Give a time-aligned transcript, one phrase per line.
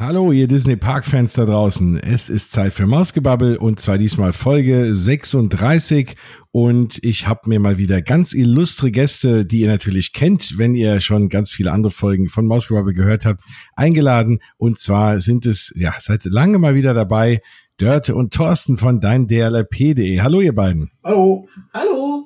[0.00, 1.98] Hallo, ihr Disney Park-Fans da draußen.
[1.98, 6.14] Es ist Zeit für Mausgebabbel und zwar diesmal Folge 36
[6.52, 11.00] und ich habe mir mal wieder ganz illustre Gäste, die ihr natürlich kennt, wenn ihr
[11.00, 13.42] schon ganz viele andere Folgen von Mausgebabbel gehört habt,
[13.74, 17.40] eingeladen und zwar sind es, ja, seit lange mal wieder dabei,
[17.76, 20.20] Dörte und Thorsten von dein DLRP.de.
[20.20, 20.92] Hallo ihr beiden.
[21.02, 21.48] Hallo.
[21.74, 22.17] Hallo.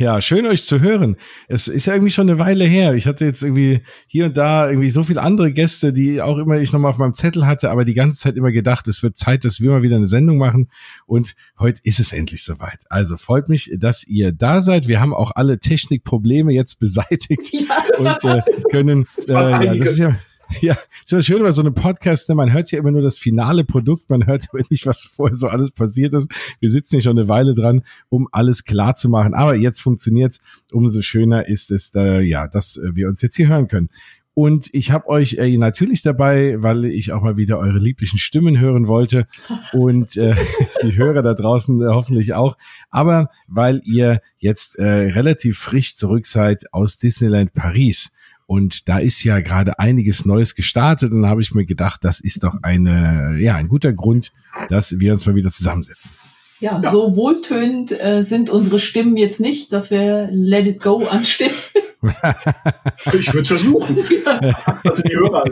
[0.00, 1.16] Ja, schön euch zu hören.
[1.46, 2.94] Es ist ja irgendwie schon eine Weile her.
[2.94, 6.58] Ich hatte jetzt irgendwie hier und da irgendwie so viele andere Gäste, die auch immer
[6.58, 9.44] ich nochmal auf meinem Zettel hatte, aber die ganze Zeit immer gedacht, es wird Zeit,
[9.44, 10.70] dass wir mal wieder eine Sendung machen.
[11.04, 12.78] Und heute ist es endlich soweit.
[12.88, 14.88] Also freut mich, dass ihr da seid.
[14.88, 17.98] Wir haben auch alle Technikprobleme jetzt beseitigt ja.
[17.98, 18.40] und äh,
[18.70, 20.16] können, äh, ja, das ist ja,
[20.60, 22.34] Ja, ist immer schön bei so einem Podcast, ne?
[22.34, 25.48] man hört ja immer nur das finale Produkt, man hört aber nicht, was vorher so
[25.48, 26.28] alles passiert ist.
[26.60, 29.34] Wir sitzen hier schon eine Weile dran, um alles klar zu machen.
[29.34, 30.38] Aber jetzt funktioniert's.
[30.72, 33.88] Umso schöner ist es, äh, ja, dass wir uns jetzt hier hören können.
[34.34, 38.58] Und ich habe euch äh, natürlich dabei, weil ich auch mal wieder eure lieblichen Stimmen
[38.58, 39.26] hören wollte
[39.72, 40.34] und äh,
[40.82, 42.56] die Hörer da draußen äh, hoffentlich auch.
[42.90, 48.12] Aber weil ihr jetzt äh, relativ frisch zurück seid aus Disneyland Paris.
[48.50, 52.18] Und da ist ja gerade einiges Neues gestartet und da habe ich mir gedacht, das
[52.18, 54.32] ist doch eine, ja, ein guter Grund,
[54.68, 56.10] dass wir uns mal wieder zusammensetzen.
[56.58, 56.90] Ja, ja.
[56.90, 61.54] so wohltönend äh, sind unsere Stimmen jetzt nicht, dass wir Let It Go anstimmen.
[63.12, 63.98] ich würde versuchen.
[64.42, 64.80] Ja.
[64.84, 65.44] Also die Hörer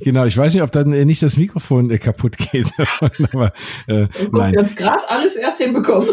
[0.00, 2.66] Genau, ich weiß nicht, ob dann äh, nicht das Mikrofon äh, kaputt geht.
[3.32, 3.52] aber,
[3.86, 4.52] äh, oh nein.
[4.52, 6.10] Wir haben gerade alles erst hinbekommen.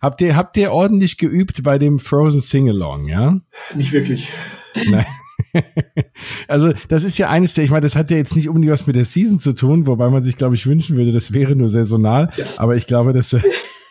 [0.00, 3.40] habt, ihr, habt ihr ordentlich geübt bei dem Frozen Singalong, ja?
[3.74, 4.30] Nicht wirklich.
[4.88, 5.06] Nein.
[6.48, 8.86] also das ist ja eines der, ich meine, das hat ja jetzt nicht unbedingt was
[8.86, 11.68] mit der Season zu tun, wobei man sich, glaube ich, wünschen würde, das wäre nur
[11.68, 12.30] saisonal.
[12.36, 12.44] Ja.
[12.56, 13.40] Aber ich glaube, dass äh,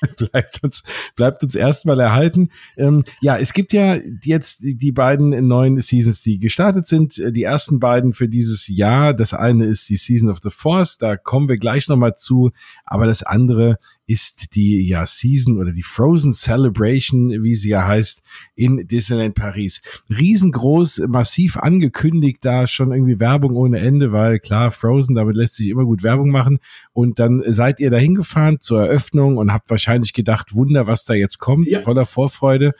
[0.17, 0.83] bleibt uns,
[1.15, 2.49] bleibt uns erstmal erhalten.
[2.77, 7.17] Ähm, ja, es gibt ja jetzt die beiden neuen Seasons, die gestartet sind.
[7.17, 9.13] Äh, die ersten beiden für dieses Jahr.
[9.13, 12.51] Das eine ist die Season of the Force, da kommen wir gleich nochmal zu.
[12.85, 13.77] Aber das andere
[14.09, 18.23] ist die ja Season oder die Frozen Celebration, wie sie ja heißt,
[18.55, 19.83] in Disneyland Paris.
[20.09, 25.69] Riesengroß, massiv angekündigt, da schon irgendwie Werbung ohne Ende, weil klar, Frozen, damit lässt sich
[25.69, 26.57] immer gut Werbung machen.
[26.99, 31.13] Und dann seid ihr dahin gefahren zur Eröffnung und habt wahrscheinlich gedacht, Wunder, was da
[31.13, 31.79] jetzt kommt, ja.
[31.79, 32.73] voller Vorfreude.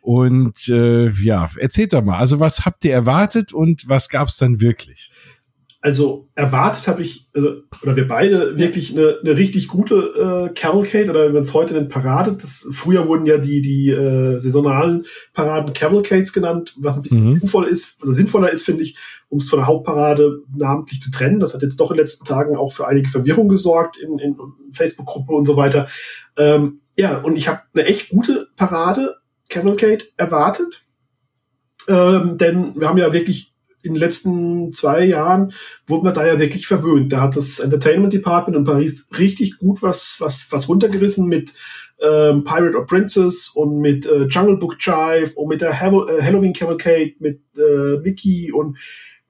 [0.00, 4.60] Und äh, ja, erzählt doch mal, also was habt ihr erwartet und was gab's dann
[4.60, 5.10] wirklich?
[5.84, 11.10] Also erwartet habe ich, also, oder wir beide, wirklich eine, eine richtig gute äh, Cavalcade
[11.10, 12.32] oder wenn man es heute nennt, Parade.
[12.32, 17.40] Das, früher wurden ja die, die äh, saisonalen Paraden Cavalcades genannt, was ein bisschen mhm.
[17.40, 18.96] sinnvoll ist, also sinnvoller ist, finde ich,
[19.28, 21.38] um es von der Hauptparade namentlich zu trennen.
[21.38, 24.36] Das hat jetzt doch in den letzten Tagen auch für einige Verwirrung gesorgt in, in
[24.72, 25.86] Facebook-Gruppen und so weiter.
[26.38, 29.16] Ähm, ja, und ich habe eine echt gute Parade
[29.50, 30.86] Cavalcade erwartet.
[31.88, 33.53] Ähm, denn wir haben ja wirklich
[33.84, 35.52] in den letzten zwei Jahren
[35.86, 37.12] wurden wir da ja wirklich verwöhnt.
[37.12, 41.52] Da hat das Entertainment Department in Paris richtig gut was, was, was runtergerissen mit
[42.00, 46.52] ähm, Pirate or Princess und mit äh, Jungle Book Jive und mit der äh, Halloween
[46.52, 48.78] Cavalcade mit äh, Mickey und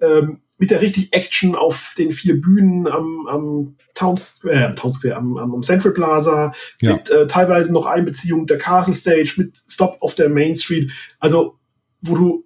[0.01, 5.17] ähm, mit der richtig Action auf den vier Bühnen am, am Town, äh, Town Square,
[5.17, 6.95] am, am Central Plaza, ja.
[6.95, 10.93] mit äh, teilweise noch Einbeziehung der Castle Stage, mit Stop auf der Main Street.
[11.19, 11.59] Also,
[12.01, 12.45] wo du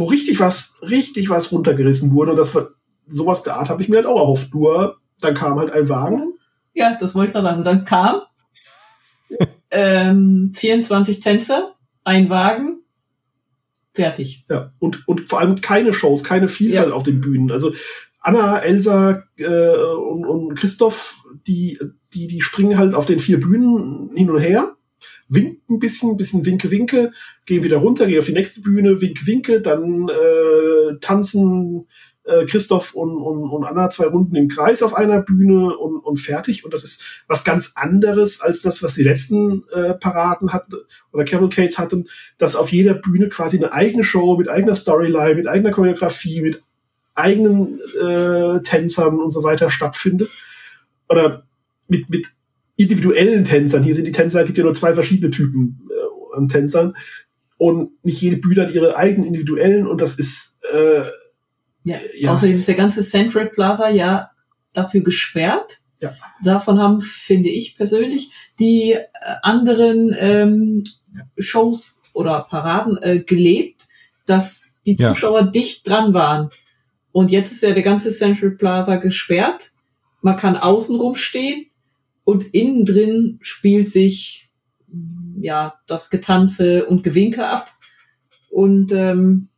[0.00, 2.32] wo richtig was, richtig was runtergerissen wurde.
[2.32, 2.70] Und das war
[3.06, 4.54] sowas der Art habe ich mir halt auch erhofft.
[4.54, 6.32] Nur dann kam halt ein Wagen.
[6.72, 7.62] Ja, das wollte ich mal sagen.
[7.62, 8.22] Dann kam
[9.70, 12.80] ähm, 24 Tänzer, ein Wagen,
[13.92, 14.44] fertig.
[14.48, 16.94] Ja, und, und vor allem keine Shows, keine Vielfalt ja.
[16.94, 17.50] auf den Bühnen.
[17.50, 17.72] Also
[18.20, 21.78] Anna, Elsa äh, und, und Christoph, die,
[22.14, 24.76] die, die springen halt auf den vier Bühnen hin und her
[25.30, 27.12] winkt ein bisschen, ein bisschen Winke, Winke,
[27.46, 31.86] gehen wieder runter, gehen auf die nächste Bühne, Winke, Winke, dann äh, tanzen
[32.24, 36.18] äh, Christoph und, und, und Anna zwei Runden im Kreis auf einer Bühne und, und
[36.18, 36.64] fertig.
[36.64, 40.74] Und das ist was ganz anderes als das, was die letzten äh, Paraden hatten
[41.12, 45.46] oder Cavalcades hatten, dass auf jeder Bühne quasi eine eigene Show mit eigener Storyline, mit
[45.46, 46.62] eigener Choreografie, mit
[47.14, 50.30] eigenen äh, Tänzern und so weiter stattfindet.
[51.08, 51.44] Oder
[51.88, 52.32] mit, mit
[52.80, 53.82] individuellen Tänzern.
[53.82, 56.96] Hier sind die Tänzer, gibt ja nur zwei verschiedene Typen äh, an Tänzern.
[57.58, 61.02] Und nicht jede Bühne hat ihre eigenen individuellen und das ist äh,
[61.84, 62.32] ja, ja.
[62.32, 64.28] Außerdem ist der ganze Central Plaza ja
[64.72, 65.78] dafür gesperrt.
[66.00, 66.14] Ja.
[66.42, 69.06] Davon haben, finde ich persönlich, die äh,
[69.42, 70.84] anderen ähm,
[71.38, 73.86] Shows oder Paraden äh, gelebt,
[74.26, 75.46] dass die Zuschauer ja.
[75.46, 76.50] dicht dran waren.
[77.12, 79.70] Und jetzt ist ja der ganze Central Plaza gesperrt.
[80.22, 81.69] Man kann außenrum stehen
[82.30, 84.50] und innen drin spielt sich
[85.40, 87.70] ja das Getanze und Gewinke ab.
[88.50, 89.48] Und ähm,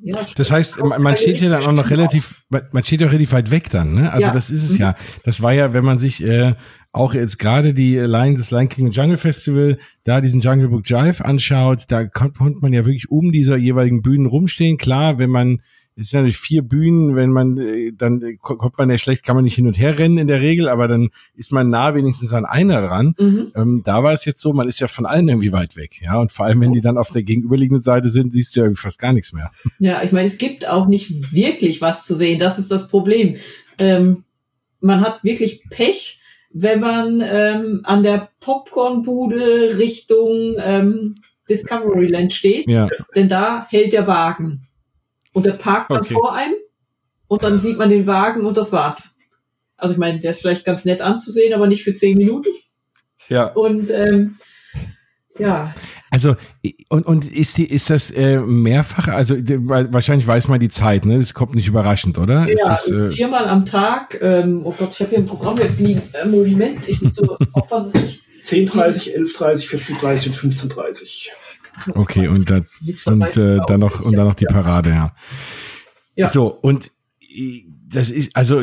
[0.00, 3.32] Ja, das heißt, man steht ja dann auch noch relativ, man steht ja auch relativ
[3.32, 4.12] weit weg dann, ne?
[4.12, 4.32] Also ja.
[4.32, 4.80] das ist es mhm.
[4.80, 4.94] ja.
[5.24, 6.54] Das war ja, wenn man sich äh,
[6.92, 11.24] auch jetzt gerade die Line des Lion King Jungle Festival, da diesen Jungle Book Jive
[11.24, 14.76] anschaut, da konnte man ja wirklich um dieser jeweiligen Bühnen rumstehen.
[14.76, 15.62] Klar, wenn man
[15.96, 19.36] es sind natürlich vier Bühnen, wenn man, äh, dann äh, kommt man ja schlecht, kann
[19.36, 22.32] man nicht hin und her rennen in der Regel, aber dann ist man nah wenigstens
[22.32, 23.14] an einer dran.
[23.18, 23.52] Mhm.
[23.54, 26.18] Ähm, da war es jetzt so, man ist ja von allen irgendwie weit weg, ja.
[26.18, 28.98] Und vor allem, wenn die dann auf der gegenüberliegenden Seite sind, siehst du ja fast
[28.98, 29.52] gar nichts mehr.
[29.78, 32.40] Ja, ich meine, es gibt auch nicht wirklich was zu sehen.
[32.40, 33.36] Das ist das Problem.
[33.78, 34.24] Ähm,
[34.80, 36.20] man hat wirklich Pech,
[36.52, 41.14] wenn man ähm, an der Popcornbude Richtung ähm,
[41.48, 42.88] Discoveryland steht, ja.
[43.14, 44.66] denn da hält der Wagen.
[45.34, 46.14] Und der parkt dann okay.
[46.14, 46.54] vor einem
[47.28, 49.16] und dann sieht man den Wagen und das war's.
[49.76, 52.48] Also ich meine, der ist vielleicht ganz nett anzusehen, aber nicht für zehn Minuten.
[53.28, 53.46] Ja.
[53.48, 54.36] Und ähm,
[55.38, 55.70] ja.
[56.10, 56.36] Also
[56.88, 59.08] und und ist die ist das äh, mehrfach?
[59.08, 61.18] Also wahrscheinlich weiß man die Zeit, ne?
[61.18, 62.48] Das kommt nicht überraschend, oder?
[62.48, 64.16] Ja, das, äh, viermal am Tag.
[64.22, 66.02] Ähm, oh Gott, ich habe hier ein Programm liegen.
[66.12, 71.30] Äh, Moment, ich muss so aufpassen, dass ich 10.30, 11.30, 14.30 und 15.30.
[71.94, 72.60] Okay, und, da,
[73.06, 75.14] und äh, dann noch und dann noch die Parade, ja.
[76.14, 76.26] ja.
[76.28, 76.90] So, und
[77.88, 78.62] das ist, also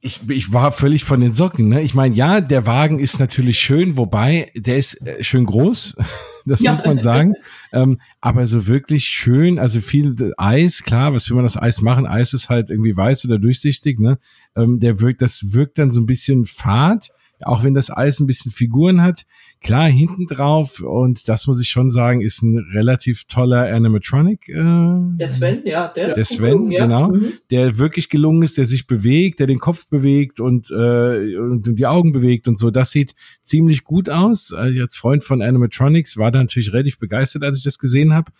[0.00, 1.68] ich, ich war völlig von den Socken.
[1.68, 1.82] Ne?
[1.82, 5.96] Ich meine, ja, der Wagen ist natürlich schön, wobei der ist äh, schön groß,
[6.46, 6.72] das ja.
[6.72, 7.34] muss man sagen.
[7.72, 12.06] ähm, aber so wirklich schön, also viel Eis, klar, was will man das Eis machen?
[12.06, 13.98] Eis ist halt irgendwie weiß oder durchsichtig.
[13.98, 14.18] Ne?
[14.56, 17.10] Ähm, der wirkt, das wirkt dann so ein bisschen fad
[17.42, 19.24] auch wenn das Eis ein bisschen Figuren hat.
[19.64, 24.46] Klar, hinten drauf, und das muss ich schon sagen, ist ein relativ toller Animatronic.
[24.50, 26.84] Äh, der Sven, ja, der, der Sven, gelungen, ja.
[26.84, 27.32] genau, mhm.
[27.50, 31.86] der wirklich gelungen ist, der sich bewegt, der den Kopf bewegt und, äh, und die
[31.86, 32.70] Augen bewegt und so.
[32.70, 34.52] Das sieht ziemlich gut aus.
[34.52, 38.32] Also als Freund von Animatronics war da natürlich relativ begeistert, als ich das gesehen habe.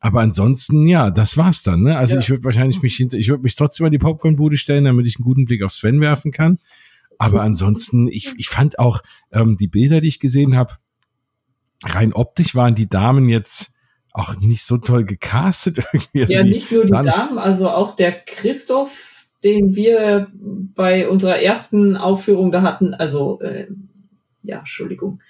[0.00, 1.84] Aber ansonsten, ja, das war's dann.
[1.84, 1.96] Ne?
[1.96, 2.20] Also ja.
[2.20, 5.14] ich würde wahrscheinlich mich hinter, ich würde mich trotzdem an die Popcornbude stellen, damit ich
[5.14, 6.58] einen guten Blick auf Sven werfen kann.
[7.18, 9.00] Aber ansonsten, ich, ich fand auch
[9.32, 10.74] ähm, die Bilder, die ich gesehen habe,
[11.84, 13.72] rein optisch waren die Damen jetzt
[14.12, 15.78] auch nicht so toll gecastet.
[15.92, 16.20] Irgendwie.
[16.22, 21.96] Also ja, nicht nur die Damen, also auch der Christoph, den wir bei unserer ersten
[21.96, 23.66] Aufführung da hatten, also äh,
[24.42, 25.20] ja, Entschuldigung.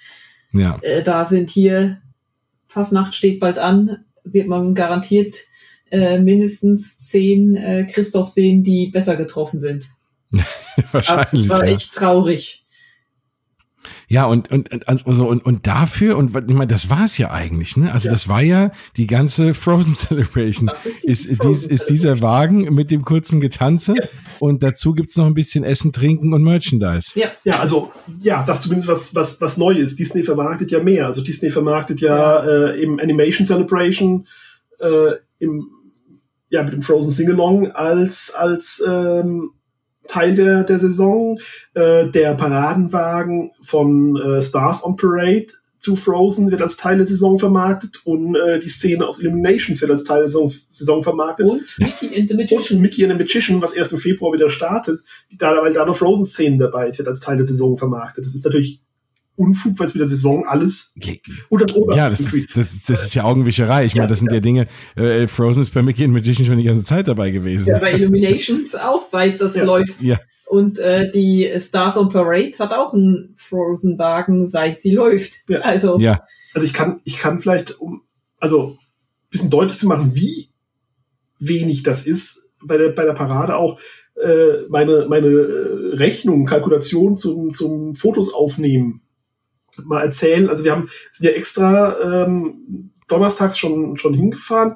[0.51, 0.79] Ja.
[0.81, 2.01] Äh, da sind hier,
[2.67, 5.37] Fastnacht steht bald an, wird man garantiert
[5.91, 9.89] äh, mindestens zehn äh, Christoph sehen, die besser getroffen sind.
[10.91, 11.47] Wahrscheinlich.
[11.47, 11.73] Das war ja.
[11.73, 12.63] echt traurig.
[14.07, 17.31] Ja, und, und, und, also, und, und dafür, und ich meine, das war es ja
[17.31, 17.91] eigentlich, ne?
[17.91, 18.11] Also ja.
[18.11, 20.69] das war ja die ganze Frozen Celebration.
[21.03, 24.03] Ist, ist, dies, ist dieser Wagen mit dem kurzen Getanze ja.
[24.39, 27.19] und dazu gibt's noch ein bisschen Essen, Trinken und Merchandise.
[27.19, 27.91] Ja, ja also
[28.21, 29.97] ja, das zumindest was, was, was neu ist.
[29.99, 31.05] Disney vermarktet ja mehr.
[31.07, 32.67] Also Disney vermarktet ja, ja.
[32.71, 34.27] Äh, im Animation Celebration
[34.79, 35.69] äh, im,
[36.49, 39.51] ja, mit dem Frozen Singalong als, als ähm,
[40.07, 41.39] Teil der, der Saison.
[41.73, 45.47] Äh, der Paradenwagen von äh, Stars on Parade
[45.83, 49.91] zu Frozen wird als Teil der Saison vermarktet und äh, die Szene aus Illuminations wird
[49.91, 51.45] als Teil der Saison, Saison vermarktet.
[51.45, 52.77] Und Mickey and the Magician.
[52.77, 55.01] Und Mickey and the Magician, was erst im Februar wieder startet,
[55.37, 58.25] da, weil da noch Frozen-Szenen dabei ist, wird als Teil der Saison vermarktet.
[58.25, 58.81] Das ist natürlich
[59.35, 60.93] Unfug, weil es mit der Saison alles
[61.49, 61.95] oder drüber.
[61.95, 63.85] Ja, das ist, das, das ist ja Augenwischerei.
[63.85, 66.45] Ich ja, meine, das sind ja, ja Dinge, äh, Frozen ist bei Mickey and Magician
[66.45, 67.67] schon die ganze Zeit dabei gewesen.
[67.67, 69.63] Ja, bei Illuminations auch, seit das ja.
[69.63, 70.01] läuft.
[70.01, 70.19] Ja.
[70.47, 75.49] Und äh, die Stars on Parade hat auch einen Frozen-Wagen, seit sie läuft.
[75.49, 75.61] Ja.
[75.61, 76.23] Also, ja.
[76.53, 78.03] also ich kann, ich kann vielleicht, um,
[78.39, 78.77] also
[79.31, 80.49] bisschen deutlich zu machen, wie
[81.39, 83.79] wenig das ist, bei der, bei der Parade auch,
[84.15, 89.01] äh, meine, meine äh, Rechnung, Kalkulation zum, zum Fotos aufnehmen
[89.83, 90.49] mal erzählen.
[90.49, 94.75] Also wir haben sind ja extra ähm, donnerstags schon schon hingefahren,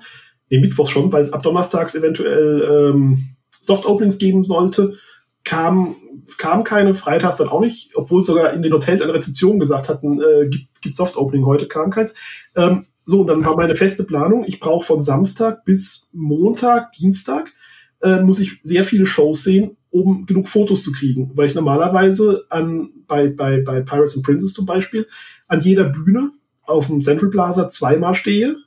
[0.50, 4.98] nee, Mittwoch schon, weil es ab donnerstags eventuell ähm, Soft Openings geben sollte.
[5.44, 5.96] Kam
[6.38, 10.22] kam keine, freitags dann auch nicht, obwohl sogar in den Hotels an Rezeption gesagt hatten,
[10.22, 12.16] äh, gibt, gibt Soft Opening heute, kam keins.
[12.56, 17.54] Ähm, so, und dann war meine feste Planung, ich brauche von Samstag bis Montag, Dienstag,
[18.02, 21.32] äh, muss ich sehr viele Shows sehen, um genug Fotos zu kriegen.
[21.36, 25.08] Weil ich normalerweise an, bei, bei, bei Pirates and Princess zum Beispiel,
[25.48, 26.32] an jeder Bühne
[26.64, 28.58] auf dem Central Plaza zweimal stehe,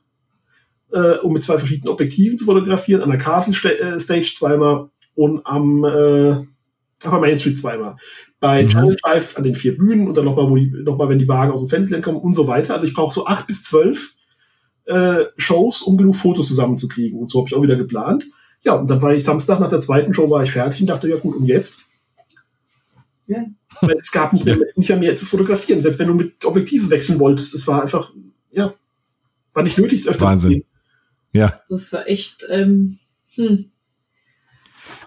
[0.91, 5.45] äh, um mit zwei verschiedenen Objektiven zu fotografieren, an der Castle äh, Stage zweimal und
[5.45, 6.45] am äh,
[7.09, 7.95] Main Street zweimal.
[8.39, 8.69] Bei mhm.
[8.69, 11.27] Channel Drive an den vier Bühnen und dann nochmal, wo die, noch mal, wenn die
[11.27, 12.73] Wagen aus dem Fenster kommen und so weiter.
[12.73, 14.15] Also ich brauche so acht bis zwölf
[14.85, 17.19] äh, Shows, um genug Fotos zusammenzukriegen.
[17.19, 18.25] Und so habe ich auch wieder geplant.
[18.63, 21.09] Ja, und dann war ich Samstag nach der zweiten Show war ich fertig und dachte,
[21.09, 21.79] ja gut, und jetzt?
[23.27, 23.45] Ja.
[23.81, 25.81] Weil es gab nicht mehr, nicht mehr, mehr zu fotografieren.
[25.81, 28.13] Selbst wenn du mit Objektiven wechseln wolltest, es war einfach,
[28.51, 28.73] ja,
[29.53, 30.49] war nicht nötig, es öfter Wahnsinn.
[30.49, 30.65] zu sehen.
[31.33, 31.61] Ja.
[31.69, 32.99] Das war echt, ähm,
[33.35, 33.70] Hm.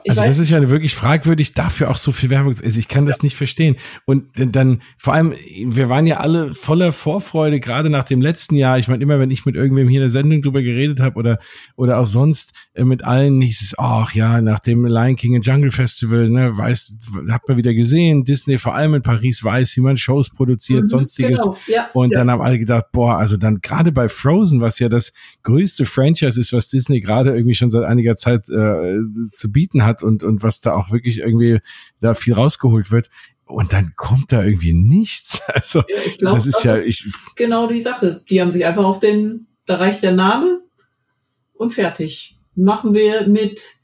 [0.04, 2.54] Ich also das ist ja wirklich fragwürdig, dafür auch so viel Werbung.
[2.62, 3.24] Also ich kann das ja.
[3.24, 3.76] nicht verstehen.
[4.04, 5.32] Und dann, vor allem,
[5.66, 8.78] wir waren ja alle voller Vorfreude, gerade nach dem letzten Jahr.
[8.78, 11.38] Ich meine, immer wenn ich mit irgendwem hier in der Sendung drüber geredet habe oder,
[11.74, 15.46] oder auch sonst äh, mit allen, hieß es, ach ja, nach dem Lion King and
[15.46, 16.92] Jungle Festival, ne, weiß,
[17.30, 20.86] hat man wieder gesehen, Disney vor allem in Paris weiß, wie man Shows produziert, mhm,
[20.86, 21.40] sonstiges.
[21.40, 21.56] Genau.
[21.66, 22.18] Ja, und ja.
[22.18, 25.12] dann haben alle gedacht, boah, also dann gerade bei Frozen, was ja das
[25.44, 28.98] größte Franchise ist, was Disney gerade irgendwie schon seit einiger Zeit äh,
[29.32, 31.60] zu bieten hat, hat und, und was da auch wirklich irgendwie
[32.00, 33.10] da viel rausgeholt wird.
[33.46, 35.40] Und dann kommt da irgendwie nichts.
[35.54, 35.82] Also,
[36.18, 37.14] glaub, das ist das ja, ist ich.
[37.36, 38.22] Genau die Sache.
[38.28, 40.62] Die haben sich einfach auf den, da reicht der Name
[41.52, 42.38] und fertig.
[42.54, 43.76] Machen wir mit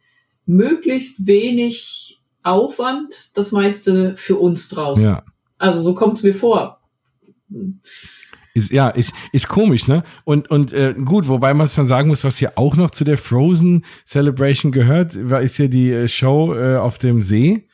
[0.47, 5.01] möglichst wenig Aufwand das meiste für uns draus.
[5.01, 5.25] Ja.
[5.59, 6.81] Also so kommt es mir vor.
[8.53, 10.03] Ist, ja, ist, ist komisch, ne?
[10.25, 13.17] Und, und äh, gut, wobei man schon sagen muss, was ja auch noch zu der
[13.17, 17.69] Frozen Celebration gehört, war, ist ja die äh, Show äh, auf dem See.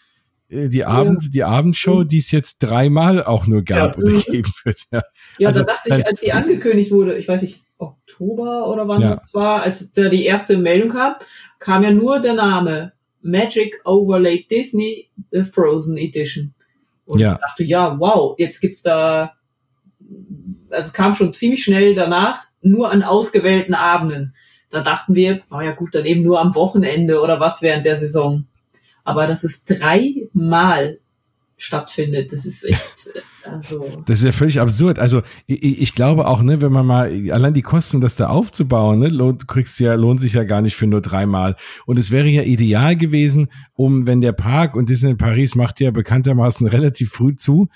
[0.48, 1.28] Äh, die Abend, ja.
[1.30, 2.08] die Abendshow, mhm.
[2.08, 4.02] die es jetzt dreimal auch nur gab ja.
[4.02, 4.80] oder geben wird.
[4.92, 5.02] Ja,
[5.38, 9.02] ja also, da dachte ich, als die angekündigt wurde, ich weiß nicht, Oktober oder wann
[9.02, 9.16] ja.
[9.16, 11.14] das war, als da die erste Meldung kam,
[11.58, 12.92] kam ja nur der Name
[13.22, 16.54] Magic Over Lake Disney, The Frozen Edition.
[17.06, 17.34] Und ja.
[17.34, 19.32] ich dachte, ja, wow, jetzt gibt's da
[20.70, 24.34] also kam schon ziemlich schnell danach, nur an ausgewählten Abenden.
[24.70, 27.96] Da dachten wir, na ja gut, dann eben nur am Wochenende oder was während der
[27.96, 28.46] Saison.
[29.04, 30.98] Aber dass es dreimal
[31.56, 33.10] stattfindet, das ist echt,
[33.44, 34.02] also.
[34.06, 34.98] Das ist ja völlig absurd.
[34.98, 38.98] Also ich, ich, glaube auch, ne, wenn man mal allein die Kosten, das da aufzubauen,
[38.98, 41.56] ne, lohnt, kriegst ja, lohnt sich ja gar nicht für nur dreimal.
[41.86, 45.90] Und es wäre ja ideal gewesen, um, wenn der Park und Disney Paris macht ja
[45.92, 47.68] bekanntermaßen relativ früh zu,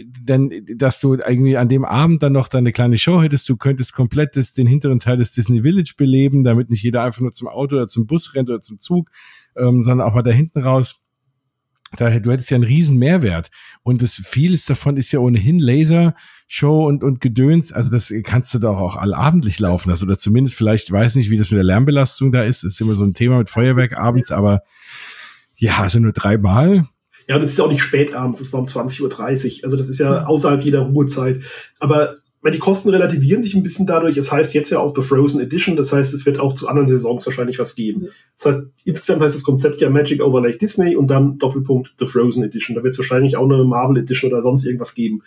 [0.00, 3.94] denn, dass du irgendwie an dem Abend dann noch deine kleine Show hättest, du könntest
[3.94, 7.48] komplett das, den hinteren Teil des Disney Village beleben, damit nicht jeder einfach nur zum
[7.48, 9.10] Auto oder zum Bus rennt oder zum Zug,
[9.56, 10.96] ähm, sondern auch mal da hinten raus.
[11.96, 13.50] Daher, du hättest ja einen riesen Mehrwert.
[13.82, 17.72] Und das vieles davon ist ja ohnehin Laser-Show und, und Gedöns.
[17.72, 20.04] Also das kannst du doch auch allabendlich laufen lassen.
[20.04, 22.62] Oder zumindest vielleicht, weiß nicht, wie das mit der Lärmbelastung da ist.
[22.62, 24.62] Das ist immer so ein Thema mit Feuerwerk abends, aber
[25.56, 26.86] ja, also nur dreimal
[27.28, 29.02] ja, das ist ja auch nicht spät abends, das war um 20.30
[29.58, 29.64] Uhr.
[29.64, 31.42] Also das ist ja außerhalb jeder Ruhezeit.
[31.78, 34.16] Aber weil die Kosten relativieren sich ein bisschen dadurch.
[34.16, 35.76] Es heißt jetzt ja auch The Frozen Edition.
[35.76, 38.08] Das heißt, es wird auch zu anderen Saisons wahrscheinlich was geben.
[38.36, 42.06] Das heißt, insgesamt heißt das Konzept ja Magic Over Lake Disney und dann Doppelpunkt The
[42.06, 42.76] Frozen Edition.
[42.76, 45.22] Da wird es wahrscheinlich auch eine Marvel Edition oder sonst irgendwas geben.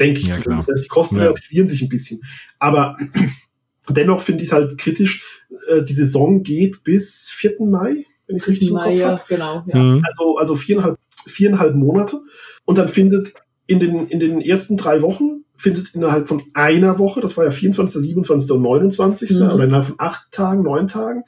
[0.00, 0.68] Denke ich ja, zumindest.
[0.68, 1.22] Das heißt, die Kosten ja.
[1.22, 2.20] relativieren sich ein bisschen.
[2.58, 2.96] Aber
[3.88, 5.24] dennoch finde ich es halt kritisch.
[5.68, 7.54] Äh, die Saison geht bis 4.
[7.60, 9.22] Mai, wenn ich es richtig im Kopf ja, habe.
[9.28, 9.78] Genau, ja.
[9.78, 10.02] Mhm.
[10.04, 10.98] Also, also viereinhalb
[11.30, 12.18] viereinhalb Monate
[12.64, 13.34] und dann findet
[13.66, 17.50] in den, in den ersten drei Wochen findet innerhalb von einer Woche, das war ja
[17.50, 18.50] 24., 27.
[18.52, 19.50] und 29., mhm.
[19.50, 21.24] oder innerhalb von acht Tagen, neun Tagen,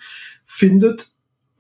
[0.47, 1.09] findet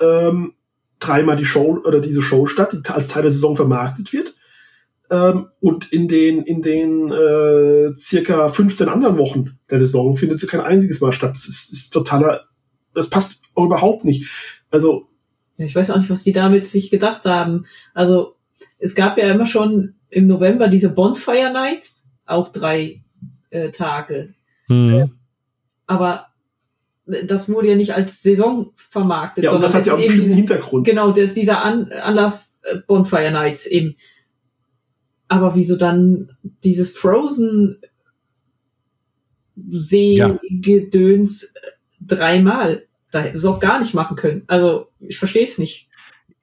[0.00, 0.54] ähm,
[1.00, 4.34] dreimal die Show oder diese Show statt, die als Teil der Saison vermarktet wird.
[5.10, 10.46] Ähm, und in den, in den äh, circa 15 anderen Wochen der Saison findet sie
[10.46, 11.32] kein einziges Mal statt.
[11.32, 12.44] Das ist, ist totaler,
[12.94, 14.30] das passt überhaupt nicht.
[14.70, 15.08] Also
[15.66, 17.66] ich weiß auch nicht, was die damit sich gedacht haben.
[17.94, 18.36] Also
[18.78, 23.02] es gab ja immer schon im November diese Bonfire Nights, auch drei
[23.50, 24.34] äh, Tage.
[24.68, 25.12] Mhm.
[25.86, 26.26] Aber
[27.06, 29.44] das wurde ja nicht als Saison vermarktet.
[29.44, 30.86] Ja, und das hat ja auch einen diesen, Hintergrund.
[30.86, 33.96] Genau, das ist dieser An Anlass äh, Bonfire Nights eben.
[35.28, 36.30] Aber wieso dann
[36.64, 37.80] dieses Frozen
[39.70, 41.70] See-Gedöns ja.
[42.00, 42.86] dreimal?
[43.10, 44.44] Da hätten sie auch gar nicht machen können.
[44.46, 45.88] Also, ich verstehe es nicht.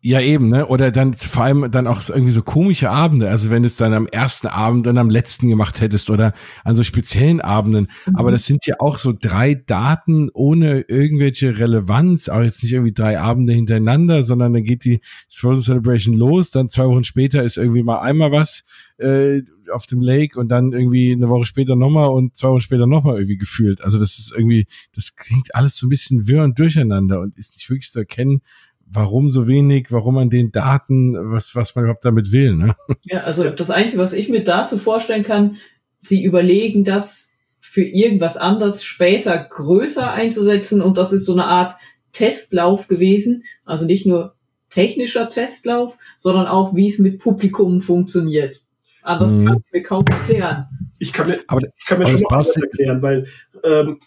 [0.01, 0.68] Ja, eben, ne?
[0.68, 3.30] Oder dann vor allem dann auch irgendwie so komische Abende.
[3.30, 6.75] Also wenn du es dann am ersten Abend dann am letzten gemacht hättest oder an
[6.75, 7.88] so speziellen Abenden.
[8.06, 8.16] Mhm.
[8.16, 12.30] Aber das sind ja auch so drei Daten ohne irgendwelche Relevanz.
[12.30, 16.51] Auch jetzt nicht irgendwie drei Abende hintereinander, sondern dann geht die Frozen Celebration los.
[16.51, 18.66] Dann zwei Wochen später ist irgendwie mal einmal was
[19.00, 22.88] äh, auf dem Lake und dann irgendwie eine Woche später nochmal und zwei Wochen später
[22.88, 23.82] nochmal irgendwie gefühlt.
[23.82, 27.54] Also das ist irgendwie, das klingt alles so ein bisschen wirr und durcheinander und ist
[27.56, 28.42] nicht wirklich zu erkennen,
[28.91, 32.56] warum so wenig, warum an den Daten, was, was man überhaupt damit will.
[32.56, 32.75] Ne?
[33.03, 35.58] Ja, also das Einzige, was ich mir dazu vorstellen kann,
[36.00, 41.75] sie überlegen das für irgendwas anderes später größer einzusetzen und das ist so eine Art
[42.12, 44.36] Testlauf gewesen, also nicht nur
[44.70, 48.62] technischer Testlauf, sondern auch, wie es mit Publikum funktioniert.
[49.03, 49.46] Anders mhm.
[49.46, 50.65] kann ich mir kaum erklären.
[51.00, 53.27] Ich kann mir, aber, ich kann mir schon noch anders erklären, weil
[53.63, 54.00] ähm,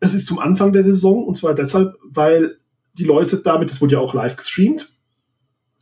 [0.00, 2.56] es ist zum Anfang der Saison und zwar deshalb, weil
[2.94, 4.92] die Leute damit, das wurde ja auch live gestreamt,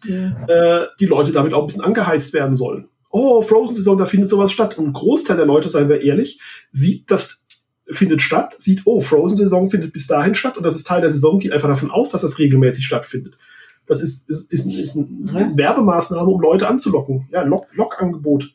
[0.05, 0.45] ja.
[0.47, 2.89] äh, die Leute damit auch ein bisschen angeheizt werden sollen.
[3.11, 4.77] Oh, Frozen Saison, da findet sowas statt.
[4.77, 6.41] Und ein Großteil der Leute, seien wir ehrlich,
[6.73, 7.43] sieht das
[7.91, 11.39] findet statt, sieht, oh, Frozen-Saison findet bis dahin statt und das ist Teil der Saison,
[11.39, 13.39] geht einfach davon aus, dass das regelmäßig stattfindet.
[13.87, 17.27] Das ist, ist, ist, ist eine Werbemaßnahme, um Leute anzulocken.
[17.33, 18.53] Ja, Lock-Angebot.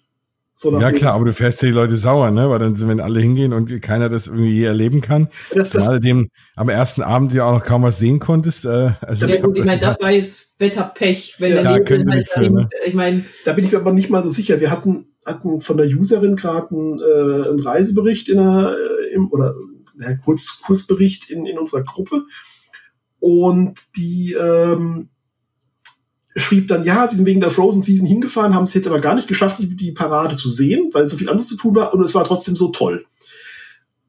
[0.55, 2.49] So ja klar, aber du fährst ja die Leute sauer, ne?
[2.49, 5.99] Weil dann, wenn alle hingehen und keiner das irgendwie je erleben kann, das, das gerade
[5.99, 8.65] dem am ersten Abend ja auch noch kaum was sehen konntest.
[8.65, 12.27] Äh, also ja, gut, ich meine, das war jetzt Wetterpech, wenn ja, der Leben halt
[12.35, 12.69] dahin, ne?
[12.85, 14.61] ich meine, da bin ich mir aber nicht mal so sicher.
[14.61, 19.31] Wir hatten hatten von der Userin gerade einen, äh, einen Reisebericht in der, äh, im,
[19.31, 19.55] oder
[19.99, 22.23] ja, Kurz, Kurzbericht in, in unserer Gruppe
[23.19, 25.09] und die ähm,
[26.35, 29.15] schrieb dann, ja, sie sind wegen der Frozen Season hingefahren, haben es jetzt aber gar
[29.15, 32.03] nicht geschafft, die, die Parade zu sehen, weil so viel anderes zu tun war und
[32.03, 33.05] es war trotzdem so toll.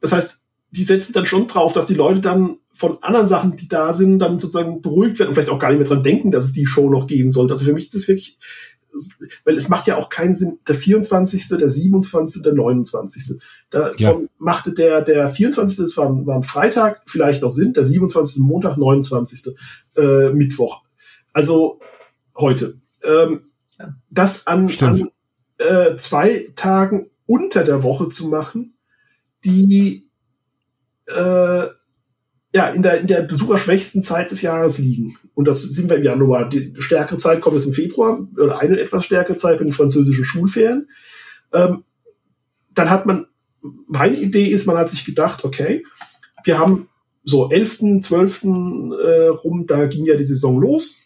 [0.01, 3.69] Das heißt, die setzen dann schon drauf, dass die Leute dann von anderen Sachen, die
[3.69, 6.45] da sind, dann sozusagen beruhigt werden und vielleicht auch gar nicht mehr dran denken, dass
[6.45, 7.55] es die Show noch geben sollte.
[7.55, 8.39] Also für mich ist das wirklich,
[9.45, 13.39] weil es macht ja auch keinen Sinn, der 24., der 27., der 29.
[13.71, 14.17] Da ja.
[14.39, 18.43] machte der, der 24., das war, war ein Freitag, vielleicht noch Sinn, der 27.
[18.43, 19.55] Montag, 29.
[19.97, 20.83] Äh, Mittwoch.
[21.33, 21.81] Also
[22.37, 22.81] heute.
[23.03, 23.95] Ähm, ja.
[24.11, 25.11] Das an, an
[25.59, 28.77] äh, zwei Tagen unter der Woche zu machen,
[29.45, 30.09] die
[31.07, 31.67] äh,
[32.55, 35.17] ja, in der, in der besucherschwächsten Zeit des Jahres liegen.
[35.35, 36.49] Und das sind wir im Januar.
[36.49, 40.25] Die stärkere Zeit kommt es im Februar, oder eine etwas stärkere Zeit bei den französischen
[40.25, 40.89] Schulferien.
[41.53, 41.83] Ähm,
[42.73, 43.27] dann hat man,
[43.89, 45.85] meine Idee ist, man hat sich gedacht, okay,
[46.45, 46.89] wir haben
[47.25, 48.45] so 11., 12.
[48.45, 51.01] Äh, rum, da ging ja die Saison los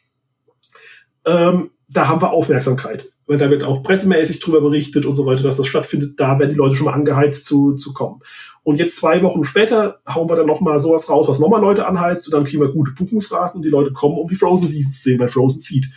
[1.28, 3.10] ähm, da haben wir Aufmerksamkeit.
[3.26, 6.18] Weil da wird auch pressemäßig drüber berichtet und so weiter, dass das stattfindet.
[6.18, 8.22] Da werden die Leute schon mal angeheizt zu, zu kommen.
[8.62, 11.86] Und jetzt zwei Wochen später hauen wir dann noch mal sowas raus, was nochmal Leute
[11.86, 14.92] anheizt und dann kriegen wir gute Buchungsraten und die Leute kommen, um die Frozen Season
[14.92, 15.90] zu sehen, weil Frozen zieht.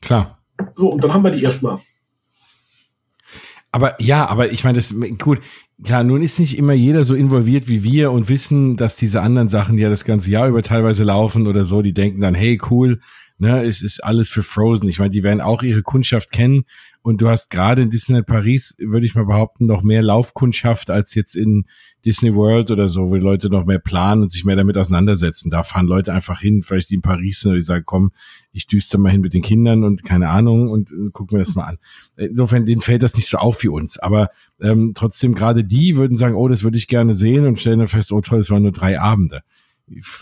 [0.00, 0.38] Klar.
[0.74, 1.78] So, und dann haben wir die erstmal.
[3.70, 5.40] Aber ja, aber ich meine, das gut.
[5.84, 9.48] Klar, nun ist nicht immer jeder so involviert wie wir und wissen, dass diese anderen
[9.48, 13.00] Sachen, ja das ganze Jahr über teilweise laufen oder so, die denken dann, hey, cool,
[13.38, 14.88] ne, es ist alles für Frozen.
[14.88, 16.64] Ich meine, die werden auch ihre Kundschaft kennen
[17.02, 21.14] und du hast gerade in Disneyland Paris, würde ich mal behaupten, noch mehr Laufkundschaft als
[21.14, 21.64] jetzt in
[22.04, 25.50] Disney World oder so, wo die Leute noch mehr planen und sich mehr damit auseinandersetzen.
[25.50, 28.12] Da fahren Leute einfach hin, vielleicht die in Paris sind, oder die sagen, komm,
[28.52, 31.54] ich düster mal hin mit den Kindern und keine Ahnung und, und guck mir das
[31.54, 31.78] mal an.
[32.16, 33.98] Insofern, denen fällt das nicht so auf wie uns.
[33.98, 37.78] Aber ähm, trotzdem, gerade die würden sagen, oh, das würde ich gerne sehen und stellen
[37.78, 39.42] dann fest, oh toll, es waren nur drei Abende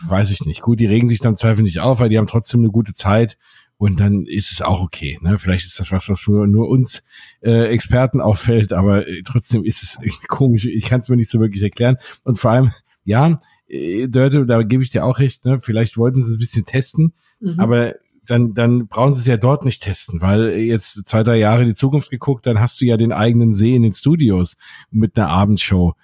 [0.06, 0.62] weiß ich nicht.
[0.62, 3.38] Gut, die regen sich dann Zweifel nicht auf, weil die haben trotzdem eine gute Zeit
[3.78, 5.18] und dann ist es auch okay.
[5.20, 5.38] Ne?
[5.38, 7.02] Vielleicht ist das was, was nur, nur uns
[7.42, 9.98] äh, Experten auffällt, aber äh, trotzdem ist es
[10.28, 10.64] komisch.
[10.66, 11.96] Ich kann es mir nicht so wirklich erklären.
[12.24, 12.72] Und vor allem,
[13.04, 15.60] ja, äh, Dörte, da gebe ich dir auch recht, ne?
[15.60, 17.60] vielleicht wollten sie es ein bisschen testen, mhm.
[17.60, 17.94] aber
[18.26, 21.68] dann, dann brauchen sie es ja dort nicht testen, weil jetzt zwei, drei Jahre in
[21.68, 24.56] die Zukunft geguckt, dann hast du ja den eigenen See in den Studios
[24.90, 25.94] mit einer Abendshow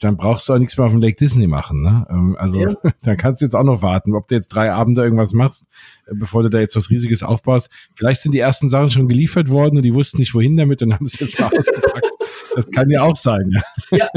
[0.00, 1.82] dann brauchst du auch nichts mehr auf dem Lake Disney machen.
[1.82, 2.06] Ne?
[2.10, 2.74] Ähm, also ja.
[3.02, 5.66] dann kannst du jetzt auch noch warten, ob du jetzt drei Abende irgendwas machst,
[6.06, 7.70] äh, bevor du da jetzt was Riesiges aufbaust.
[7.94, 10.94] Vielleicht sind die ersten Sachen schon geliefert worden und die wussten nicht wohin damit und
[10.94, 12.10] haben es jetzt mal ausgepackt.
[12.54, 13.50] Das kann ja auch sein.
[13.90, 14.08] Ja, ja.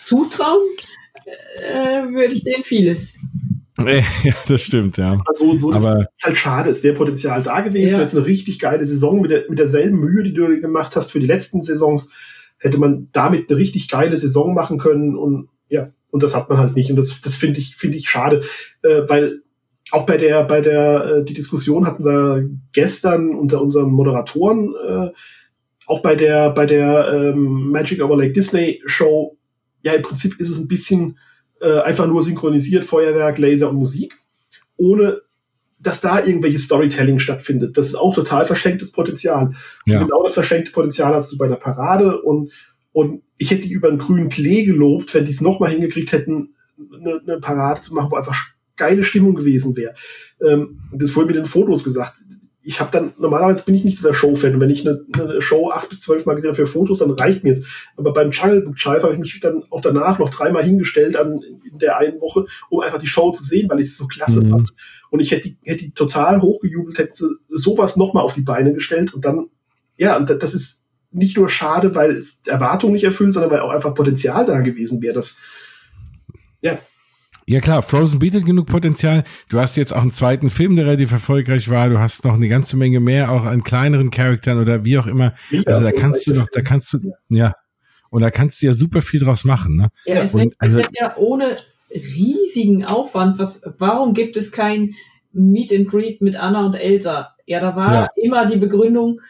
[0.00, 0.60] zutrauen
[1.56, 3.16] äh, würde ich denen vieles.
[3.78, 4.02] Ja,
[4.46, 5.20] das stimmt, ja.
[5.26, 6.70] Also so, das Aber ist halt schade.
[6.70, 7.94] Es wäre Potenzial da gewesen.
[7.94, 8.02] Ja.
[8.02, 11.18] Jetzt eine richtig geile Saison mit, der, mit derselben Mühe, die du gemacht hast für
[11.18, 12.10] die letzten Saisons
[12.64, 16.58] hätte man damit eine richtig geile Saison machen können und ja, und das hat man
[16.58, 16.90] halt nicht.
[16.90, 18.42] Und das, das finde ich, finde ich schade,
[18.82, 19.42] äh, weil
[19.90, 25.10] auch bei der, bei der, äh, die Diskussion hatten wir gestern unter unseren Moderatoren, äh,
[25.86, 29.36] auch bei der, bei der ähm, Magic Over Lake Disney Show,
[29.82, 31.18] ja, im Prinzip ist es ein bisschen
[31.60, 34.16] äh, einfach nur synchronisiert, Feuerwerk, Laser und Musik,
[34.76, 35.20] ohne
[35.86, 37.76] dass da irgendwelche Storytelling stattfindet.
[37.76, 39.52] Das ist auch total verschenktes Potenzial.
[39.86, 40.02] Ja.
[40.02, 42.50] Genau das verschenkte Potenzial hast du bei der Parade und,
[42.92, 46.54] und ich hätte die über einen grünen Klee gelobt, wenn die es nochmal hingekriegt hätten,
[46.78, 48.36] eine, eine Parade zu machen, wo einfach
[48.76, 49.94] geile Stimmung gewesen wäre.
[50.44, 52.14] Ähm, das vorhin mit den Fotos gesagt
[52.66, 54.58] ich habe dann, normalerweise bin ich nicht so der Show-Fan.
[54.58, 57.44] Wenn ich eine, eine, Show acht bis zwölf Mal gesehen habe für Fotos, dann reicht
[57.44, 57.66] mir es.
[57.96, 61.40] Aber beim Jungle Book Chive habe ich mich dann auch danach noch dreimal hingestellt an,
[61.70, 64.42] in der einen Woche, um einfach die Show zu sehen, weil ich es so klasse
[64.42, 64.50] mhm.
[64.50, 64.74] fand.
[65.14, 67.14] Und ich hätte die, hätte die total hochgejubelt, hätte
[67.48, 69.46] sowas nochmal auf die Beine gestellt und dann,
[69.96, 73.70] ja, und das ist nicht nur schade, weil es Erwartungen nicht erfüllt, sondern weil auch
[73.70, 75.14] einfach Potenzial da gewesen wäre.
[75.14, 75.40] Das,
[76.62, 76.78] ja,
[77.46, 79.22] ja klar, Frozen bietet genug Potenzial.
[79.48, 81.88] Du hast jetzt auch einen zweiten Film, der relativ erfolgreich war.
[81.90, 85.36] Du hast noch eine ganze Menge mehr, auch an kleineren Charakteren oder wie auch immer.
[85.64, 86.98] Also da kannst du doch, da kannst du,
[87.28, 87.54] ja.
[88.10, 89.76] Und da kannst du ja super viel draus machen.
[89.76, 89.90] Ne?
[90.06, 91.56] Ja, es, wird, also, es wird ja ohne
[91.94, 93.38] riesigen Aufwand.
[93.38, 94.94] Was, warum gibt es kein
[95.32, 97.34] Meet and Greet mit Anna und Elsa?
[97.46, 98.08] Ja, da war ja.
[98.16, 99.20] immer die Begründung,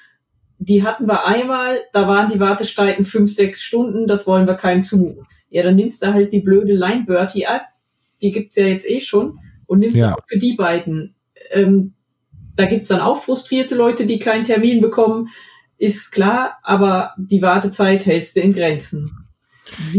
[0.59, 4.85] die hatten wir einmal, da waren die Wartezeiten fünf, sechs Stunden, das wollen wir keinem
[4.85, 7.67] zumuten Ja, dann nimmst du halt die blöde Line Bertie ab,
[8.23, 10.15] die gibt's ja jetzt eh schon, und nimmst Ja.
[10.15, 11.17] auch für die beiden.
[11.51, 11.95] Ähm,
[12.57, 15.29] da gibt's dann auch frustrierte Leute, die keinen Termin bekommen,
[15.77, 19.24] ist klar, aber die Wartezeit hältst du in Grenzen.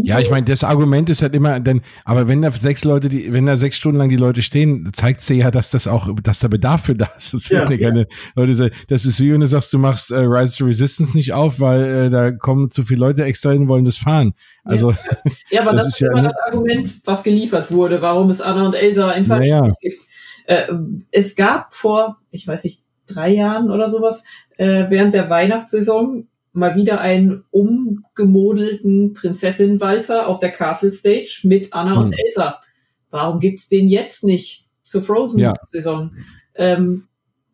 [0.03, 3.33] Ja, ich meine, das Argument ist halt immer, denn, aber wenn da sechs Leute, die,
[3.33, 6.39] wenn da sechs Stunden lang die Leute stehen, zeigt dir ja, dass das auch, dass
[6.39, 7.33] da Bedarf für da ist.
[7.33, 8.75] Das, Ja, ja keine Leute sagen.
[8.89, 11.83] das ist wie wenn du sagst, du machst äh, Rise to Resistance nicht auf, weil
[11.83, 14.33] äh, da kommen zu viele Leute extra hin, wollen das fahren.
[14.63, 14.93] Also,
[15.49, 18.41] Ja, aber Das das, ist ja immer nicht- das Argument, was geliefert wurde, warum es
[18.41, 19.67] Anna und Elsa in Naja.
[19.81, 20.03] gibt.
[20.45, 20.67] Äh,
[21.11, 24.23] es gab vor, ich weiß nicht, drei Jahren oder sowas,
[24.57, 31.99] äh, während der Weihnachtssaison mal wieder einen umgemodelten Prinzessinnenwalzer auf der Castle Stage mit Anna
[31.99, 32.19] und Hm.
[32.25, 32.61] Elsa.
[33.09, 36.11] Warum gibt's den jetzt nicht zur Frozen-Saison?
[36.55, 37.07] Ähm,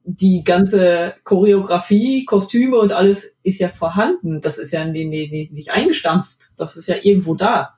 [0.04, 4.42] die ganze Choreografie, Kostüme und alles ist ja vorhanden.
[4.42, 6.52] Das ist ja nicht, nicht, nicht eingestampft.
[6.58, 7.76] Das ist ja irgendwo da.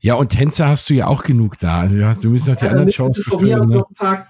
[0.00, 1.80] ja, und Tänzer hast du ja auch genug da.
[1.80, 3.66] Also, du müssen noch die Ja, anderen Shows du von mir ne?
[3.66, 4.28] noch ein paar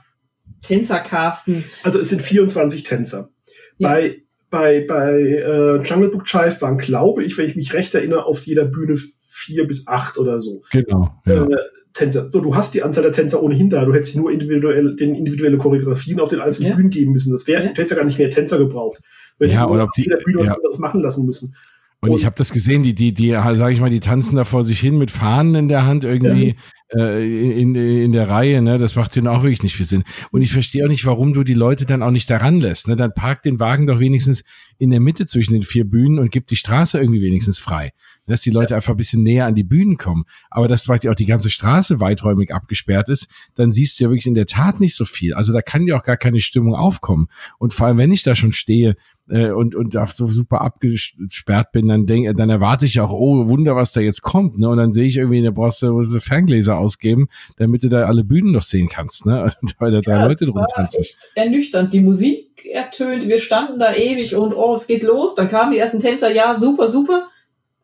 [0.62, 1.64] Tänzer casten.
[1.82, 3.30] Also es sind 24 Tänzer.
[3.78, 3.88] Ja.
[3.88, 8.24] Bei, bei, bei äh, Jungle Book Jive waren, glaube ich, wenn ich mich recht erinnere,
[8.26, 10.62] auf jeder Bühne vier bis acht oder so.
[10.70, 11.10] Genau.
[11.26, 11.44] Ja.
[11.44, 11.56] Äh,
[11.92, 12.26] Tänzer.
[12.26, 13.84] So, du hast die Anzahl der Tänzer ohnehin da.
[13.84, 16.76] Du hättest nur individuell, den individuelle Choreografien auf den einzelnen Ja.
[16.76, 17.32] Bühnen geben müssen.
[17.32, 17.68] Das wäre, Ja.
[17.68, 18.98] du hättest ja gar nicht mehr Tänzer gebraucht.
[19.38, 21.54] Du hättest Ja, nur oder auf ob die- jeder Bühne was anderes machen lassen müssen.
[22.02, 24.44] Und Und- ich habe das gesehen, die, die, die, sage ich mal, die tanzen da
[24.44, 26.56] vor sich hin mit Fahnen in der Hand irgendwie
[26.94, 28.78] äh, in, in der Reihe, ne?
[28.78, 30.04] Das macht denen auch wirklich nicht viel Sinn.
[30.30, 32.88] Und ich verstehe auch nicht, warum du die Leute dann auch nicht daran lässt.
[32.88, 32.96] Ne?
[32.96, 34.44] Dann park den Wagen doch wenigstens
[34.78, 37.92] in der Mitte zwischen den vier Bühnen und gib die Straße irgendwie wenigstens frei.
[38.26, 40.24] Dass die Leute einfach ein bisschen näher an die Bühnen kommen.
[40.50, 44.26] Aber dass vielleicht auch die ganze Straße weiträumig abgesperrt ist, dann siehst du ja wirklich
[44.26, 45.34] in der Tat nicht so viel.
[45.34, 47.28] Also da kann ja auch gar keine Stimmung aufkommen.
[47.58, 48.96] Und vor allem, wenn ich da schon stehe,
[49.28, 53.48] äh, und und da so super abgesperrt bin, dann denk, dann erwarte ich auch, oh
[53.48, 54.68] Wunder, was da jetzt kommt, ne?
[54.68, 58.24] Und dann sehe ich irgendwie, da brauchst du so Ferngläser ausgeben, damit du da alle
[58.24, 59.50] Bühnen noch sehen kannst, ne?
[59.78, 61.02] Weil da drei Ja, Leute drum tanzen.
[61.02, 61.92] echt ernüchternd.
[61.92, 65.34] Die Musik ertönt, wir standen da ewig und oh, es geht los.
[65.34, 67.28] Dann kamen die ersten Tänzer, ja, super, super.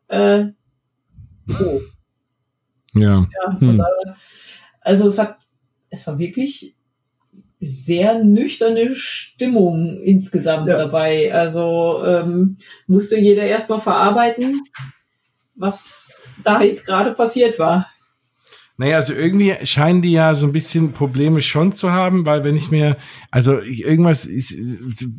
[0.07, 0.45] Äh,
[1.49, 1.81] oh,
[2.95, 3.27] Ja.
[3.45, 3.83] ja, Hm.
[4.81, 5.37] also es hat,
[5.89, 6.72] es war wirklich
[7.65, 10.77] sehr nüchterne Stimmung insgesamt Ja.
[10.77, 11.33] dabei.
[11.33, 12.55] Also ähm,
[12.87, 14.61] musste jeder erstmal verarbeiten,
[15.55, 17.87] was da jetzt gerade passiert war.
[18.75, 22.55] Naja, also irgendwie scheinen die ja so ein bisschen Probleme schon zu haben, weil wenn
[22.55, 22.97] ich mir,
[23.29, 24.55] also irgendwas ist,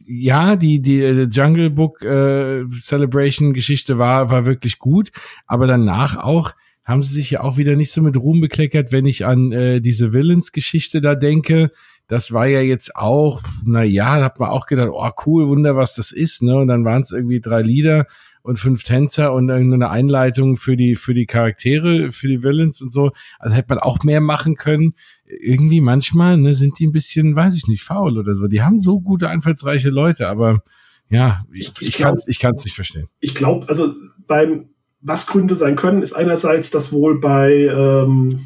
[0.08, 5.12] ja, die, die äh, Jungle Book äh, Celebration Geschichte war, war wirklich gut,
[5.46, 6.52] aber danach auch
[6.84, 9.80] haben sie sich ja auch wieder nicht so mit Ruhm bekleckert, wenn ich an äh,
[9.80, 11.70] diese Villains-Geschichte da denke.
[12.06, 15.74] Das war ja jetzt auch, na ja, da hat man auch gedacht, oh cool, Wunder,
[15.76, 16.56] was das ist, ne?
[16.56, 18.06] Und dann waren es irgendwie drei Lieder
[18.42, 22.92] und fünf Tänzer und irgendeine Einleitung für die für die Charaktere, für die Villains und
[22.92, 23.10] so.
[23.38, 24.92] Also hätte man auch mehr machen können.
[25.24, 28.46] Irgendwie manchmal ne, sind die ein bisschen, weiß ich nicht, faul oder so.
[28.48, 30.62] Die haben so gute einfallsreiche Leute, aber
[31.08, 33.08] ja, ich, Ich- ich ich kann es ich kann's nicht verstehen.
[33.20, 33.90] Ich glaube, also
[34.26, 34.68] beim,
[35.00, 38.40] was Gründe sein können, ist einerseits, dass wohl bei ähm,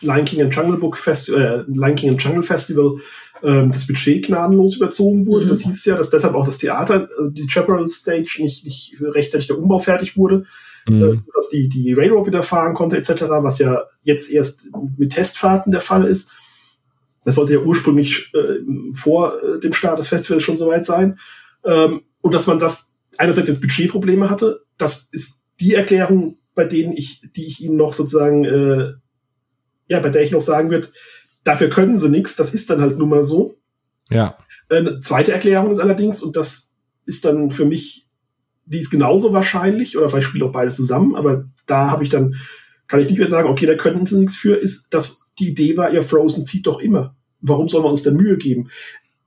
[0.00, 2.96] Lion King and Jungle Book Festival, äh, Lion King and Jungle Festival
[3.42, 5.46] ähm, das Budget gnadenlos überzogen wurde.
[5.46, 5.48] Mhm.
[5.50, 8.96] Das hieß es ja, dass deshalb auch das Theater, also die Chaparral Stage nicht, nicht
[9.00, 10.44] rechtzeitig der Umbau fertig wurde,
[10.86, 11.24] äh, Mhm.
[11.34, 14.62] dass die, die Railroad wieder fahren konnte, etc., was ja jetzt erst
[14.96, 16.32] mit Testfahrten der Fall ist.
[17.24, 18.60] Das sollte ja ursprünglich äh,
[18.94, 21.18] vor äh, dem Start des Festivals schon soweit sein.
[21.64, 26.92] Ähm, und dass man das einerseits jetzt Budgetprobleme hatte, das ist die Erklärung, bei denen
[26.96, 28.92] ich, die ich Ihnen noch sozusagen, äh,
[29.90, 30.88] ja, bei der ich noch sagen würde,
[31.42, 33.56] dafür können sie nichts, das ist dann halt nun mal so.
[34.08, 34.36] Ja.
[34.68, 36.74] Eine zweite Erklärung ist allerdings, und das
[37.06, 38.06] ist dann für mich,
[38.66, 42.36] die ist genauso wahrscheinlich, oder vielleicht spielt auch beides zusammen, aber da habe ich dann,
[42.86, 45.76] kann ich nicht mehr sagen, okay, da könnten sie nichts für, ist, dass die Idee
[45.76, 47.16] war, ihr Frozen zieht doch immer.
[47.40, 48.70] Warum soll man uns denn Mühe geben?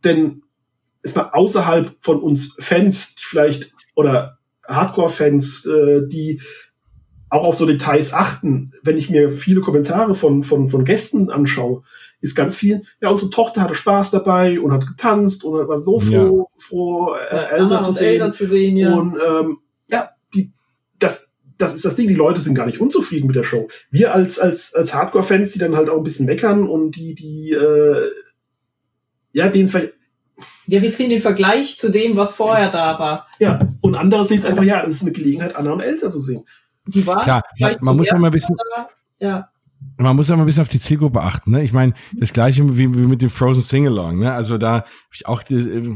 [0.06, 0.43] Denn
[1.02, 6.39] ist mal außerhalb von uns Fans, die vielleicht, oder Hardcore-Fans, äh, die
[7.34, 11.82] auch auf so Details achten, wenn ich mir viele Kommentare von, von, von Gästen anschaue,
[12.22, 16.00] ist ganz viel, ja, unsere Tochter hatte Spaß dabei und hat getanzt und war so
[16.00, 18.22] froh, froh äh, Elsa Anna zu sehen.
[18.22, 18.93] Elsa zu sehen, ja.
[18.93, 20.54] Und ähm, ja, die,
[21.00, 23.67] das, das ist das Ding, die Leute sind gar nicht unzufrieden mit der Show.
[23.89, 27.52] Wir als, als, als Hardcore-Fans, die dann halt auch ein bisschen meckern und die, die,
[27.52, 28.12] äh,
[29.34, 29.93] ja, denen es vielleicht,
[30.67, 33.28] ja, wir ziehen den Vergleich zu dem, was vorher da war.
[33.39, 36.19] ja, und andere sehen es einfach, ja, es ist eine Gelegenheit, Anna und Elsa zu
[36.19, 36.46] sehen.
[36.86, 39.50] Die war Klar, vielleicht man muss ein bisschen, da, ja.
[39.97, 41.51] Man muss aber ein bisschen auf die Zielgruppe achten.
[41.51, 41.63] Ne?
[41.63, 44.19] Ich meine, das gleiche wie, wie mit dem Frozen Singalong.
[44.19, 44.32] Ne?
[44.32, 45.43] Also da habe ich auch,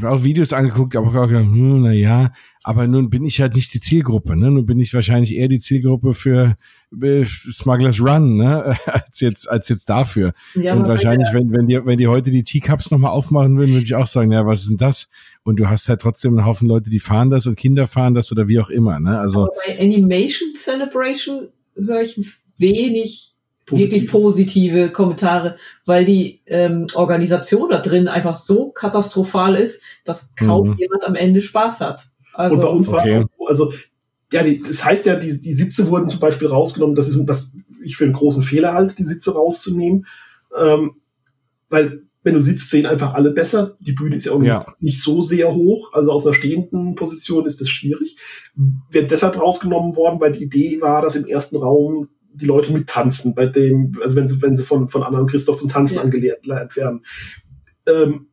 [0.04, 2.32] auch Videos angeguckt, aber auch gedacht, hm, na ja,
[2.64, 4.36] aber nun bin ich halt nicht die Zielgruppe.
[4.36, 4.52] Ne?
[4.52, 6.58] Nun bin ich wahrscheinlich eher die Zielgruppe für
[7.02, 8.78] äh, Smugglers Run, ne?
[8.86, 10.34] als jetzt als jetzt dafür.
[10.54, 13.86] Ja, Und wahrscheinlich, wenn wenn die wenn die heute die Teacups nochmal aufmachen würden, würde
[13.86, 15.08] ich auch sagen, ja, was ist denn das?
[15.44, 18.34] Und du hast halt trotzdem einen Haufen Leute, die fahren das und Kinder fahren das
[18.34, 19.00] oder wie auch immer.
[19.00, 19.18] Ne?
[19.18, 22.20] Also aber bei Animation Celebration höre ich
[22.58, 23.37] wenig
[23.70, 30.70] wirklich positive Kommentare, weil die ähm, Organisation da drin einfach so katastrophal ist, dass kaum
[30.70, 30.76] mhm.
[30.78, 32.08] jemand am Ende Spaß hat.
[32.34, 33.74] Also, und bei uns war es so, also
[34.32, 36.96] ja, die, das heißt ja, die, die Sitze wurden zum Beispiel rausgenommen.
[36.96, 37.54] Das ist, was
[37.84, 40.06] ich für einen großen Fehler halte, die Sitze rauszunehmen,
[40.58, 40.92] ähm,
[41.70, 43.78] weil wenn du sitzt, sehen einfach alle besser.
[43.80, 44.60] Die Bühne ist ja auch ja.
[44.60, 48.18] Nicht, nicht, so sehr hoch, also aus einer stehenden Position ist das schwierig.
[48.92, 53.36] Wird deshalb rausgenommen worden, weil die Idee war, dass im ersten Raum die Leute mittanzen,
[53.36, 56.02] bei dem, also wenn sie, wenn sie von, von Anna und Christoph zum Tanzen ja.
[56.02, 57.06] angelernt werden.
[57.88, 58.28] Ähm,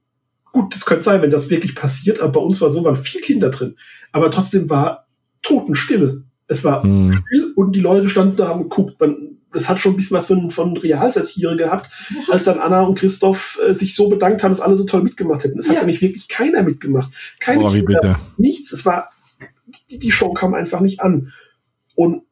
[0.52, 3.20] gut, das könnte sein, wenn das wirklich passiert, aber bei uns war so, waren vier
[3.20, 3.76] Kinder drin.
[4.12, 5.06] Aber trotzdem war
[5.42, 6.24] Totenstille.
[6.46, 7.12] Es war hm.
[7.12, 9.00] still und die Leute standen da, haben geguckt.
[9.00, 11.88] Man, das hat schon ein bisschen was von, von Realsatire gehabt,
[12.30, 15.44] als dann Anna und Christoph äh, sich so bedankt haben, dass alle so toll mitgemacht
[15.44, 15.58] hätten.
[15.58, 15.80] Es hat ja.
[15.80, 17.10] nämlich wirklich keiner mitgemacht.
[17.40, 18.72] Keine oh, Kinder, nichts.
[18.72, 19.10] Es war,
[19.90, 21.32] die, die Show kam einfach nicht an.
[21.94, 22.22] Und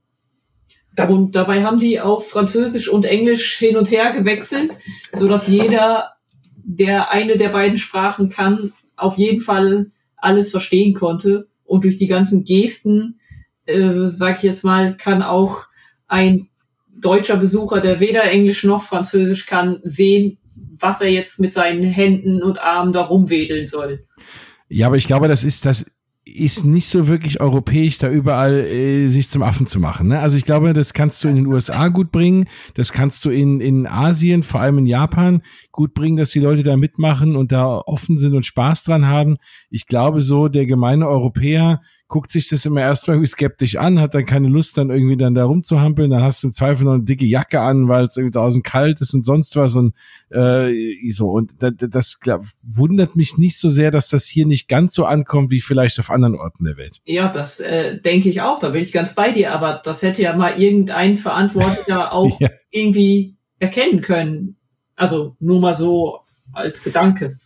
[1.08, 4.76] und dabei haben die auf Französisch und Englisch hin und her gewechselt,
[5.12, 6.12] so dass jeder,
[6.56, 11.48] der eine der beiden Sprachen kann, auf jeden Fall alles verstehen konnte.
[11.64, 13.18] Und durch die ganzen Gesten,
[13.64, 15.64] äh, sag ich jetzt mal, kann auch
[16.08, 16.48] ein
[16.94, 20.38] deutscher Besucher, der weder Englisch noch Französisch kann, sehen,
[20.78, 24.04] was er jetzt mit seinen Händen und Armen da rumwedeln soll.
[24.68, 25.86] Ja, aber ich glaube, das ist das
[26.24, 30.08] ist nicht so wirklich europäisch, da überall äh, sich zum Affen zu machen.
[30.08, 30.20] Ne?
[30.20, 33.60] Also ich glaube, das kannst du in den USA gut bringen, das kannst du in,
[33.60, 37.66] in Asien, vor allem in Japan, gut bringen, dass die Leute da mitmachen und da
[37.66, 39.36] offen sind und Spaß dran haben.
[39.68, 41.80] Ich glaube so, der gemeine Europäer
[42.12, 45.34] guckt sich das immer erstmal irgendwie skeptisch an, hat dann keine Lust, dann irgendwie dann
[45.34, 48.38] da rumzuhampeln, dann hast du im Zweifel noch eine dicke Jacke an, weil es irgendwie
[48.38, 49.94] draußen kalt ist und sonst was und
[50.30, 50.70] äh,
[51.08, 51.30] so.
[51.30, 55.06] Und das, das glaub, wundert mich nicht so sehr, dass das hier nicht ganz so
[55.06, 56.98] ankommt wie vielleicht auf anderen Orten der Welt.
[57.06, 60.20] Ja, das äh, denke ich auch, da bin ich ganz bei dir, aber das hätte
[60.20, 62.50] ja mal irgendein Verantwortlicher auch ja.
[62.68, 64.56] irgendwie erkennen können.
[64.96, 66.20] Also nur mal so
[66.52, 67.38] als Gedanke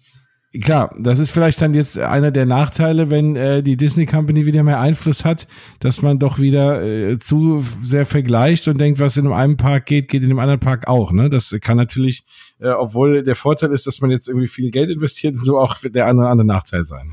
[0.60, 4.62] klar, das ist vielleicht dann jetzt einer der Nachteile, wenn äh, die Disney Company wieder
[4.62, 5.46] mehr Einfluss hat,
[5.80, 10.08] dass man doch wieder äh, zu sehr vergleicht und denkt, was in einem Park geht,
[10.08, 11.12] geht in dem anderen Park auch.
[11.12, 11.30] Ne?
[11.30, 12.24] Das kann natürlich,
[12.58, 16.06] äh, obwohl der Vorteil ist, dass man jetzt irgendwie viel Geld investiert, so auch der
[16.06, 17.10] andere, andere Nachteil sein.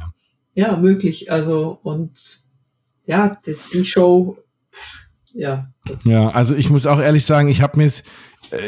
[0.55, 0.67] Ja.
[0.67, 1.31] ja, möglich.
[1.31, 2.43] Also und
[3.05, 4.37] ja, die, die Show,
[5.33, 5.69] ja.
[6.05, 8.03] Ja, also ich muss auch ehrlich sagen, ich habe mir es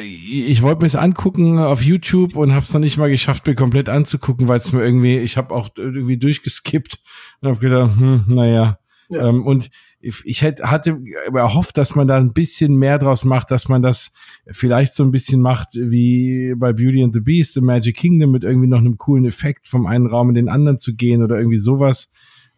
[0.02, 3.56] ich wollte mir es angucken auf YouTube und habe es noch nicht mal geschafft, mir
[3.56, 7.00] komplett anzugucken, weil es mir irgendwie, ich habe auch irgendwie durchgeskippt
[7.42, 8.80] und habe gedacht, hm, naja.
[9.12, 9.28] Ja.
[9.28, 9.70] Ähm, und
[10.02, 11.00] ich hätte, hatte
[11.34, 14.12] erhofft, dass man da ein bisschen mehr draus macht, dass man das
[14.48, 18.44] vielleicht so ein bisschen macht wie bei Beauty and the Beast, The Magic Kingdom, mit
[18.44, 21.58] irgendwie noch einem coolen Effekt vom einen Raum in den anderen zu gehen oder irgendwie
[21.58, 22.10] sowas.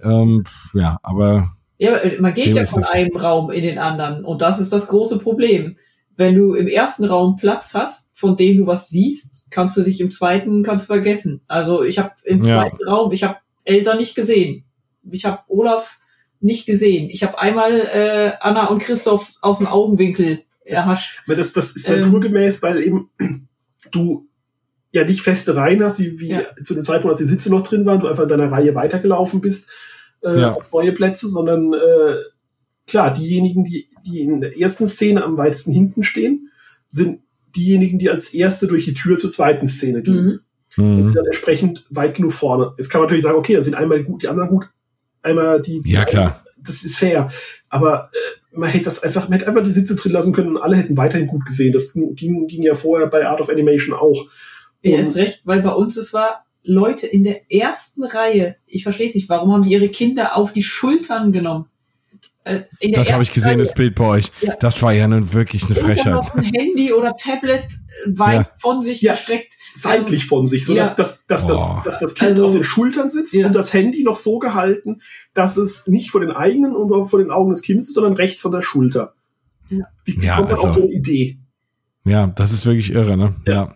[0.01, 1.51] Ähm, ja, aber.
[1.77, 5.19] Ja, man geht ja von einem Raum in den anderen und das ist das große
[5.19, 5.77] Problem
[6.17, 10.01] wenn du im ersten Raum Platz hast, von dem du was siehst, kannst du dich
[10.01, 11.41] im zweiten kannst vergessen.
[11.47, 12.56] Also ich habe im ja.
[12.56, 14.65] zweiten Raum, ich habe Elsa nicht gesehen.
[15.10, 15.99] Ich habe Olaf
[16.39, 17.10] nicht gesehen.
[17.10, 21.21] Ich habe einmal äh, Anna und Christoph aus dem Augenwinkel erhascht.
[21.27, 23.10] Das, das ist ähm, naturgemäß, weil eben
[23.91, 24.27] du
[24.91, 26.41] ja nicht feste Reihen hast, wie, wie ja.
[26.63, 29.41] zu dem Zeitpunkt, als die Sitze noch drin waren, du einfach in deiner Reihe weitergelaufen
[29.41, 29.69] bist
[30.23, 30.53] äh, ja.
[30.53, 32.15] auf neue Plätze, sondern äh,
[32.88, 36.50] klar, diejenigen, die die in der ersten Szene am weitesten hinten stehen,
[36.89, 37.19] sind
[37.56, 40.26] diejenigen, die als erste durch die Tür zur zweiten Szene gehen.
[40.26, 40.39] Mhm.
[40.78, 42.73] Und sind dann entsprechend weit genug vorne.
[42.78, 44.69] Jetzt kann man natürlich sagen, okay, dann sind einmal gut, die anderen gut,
[45.23, 45.82] einmal die.
[45.82, 46.43] die ja, klar.
[46.58, 47.32] das ist fair.
[47.69, 50.62] Aber äh, man hätte das einfach, man hätte einfach die Sitze drin lassen können und
[50.62, 51.73] alle hätten weiterhin gut gesehen.
[51.73, 54.28] Das ging, ging ja vorher bei Art of Animation auch.
[54.84, 59.08] Ja, ist recht, weil bei uns es war, Leute in der ersten Reihe, ich verstehe
[59.08, 61.65] es nicht, warum haben die ihre Kinder auf die Schultern genommen?
[62.47, 63.57] Äh, das habe ich gesehen, Reihe.
[63.57, 64.31] das Bild bei euch.
[64.41, 64.55] Ja.
[64.55, 66.13] Das war ja nun wirklich eine Frechheit.
[66.13, 67.65] Noch ein Handy oder Tablet
[68.07, 68.51] weit ja.
[68.57, 69.13] von sich ja.
[69.13, 69.53] gestreckt.
[69.73, 73.12] Seitlich von sich, so dass, dass, dass, dass, dass das Kind also, auf den Schultern
[73.12, 75.01] sitzt und das Handy noch so gehalten,
[75.36, 78.41] dass es nicht vor den eigenen und vor den Augen des Kindes ist, sondern rechts
[78.41, 79.13] von der Schulter.
[79.69, 81.38] Wie, wie kommt man also, auf so eine Idee?
[82.05, 83.36] Ja, das ist wirklich irre, ne?
[83.45, 83.75] ja.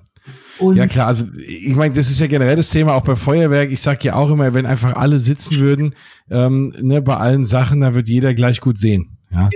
[0.61, 3.71] Und ja klar, also ich meine, das ist ja generell das Thema auch bei Feuerwerk.
[3.71, 5.95] Ich sage ja auch immer, wenn einfach alle sitzen würden,
[6.29, 9.17] ähm, ne, bei allen Sachen, da wird jeder gleich gut sehen.
[9.31, 9.49] Ja.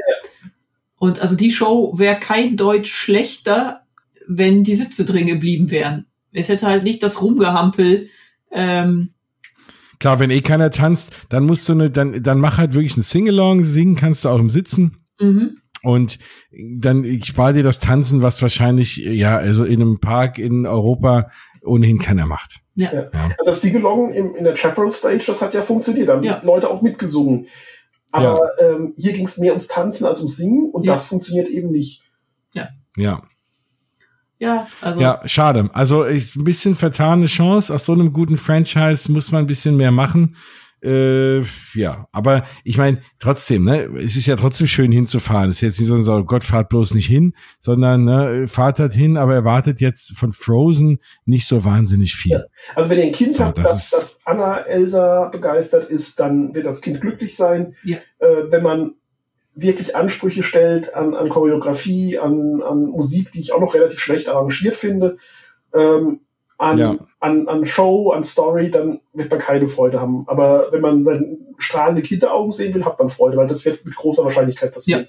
[0.98, 3.82] Und also die Show wäre kein Deutsch schlechter,
[4.28, 6.06] wenn die Sitze drin geblieben wären.
[6.32, 8.08] Es hätte halt nicht das Rumgehampel.
[8.52, 9.12] Ähm,
[10.00, 13.02] Klar, wenn eh keiner tanzt, dann musst du eine, dann, dann mach halt wirklich ein
[13.02, 14.98] Singalong, singen kannst du auch im Sitzen.
[15.20, 15.58] mhm.
[15.86, 16.19] Und
[16.78, 21.30] dann ich spare dir das Tanzen, was wahrscheinlich, ja, also in einem Park in Europa
[21.63, 22.60] ohnehin keiner macht.
[22.76, 22.93] Ja.
[22.93, 23.10] Ja.
[23.13, 26.10] Also das Siegelong in der Chaparral Stage, das hat ja funktioniert.
[26.10, 26.39] Da haben Ja.
[26.41, 27.48] die Leute auch mitgesungen.
[28.12, 30.93] Aber ähm, hier ging es mehr ums Tanzen als ums Singen und Ja.
[30.95, 32.04] das funktioniert eben nicht.
[32.98, 33.24] Ja.
[34.38, 35.69] Ja, also Ja, schade.
[35.74, 37.74] Also ich, ein bisschen vertane Chance.
[37.74, 40.36] Aus so einem guten Franchise muss man ein bisschen mehr machen.
[40.86, 41.43] Äh,
[41.74, 45.50] ja, aber ich meine, trotzdem, ne, es ist ja trotzdem schön hinzufahren.
[45.50, 48.93] Es ist jetzt nicht so, so Gott fahrt bloß nicht hin, sondern ne, fahrt halt
[48.93, 52.45] hin, aber erwartet jetzt von Frozen nicht so wahnsinnig viel.
[52.76, 56.67] Also wenn ihr ein Kind So, habt, das das Anna Elsa begeistert ist, dann wird
[56.67, 57.76] das Kind glücklich sein.
[57.84, 57.98] Ja.
[58.19, 58.93] Äh, wenn man
[59.56, 64.30] wirklich Ansprüche stellt an, an Choreografie, an, an Musik, die ich auch noch relativ schlecht
[64.30, 65.17] arrangiert finde,
[65.74, 66.21] ähm,
[66.58, 66.96] an, Ja.
[67.20, 70.24] an, an Show, an Story, dann wird man keine Freude haben.
[70.28, 73.96] Aber wenn man seine strahlende Kinderaugen sehen will, hat man Freude, weil das wird mit
[73.96, 75.02] großer Wahrscheinlichkeit passieren.
[75.04, 75.08] Ja,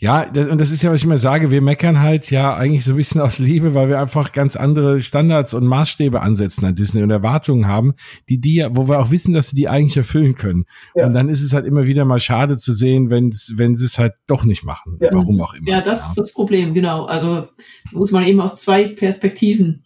[0.00, 2.92] das, und das ist ja, was ich immer sage, wir meckern halt ja eigentlich so
[2.92, 7.02] ein bisschen aus Liebe, weil wir einfach ganz andere Standards und Maßstäbe ansetzen an Disney
[7.02, 7.94] und Erwartungen haben,
[8.28, 10.66] die die, ja- wo wir auch wissen, dass sie die eigentlich erfüllen können.
[10.94, 11.06] Ja.
[11.06, 13.98] Und dann ist es halt immer wieder mal schade zu sehen, wenn wenn sie es
[13.98, 14.98] halt doch nicht machen.
[15.00, 15.08] Ja.
[15.12, 15.68] Warum auch immer.
[15.68, 17.04] Ja, das ist das Problem, genau.
[17.06, 17.48] Also
[17.90, 19.84] muss man eben aus zwei Perspektiven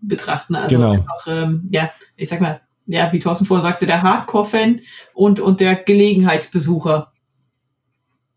[0.00, 0.54] betrachten.
[0.54, 0.92] Also Genau.
[0.92, 4.80] einfach, ähm, ja, ich sag mal, ja, wie Thorsten vorher sagte, der Hardcore-Fan
[5.14, 7.11] und, und der Gelegenheitsbesucher.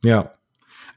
[0.06, 0.32] Ja.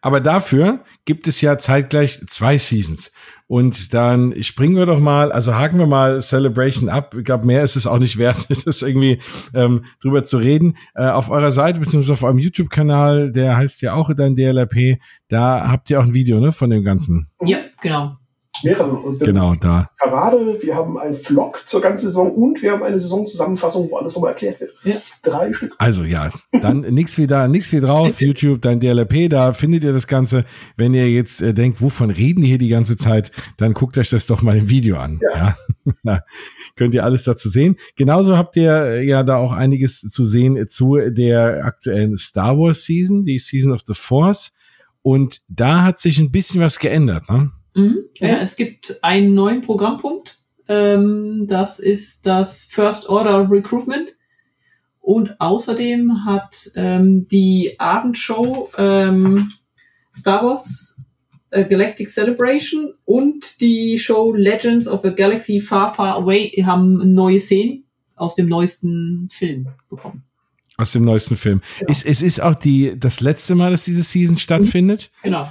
[0.01, 3.11] Aber dafür gibt es ja zeitgleich zwei Seasons.
[3.49, 7.14] Und dann springen wir doch mal, also haken wir mal Celebration ab.
[7.16, 9.18] Ich glaube, mehr ist es auch nicht wert, das irgendwie
[9.55, 10.77] ähm, drüber zu reden.
[10.94, 15.68] Äh, auf eurer Seite, beziehungsweise auf eurem YouTube-Kanal, der heißt ja auch dann DLRP, da
[15.71, 17.31] habt ihr auch ein Video, ne, von dem Ganzen.
[17.42, 18.18] Ja, genau.
[18.62, 19.03] Mehrere.
[19.05, 19.90] Also wir Genau, haben da.
[19.99, 24.14] Parade, wir haben einen Vlog zur ganzen Saison und wir haben eine Saisonzusammenfassung, wo alles
[24.14, 24.73] nochmal erklärt wird.
[24.85, 24.97] Ja.
[25.23, 25.75] Drei Stück.
[25.79, 29.92] Also ja, dann nix wie da, nix wie drauf, YouTube, dann DLRP, da findet ihr
[29.92, 30.44] das Ganze.
[30.77, 34.11] Wenn ihr jetzt äh, denkt, wovon reden die hier die ganze Zeit, dann guckt euch
[34.11, 35.21] das doch mal im Video an.
[35.23, 35.37] Ja.
[35.37, 35.57] Ja.
[36.03, 36.21] Da
[36.77, 37.77] könnt ihr alles dazu sehen.
[37.97, 42.85] Genauso habt ihr äh, ja da auch einiges zu sehen zu der aktuellen Star Wars
[42.85, 44.53] Season, die Season of the Force.
[45.01, 47.53] Und da hat sich ein bisschen was geändert, ne?
[47.75, 47.99] Mhm.
[48.19, 50.39] Ja, es gibt einen neuen Programmpunkt.
[50.69, 54.17] Ähm, das ist das First Order Recruitment.
[55.01, 59.51] Und außerdem hat ähm, die Abendshow ähm,
[60.15, 61.01] Star Wars
[61.51, 67.39] äh, Galactic Celebration und die Show Legends of a Galaxy Far Far Away haben neue
[67.39, 67.85] Szenen
[68.17, 70.25] aus dem neuesten Film bekommen.
[70.77, 71.61] Aus dem neuesten Film.
[71.89, 75.11] Es, es ist auch die, das letzte Mal, dass diese Season stattfindet.
[75.23, 75.51] Genau.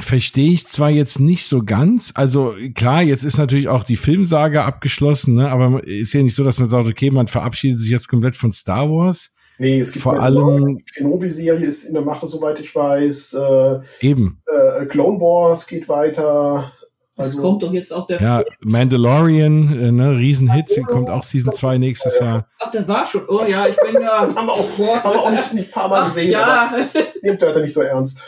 [0.00, 2.12] Verstehe ich zwar jetzt nicht so ganz.
[2.14, 5.50] Also klar, jetzt ist natürlich auch die Filmsage abgeschlossen, ne?
[5.50, 8.52] aber ist ja nicht so, dass man sagt, okay, man verabschiedet sich jetzt komplett von
[8.52, 9.34] Star Wars.
[9.58, 13.34] Nee, es gibt Vor allem- Kenobi-Serie ist in der Mache, soweit ich weiß.
[13.34, 14.42] Äh, Eben.
[14.46, 16.72] äh, Clone Wars geht weiter.
[17.16, 18.90] Es Also, kommt doch jetzt auch der Ja, Film.
[18.90, 19.48] Ihr äh,
[19.92, 22.48] ne, Riesenhit, kommt auch Season 2 nächstes Jahr.
[22.58, 23.22] Ach, der war schon.
[23.28, 24.22] Oh ja, ich bin ja.
[24.34, 24.68] haben wir auch,
[25.04, 26.72] haben wir auch nicht, nicht ein paar Mal Ach, gesehen, ja.
[26.72, 26.78] aber
[27.22, 28.24] nehmt Leute nicht so ernst.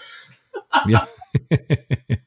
[0.87, 1.09] Ja.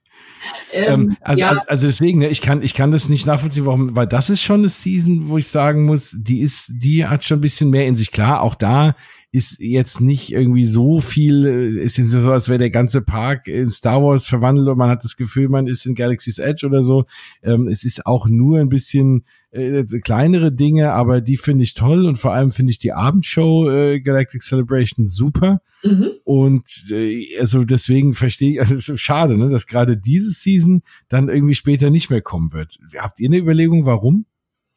[0.72, 3.66] Ähm, Ähm, also, ja, also, also deswegen, ne, ich kann, ich kann das nicht nachvollziehen,
[3.66, 7.24] warum, weil das ist schon eine Season, wo ich sagen muss, die ist, die hat
[7.24, 8.12] schon ein bisschen mehr in sich.
[8.12, 8.96] Klar, auch da
[9.32, 13.48] ist jetzt nicht irgendwie so viel, äh, ist jetzt so, als wäre der ganze Park
[13.48, 16.82] in Star Wars verwandelt und man hat das Gefühl, man ist in Galaxy's Edge oder
[16.82, 17.06] so.
[17.44, 22.06] Ähm, es ist auch nur ein bisschen äh, kleinere Dinge, aber die finde ich toll
[22.06, 25.62] und vor allem finde ich die Abendshow äh, Galactic Celebration super.
[25.84, 26.10] mhm.
[26.24, 30.82] Und äh, also deswegen verstehe ich, also es ist schade, ne, dass gerade diese Season
[31.08, 32.80] dann irgendwie später nicht mehr kommen wird.
[32.98, 34.26] Habt ihr eine Überlegung, warum?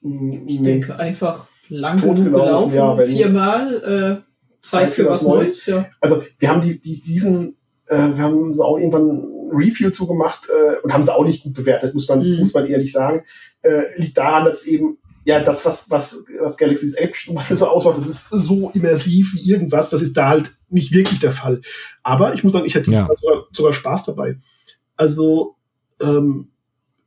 [0.03, 4.23] Hm, ich denke einfach lang genug gelaufen, gelaufen, ja, viermal.
[4.23, 4.32] Äh,
[4.62, 5.66] Zeit für was Neues.
[5.66, 5.88] Ja.
[6.01, 10.48] Also wir haben die, die Season, äh, wir haben so auch irgendwann ein Review zugemacht
[10.48, 12.38] äh, und haben sie auch nicht gut bewertet, muss man, Mhm.
[12.38, 13.22] muss man ehrlich sagen.
[13.62, 17.66] Äh, liegt daran, dass eben ja das, was, was, was Galaxy's Edge zum Beispiel so
[17.68, 21.61] ausmacht, das ist so immersiv wie irgendwas, das ist da halt nicht wirklich der Fall.
[22.03, 23.09] Aber ich muss sagen, ich hatte Ja.
[23.20, 24.39] sogar, sogar Spaß dabei.
[24.97, 25.57] Also,
[26.01, 26.49] ähm,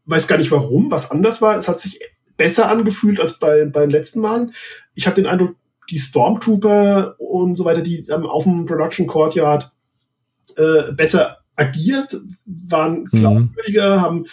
[0.06, 1.58] weiß gar nicht warum, was anders war.
[1.58, 2.00] Es hat sich
[2.38, 4.54] besser angefühlt als bei, bei den letzten Malen.
[4.94, 5.56] Ich habe den Eindruck,
[5.90, 9.72] die Stormtrooper und so weiter, die ähm, auf dem Production Courtyard
[10.56, 13.20] äh, besser agiert, waren Mhm.
[13.20, 14.26] glaubwürdiger, haben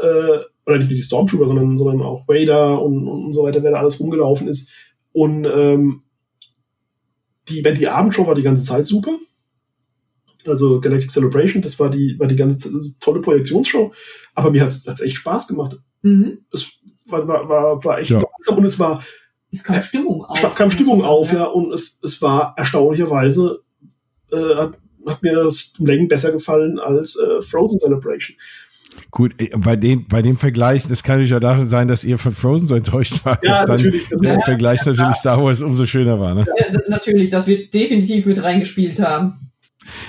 [0.00, 3.70] äh, oder nicht nur die Stormtrooper, sondern, sondern auch Vader und, und so weiter, wer
[3.72, 4.70] da alles rumgelaufen ist.
[5.12, 6.02] Und ähm,
[7.48, 9.12] die, wenn die Abendshow war die ganze Zeit super.
[10.46, 13.92] also Galactic Celebration, das war die, war die ganze tolle Projektionsshow,
[14.34, 15.78] aber mir hat es echt Spaß gemacht.
[16.02, 16.38] Mhm.
[16.52, 16.70] Es
[17.06, 18.22] war, war, war, war echt ja.
[18.48, 19.02] und es war
[19.52, 20.42] es kam Stimmung auf.
[20.42, 23.60] Es kam Stimmung auf, ja, und es, es war erstaunlicherweise,
[24.32, 28.36] äh, hat, hat mir das Längen besser gefallen als äh, Frozen Celebration.
[29.10, 32.32] Gut, äh, bei dem, bei dem Vergleich, das kann ja dafür sein, dass ihr von
[32.32, 35.14] Frozen so enttäuscht wart, ja, dass dann der ja, Vergleich natürlich ja.
[35.14, 36.34] Star Wars umso schöner war.
[36.34, 36.46] Ne?
[36.58, 39.47] Ja, natürlich, dass wir definitiv mit reingespielt haben.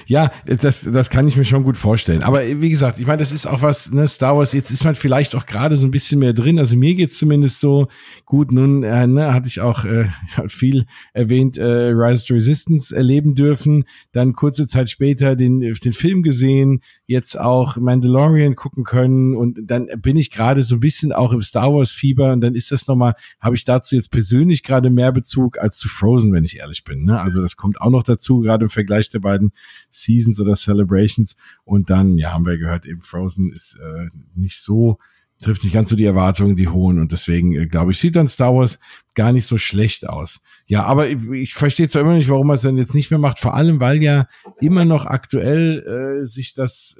[0.07, 2.23] Ja, das, das kann ich mir schon gut vorstellen.
[2.23, 4.95] Aber wie gesagt, ich meine, das ist auch was, ne, Star Wars, jetzt ist man
[4.95, 6.59] vielleicht auch gerade so ein bisschen mehr drin.
[6.59, 7.87] Also mir geht's zumindest so
[8.25, 8.51] gut.
[8.51, 10.07] Nun äh, ne, hatte ich auch äh,
[10.47, 13.85] viel erwähnt, äh, Rise to Resistance erleben dürfen.
[14.11, 19.35] Dann kurze Zeit später den, den Film gesehen, jetzt auch Mandalorian gucken können.
[19.35, 22.31] Und dann bin ich gerade so ein bisschen auch im Star Wars-Fieber.
[22.33, 25.89] Und dann ist das nochmal, habe ich dazu jetzt persönlich gerade mehr Bezug als zu
[25.89, 27.05] Frozen, wenn ich ehrlich bin.
[27.05, 27.19] Ne?
[27.19, 29.53] Also das kommt auch noch dazu, gerade im Vergleich der beiden
[29.89, 31.35] Seasons oder Celebrations.
[31.63, 34.99] Und dann, ja, haben wir gehört, eben Frozen ist äh, nicht so,
[35.41, 36.99] trifft nicht ganz so die Erwartungen, die hohen.
[36.99, 38.79] Und deswegen, äh, glaube ich, sieht dann Star Wars
[39.15, 40.41] gar nicht so schlecht aus.
[40.67, 43.19] Ja, aber ich, ich verstehe zwar immer nicht, warum man es dann jetzt nicht mehr
[43.19, 44.27] macht, vor allem, weil ja
[44.59, 46.97] immer noch aktuell äh, sich das,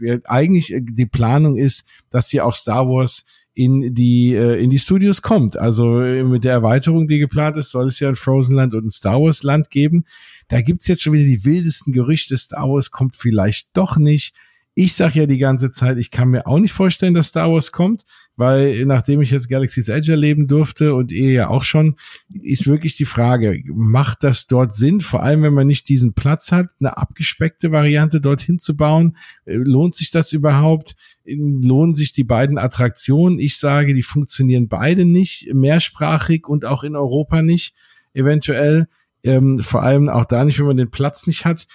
[0.00, 4.70] äh, eigentlich äh, die Planung ist, dass ja auch Star Wars in die äh, in
[4.70, 5.58] die Studios kommt.
[5.58, 8.86] Also äh, mit der Erweiterung, die geplant ist, soll es ja ein Frozen Land und
[8.86, 10.04] ein Star Wars Land geben.
[10.48, 14.34] Da gibt's jetzt schon wieder die wildesten Gerüchte, Star Wars kommt vielleicht doch nicht.
[14.74, 17.72] Ich sage ja die ganze Zeit, ich kann mir auch nicht vorstellen, dass Star Wars
[17.72, 18.04] kommt,
[18.36, 21.96] weil nachdem ich jetzt Galaxy's Edge erleben durfte und ihr ja auch schon,
[22.40, 25.02] ist wirklich die Frage, macht das dort Sinn?
[25.02, 29.16] Vor allem, wenn man nicht diesen Platz hat, eine abgespeckte Variante dorthin zu bauen.
[29.44, 30.96] Äh, lohnt sich das überhaupt?
[31.26, 33.38] Lohnen sich die beiden Attraktionen?
[33.38, 37.74] Ich sage, die funktionieren beide nicht, mehrsprachig und auch in Europa nicht,
[38.14, 38.88] eventuell.
[39.22, 41.66] Ähm, vor allem auch da nicht, wenn man den Platz nicht hat.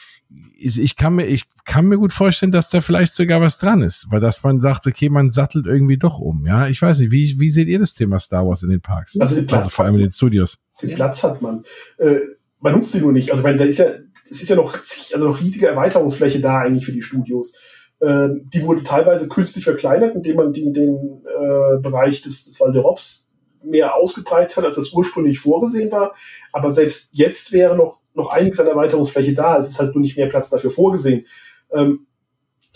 [0.58, 4.08] Ich kann mir, ich kann mir gut vorstellen, dass da vielleicht sogar was dran ist,
[4.10, 6.46] weil dass man sagt, okay, man sattelt irgendwie doch um.
[6.46, 9.20] Ja, ich weiß nicht, wie, wie seht ihr das Thema Star Wars in den Parks?
[9.20, 10.58] Also, den Platz also vor allem in den Studios.
[10.82, 11.64] Den Platz hat man.
[11.98, 12.20] Äh,
[12.60, 13.30] man nutzt sie nur nicht.
[13.30, 13.86] Also, ich meine, da ist ja,
[14.30, 17.60] es ist ja noch, also noch riesige Erweiterungsfläche da eigentlich für die Studios.
[18.00, 23.24] Äh, die wurde teilweise künstlich verkleinert, indem man die, den äh, Bereich des, des Valderops
[23.66, 26.13] mehr ausgebreitet hat, als das ursprünglich vorgesehen war.
[26.51, 29.57] Aber selbst jetzt wäre noch, noch einiges an Erweiterungsfläche da.
[29.57, 31.26] Es ist halt nur nicht mehr Platz dafür vorgesehen.
[31.72, 32.07] Ähm,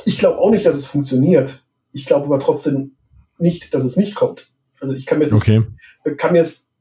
[0.06, 1.64] ich glaube auch nicht, dass es funktioniert.
[1.92, 2.96] Ich glaube aber trotzdem
[3.38, 4.52] nicht, dass es nicht kommt.
[4.80, 5.64] Also ich kann mir jetzt, okay.
[6.06, 6.74] nicht, kann mir jetzt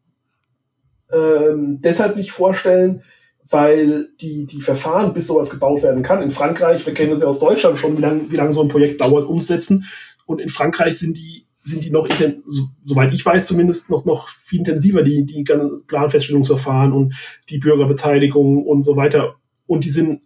[1.12, 3.02] ähm, deshalb nicht vorstellen,
[3.50, 7.28] weil die, die Verfahren, bis sowas gebaut werden kann, in Frankreich, wir kennen das ja
[7.28, 9.86] aus Deutschland schon, wie lange wie lang so ein Projekt dauert, umsetzen.
[10.26, 12.08] Und in Frankreich sind die sind die noch,
[12.44, 17.14] so, soweit ich weiß zumindest, noch, noch viel intensiver, die, die ganzen Planfeststellungsverfahren und
[17.48, 19.36] die Bürgerbeteiligung und so weiter.
[19.66, 20.22] Und die sind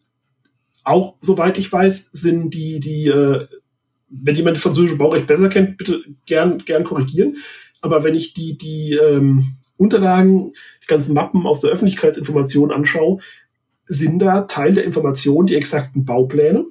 [0.85, 3.47] auch, soweit ich weiß, sind die, die, äh,
[4.09, 7.37] wenn jemand französische Baurecht besser kennt, bitte gern, gern korrigieren.
[7.81, 13.19] Aber wenn ich die, die ähm, Unterlagen, die ganzen Mappen aus der Öffentlichkeitsinformation anschaue,
[13.87, 16.65] sind da Teil der Information die exakten Baupläne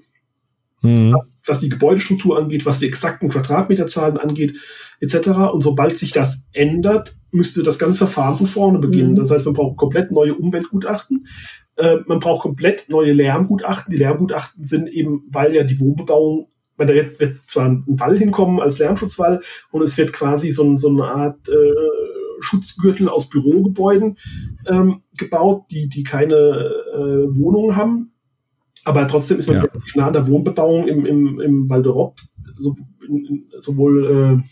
[0.81, 1.13] mhm.
[1.13, 4.57] was, was, die Gebäudestruktur angeht, was die exakten Quadratmeterzahlen angeht,
[4.99, 5.29] etc.
[5.53, 9.11] Und sobald sich das ändert, müsste das ganze Verfahren von vorne beginnen.
[9.11, 9.17] Mhm.
[9.17, 11.27] Das heißt, man braucht komplett neue Umweltgutachten.
[11.77, 13.91] Äh, man braucht komplett neue Lärmgutachten.
[13.91, 18.17] Die Lärmgutachten sind eben, weil ja die Wohnbebauung weil da wird, wird zwar ein Wall
[18.17, 24.17] hinkommen als Lärmschutzwall und es wird quasi so, so eine Art äh, Schutzgürtel aus Bürogebäuden
[24.67, 28.13] ähm, gebaut, die, die keine äh, Wohnungen haben.
[28.83, 29.67] Aber trotzdem ist man ja.
[29.95, 32.19] nah an der Wohnbebauung im, im, im Val de Rob,
[32.57, 32.75] so,
[33.07, 34.43] in, in, sowohl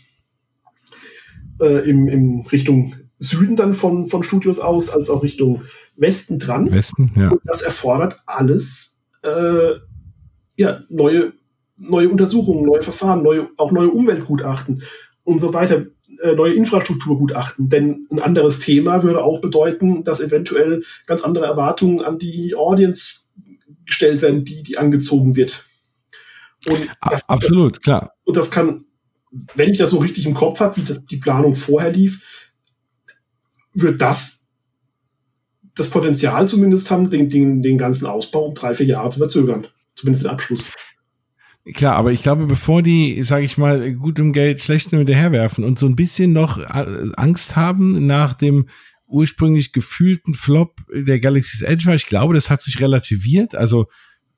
[1.60, 5.62] äh, äh, im, im Richtung Süden dann von, von Studios aus, als auch Richtung
[5.96, 6.70] Westen dran.
[6.70, 7.30] Westen, ja.
[7.30, 9.74] Und das erfordert alles äh,
[10.56, 11.32] ja, neue,
[11.76, 14.82] neue Untersuchungen, neue Verfahren, neue, auch neue Umweltgutachten
[15.24, 15.86] und so weiter,
[16.22, 17.68] äh, neue Infrastrukturgutachten.
[17.68, 23.30] Denn ein anderes Thema würde auch bedeuten, dass eventuell ganz andere Erwartungen an die Audience
[23.90, 25.64] gestellt werden, die, die angezogen wird.
[26.66, 28.12] Und das, Absolut, klar.
[28.24, 28.84] Und das kann,
[29.54, 32.48] wenn ich das so richtig im Kopf habe, wie das, die Planung vorher lief,
[33.72, 34.40] wird das
[35.74, 39.66] das Potenzial zumindest haben, den, den, den ganzen Ausbau um drei, vier Jahre zu verzögern.
[39.94, 40.72] Zumindest den Abschluss.
[41.74, 45.78] Klar, aber ich glaube, bevor die, sage ich mal, gutem Geld schlecht nur hinterherwerfen und
[45.78, 46.86] so ein bisschen noch äh,
[47.16, 48.68] Angst haben nach dem
[49.10, 51.94] ursprünglich gefühlten Flop der Galaxy's Edge war.
[51.94, 53.54] Ich glaube, das hat sich relativiert.
[53.54, 53.86] Also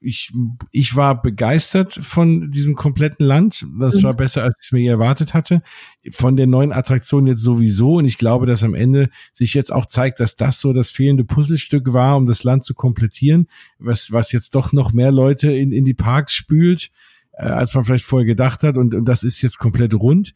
[0.02, 0.32] ich,
[0.72, 3.64] ich war begeistert von diesem kompletten Land.
[3.78, 4.02] Das mhm.
[4.04, 5.62] war besser, als ich mir erwartet hatte.
[6.10, 7.96] Von der neuen Attraktion jetzt sowieso.
[7.96, 11.24] Und ich glaube, dass am Ende sich jetzt auch zeigt, dass das so das fehlende
[11.24, 13.46] Puzzlestück war, um das Land zu komplettieren,
[13.78, 16.90] was, was jetzt doch noch mehr Leute in, in die Parks spült,
[17.32, 18.76] äh, als man vielleicht vorher gedacht hat.
[18.76, 20.34] Und, und das ist jetzt komplett rund.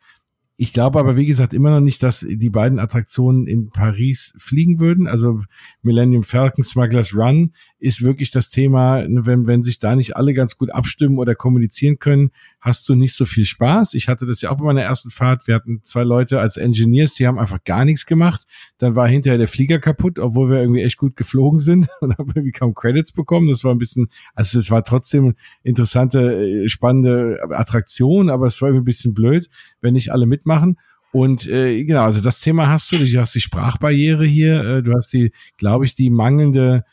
[0.58, 4.80] Ich glaube aber, wie gesagt, immer noch nicht, dass die beiden Attraktionen in Paris fliegen
[4.80, 5.06] würden.
[5.06, 5.42] Also
[5.82, 10.32] Millennium Falcon, Smugglers Run ist wirklich das Thema, ne, wenn, wenn sich da nicht alle
[10.32, 13.94] ganz gut abstimmen oder kommunizieren können, hast du nicht so viel Spaß.
[13.94, 15.46] Ich hatte das ja auch bei meiner ersten Fahrt.
[15.46, 18.46] Wir hatten zwei Leute als Engineers, die haben einfach gar nichts gemacht.
[18.78, 22.30] Dann war hinterher der Flieger kaputt, obwohl wir irgendwie echt gut geflogen sind und haben
[22.34, 23.48] irgendwie kaum Credits bekommen.
[23.48, 28.68] Das war ein bisschen, also es war trotzdem interessante, äh, spannende Attraktion, aber es war
[28.68, 29.50] irgendwie ein bisschen blöd,
[29.82, 30.78] wenn nicht alle mitmachen.
[31.12, 34.92] Und äh, genau, also das Thema hast du, du hast die Sprachbarriere hier, äh, du
[34.92, 36.84] hast die, glaube ich, die mangelnde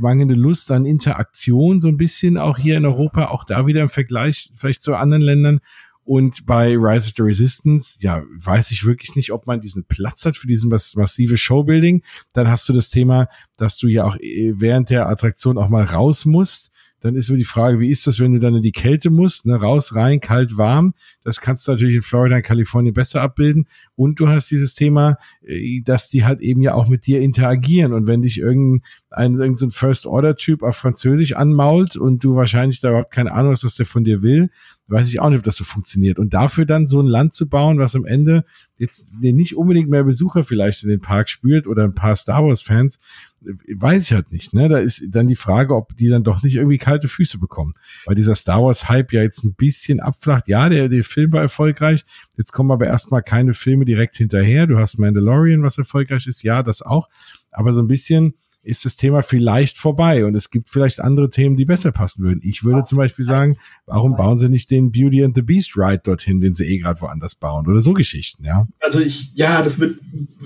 [0.00, 3.88] mangelnde Lust an Interaktion so ein bisschen auch hier in Europa, auch da wieder im
[3.88, 5.60] Vergleich vielleicht zu anderen Ländern.
[6.04, 10.26] Und bei Rise of the Resistance, ja, weiß ich wirklich nicht, ob man diesen Platz
[10.26, 12.02] hat für diesen massive Showbuilding.
[12.34, 15.84] Dann hast du das Thema, dass du ja auch äh, während der Attraktion auch mal
[15.84, 16.70] raus musst.
[17.04, 19.44] Dann ist mir die Frage, wie ist das, wenn du dann in die Kälte musst,
[19.44, 19.56] ne?
[19.56, 20.94] raus, rein, kalt, warm.
[21.22, 23.66] Das kannst du natürlich in Florida und Kalifornien besser abbilden.
[23.94, 27.92] Und du hast dieses Thema, äh, dass die halt eben ja auch mit dir interagieren.
[27.92, 33.32] Und wenn dich irgendein, irgendein First-Order-Typ auf Französisch anmault und du wahrscheinlich da überhaupt keine
[33.32, 34.48] Ahnung hast, was der von dir will,
[34.86, 36.18] weiß ich auch nicht, ob das so funktioniert.
[36.18, 38.44] Und dafür dann so ein Land zu bauen, was am Ende
[38.76, 42.60] jetzt nicht unbedingt mehr Besucher vielleicht in den Park spürt oder ein paar Star Wars
[42.60, 42.98] Fans,
[43.40, 44.52] weiß ich halt nicht.
[44.52, 44.68] Ne?
[44.68, 47.72] Da ist dann die Frage, ob die dann doch nicht irgendwie kalte Füße bekommen.
[48.04, 50.48] Weil dieser Star Wars Hype ja jetzt ein bisschen abflacht.
[50.48, 52.04] Ja, der, der Film war erfolgreich.
[52.36, 54.66] Jetzt kommen aber erstmal keine Filme direkt hinterher.
[54.66, 56.42] Du hast Mandalorian, was erfolgreich ist.
[56.42, 57.08] Ja, das auch.
[57.52, 61.56] Aber so ein bisschen, ist das Thema vielleicht vorbei und es gibt vielleicht andere Themen,
[61.56, 62.40] die besser passen würden.
[62.42, 63.56] Ich würde zum Beispiel sagen,
[63.86, 67.00] warum bauen sie nicht den Beauty and the Beast Ride dorthin, den sie eh gerade
[67.00, 68.64] woanders bauen oder so Geschichten, ja?
[68.80, 69.98] Also ich, ja, das wird,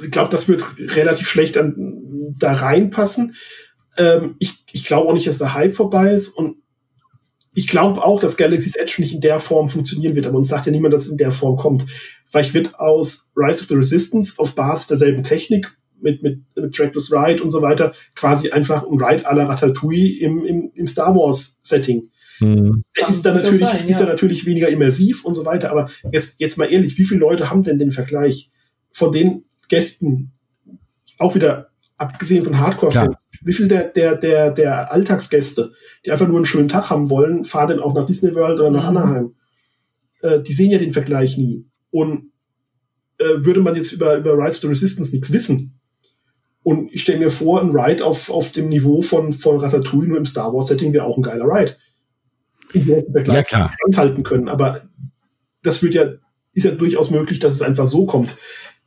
[0.05, 1.75] ich glaube, das wird relativ schlecht an,
[2.39, 3.35] da reinpassen.
[3.97, 6.57] Ähm, ich ich glaube auch nicht, dass der Hype vorbei ist und
[7.55, 10.67] ich glaube auch, dass Galaxy's Edge nicht in der Form funktionieren wird, aber uns sagt
[10.67, 11.87] ja niemand, dass es in der Form kommt.
[12.31, 17.13] Vielleicht wird aus Rise of the Resistance auf Basis derselben Technik mit, mit, mit Trackless
[17.13, 21.15] Ride und so weiter quasi einfach ein Ride à la Ratatouille im, im, im Star
[21.15, 22.11] Wars Setting.
[22.41, 22.85] Mhm.
[22.97, 23.89] Der ist dann natürlich, sein, ja.
[23.89, 27.21] ist dann natürlich weniger immersiv und so weiter, aber jetzt, jetzt mal ehrlich, wie viele
[27.21, 28.51] Leute haben denn den Vergleich
[28.93, 30.33] von den Gästen,
[31.19, 35.73] auch wieder abgesehen von Hardcore-Fans, wie viel der, der, der, der Alltagsgäste,
[36.05, 38.71] die einfach nur einen schönen Tag haben wollen, fahren dann auch nach Disney World oder
[38.71, 38.97] nach mhm.
[38.97, 39.35] Anaheim.
[40.23, 41.67] Äh, die sehen ja den Vergleich nie.
[41.91, 42.31] Und
[43.19, 45.78] äh, würde man jetzt über, über Rise of the Resistance nichts wissen,
[46.69, 50.19] und ich stelle mir vor, ein Ride auf, auf dem Niveau von, von Ratatouille nur
[50.19, 51.77] im Star Wars-Setting wäre auch ein geiler Ride.
[52.75, 53.73] Ja, klar.
[53.81, 54.51] Standhalten können.
[54.51, 54.83] Aber
[55.63, 56.13] das wird ja,
[56.53, 58.37] ist ja durchaus möglich, dass es einfach so kommt.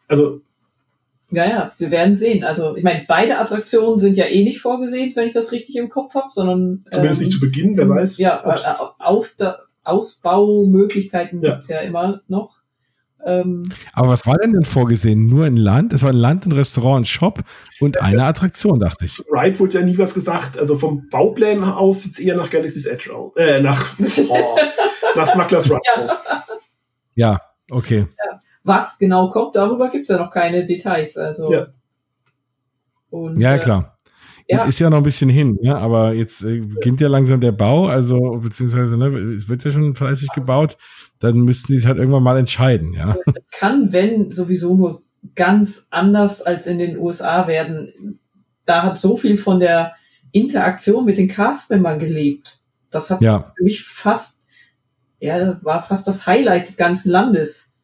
[0.07, 0.41] Also.
[1.31, 2.43] Ja, ja, wir werden sehen.
[2.43, 5.89] Also, ich meine, beide Attraktionen sind ja eh nicht vorgesehen, wenn ich das richtig im
[5.89, 6.85] Kopf habe, sondern.
[6.91, 8.19] Zumindest ähm, nicht zu Beginn, wer weiß.
[8.19, 8.59] Ja, äh,
[8.99, 11.53] auf der Ausbaumöglichkeiten ja.
[11.53, 12.60] gibt's ja immer noch.
[13.25, 13.63] Ähm,
[13.93, 15.27] Aber was war denn denn vorgesehen?
[15.27, 15.93] Nur ein Land?
[15.93, 17.41] Es war ein Land, ein Restaurant, ein Shop
[17.79, 19.21] und eine Attraktion, dachte ich.
[19.31, 20.57] Ride wurde ja nie was gesagt.
[20.57, 23.35] Also vom Bauplan aus sieht es eher nach Galaxy's Edge aus.
[23.35, 23.93] Äh, nach,
[24.29, 24.57] oh,
[25.15, 26.01] nach Smugglers Ride ja.
[26.01, 26.23] aus.
[27.15, 28.07] Ja, okay.
[28.17, 28.39] Ja.
[28.63, 31.17] Was genau kommt, darüber gibt es ja noch keine Details.
[31.17, 31.51] Also.
[31.51, 31.67] Ja,
[33.09, 33.97] und, ja klar.
[34.47, 34.65] Ja.
[34.65, 37.87] Ist ja noch ein bisschen hin, ja, aber jetzt äh, beginnt ja langsam der Bau,
[37.87, 40.77] also beziehungsweise ne, es wird ja schon fleißig gebaut
[41.21, 43.15] dann müssten die sich halt irgendwann mal entscheiden, ja.
[43.35, 45.03] Es kann, wenn, sowieso nur
[45.35, 48.19] ganz anders als in den USA werden.
[48.65, 49.93] Da hat so viel von der
[50.31, 52.59] Interaktion mit den Castmembern gelebt.
[52.89, 53.53] Das hat ja.
[53.55, 54.47] für mich fast,
[55.19, 57.75] ja, war fast das Highlight des ganzen Landes.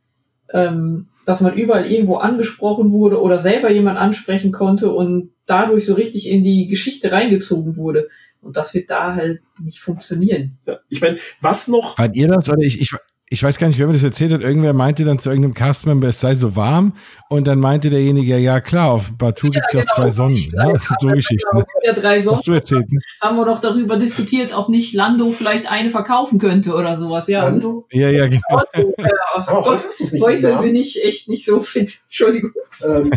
[0.51, 5.93] Ähm, dass man überall irgendwo angesprochen wurde oder selber jemand ansprechen konnte und dadurch so
[5.93, 8.07] richtig in die Geschichte reingezogen wurde.
[8.39, 10.57] Und das wird da halt nicht funktionieren.
[10.65, 11.97] Ja, ich meine, was noch?
[11.97, 12.49] Fand ihr das?
[12.49, 12.95] Oder ich, ich,
[13.29, 16.07] ich weiß gar nicht, wer mir das erzählt hat, irgendwer meinte dann zu irgendeinem Castmember,
[16.07, 16.93] es sei so warm
[17.27, 19.93] und dann meinte derjenige, ja klar, auf Batu ja, es ja genau.
[19.93, 20.37] zwei Sonnen.
[20.37, 21.49] Ja, ja, so Geschichten.
[21.51, 21.65] Genau.
[21.83, 22.37] Ja, drei Sonnen.
[22.37, 22.99] Hast du erzählt, ne?
[23.19, 27.27] Haben wir doch darüber diskutiert, ob nicht Lando vielleicht eine verkaufen könnte oder sowas.
[27.27, 27.85] Ja, Lando?
[27.91, 28.61] Ja, ja, genau.
[28.73, 29.09] Lando, ja.
[29.49, 29.83] Oh, Gott,
[30.21, 31.93] heute bin ich echt nicht so fit.
[32.05, 32.51] Entschuldigung.
[32.81, 33.11] Ähm,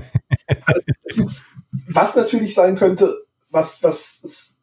[0.66, 1.44] also, ist,
[1.88, 4.62] was natürlich sein könnte, was, was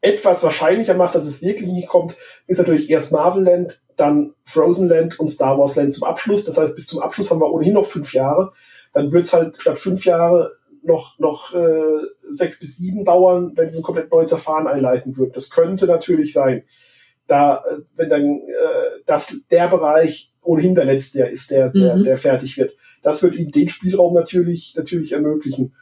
[0.00, 2.16] etwas wahrscheinlicher macht, dass es wirklich nicht kommt,
[2.46, 6.44] ist natürlich erst Marvel Land, dann Frozen Land und Star Wars Land zum Abschluss.
[6.44, 8.52] Das heißt, bis zum Abschluss haben wir ohnehin noch fünf Jahre.
[8.92, 13.68] Dann wird es halt statt fünf Jahre noch, noch äh, sechs bis sieben dauern, wenn
[13.68, 15.32] sie ein komplett neues Verfahren einleiten würden.
[15.32, 16.62] Das könnte natürlich sein.
[17.26, 22.04] Da, äh, wenn dann äh, das der Bereich ohnehin der letzte ist, der, der, mhm.
[22.04, 22.72] der fertig wird.
[23.02, 25.74] Das wird ihnen den Spielraum natürlich, natürlich ermöglichen.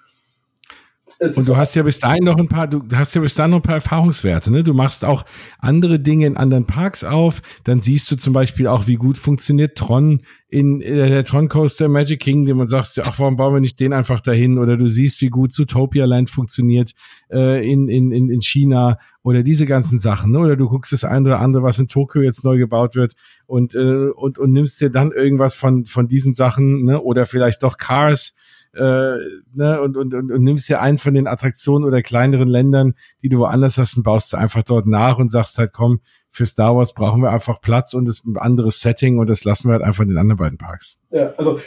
[1.20, 3.52] Es und du hast ja bis dahin noch ein paar, du hast ja bis dahin
[3.52, 4.64] noch ein paar Erfahrungswerte, ne?
[4.64, 5.24] Du machst auch
[5.61, 9.78] andere Dinge in anderen Parks auf, dann siehst du zum Beispiel auch, wie gut funktioniert
[9.78, 13.78] Tron in äh, der Tron Coaster Magic Kingdom und sagst, ach, warum bauen wir nicht
[13.78, 14.59] den einfach dahin?
[14.59, 16.92] Oder du siehst, wie gut Zootopia Land funktioniert
[17.30, 20.40] äh, in, in, in, in China oder diese ganzen Sachen, ne?
[20.40, 23.14] Oder du guckst das eine oder andere, was in Tokio jetzt neu gebaut wird
[23.46, 27.00] und, äh, und, und nimmst dir dann irgendwas von, von diesen Sachen, ne?
[27.00, 28.34] Oder vielleicht doch Cars,
[28.76, 29.16] äh,
[29.54, 33.28] ne, und, und, und, und nimmst dir einen von den Attraktionen oder kleineren Ländern, die
[33.28, 36.00] du woanders hast und baust du einfach dort nach und sagst halt, komm,
[36.30, 39.68] für Star Wars brauchen wir einfach Platz und das ein anderes Setting und das lassen
[39.68, 40.98] wir halt einfach in den anderen beiden Parks.
[41.10, 41.58] Ja, also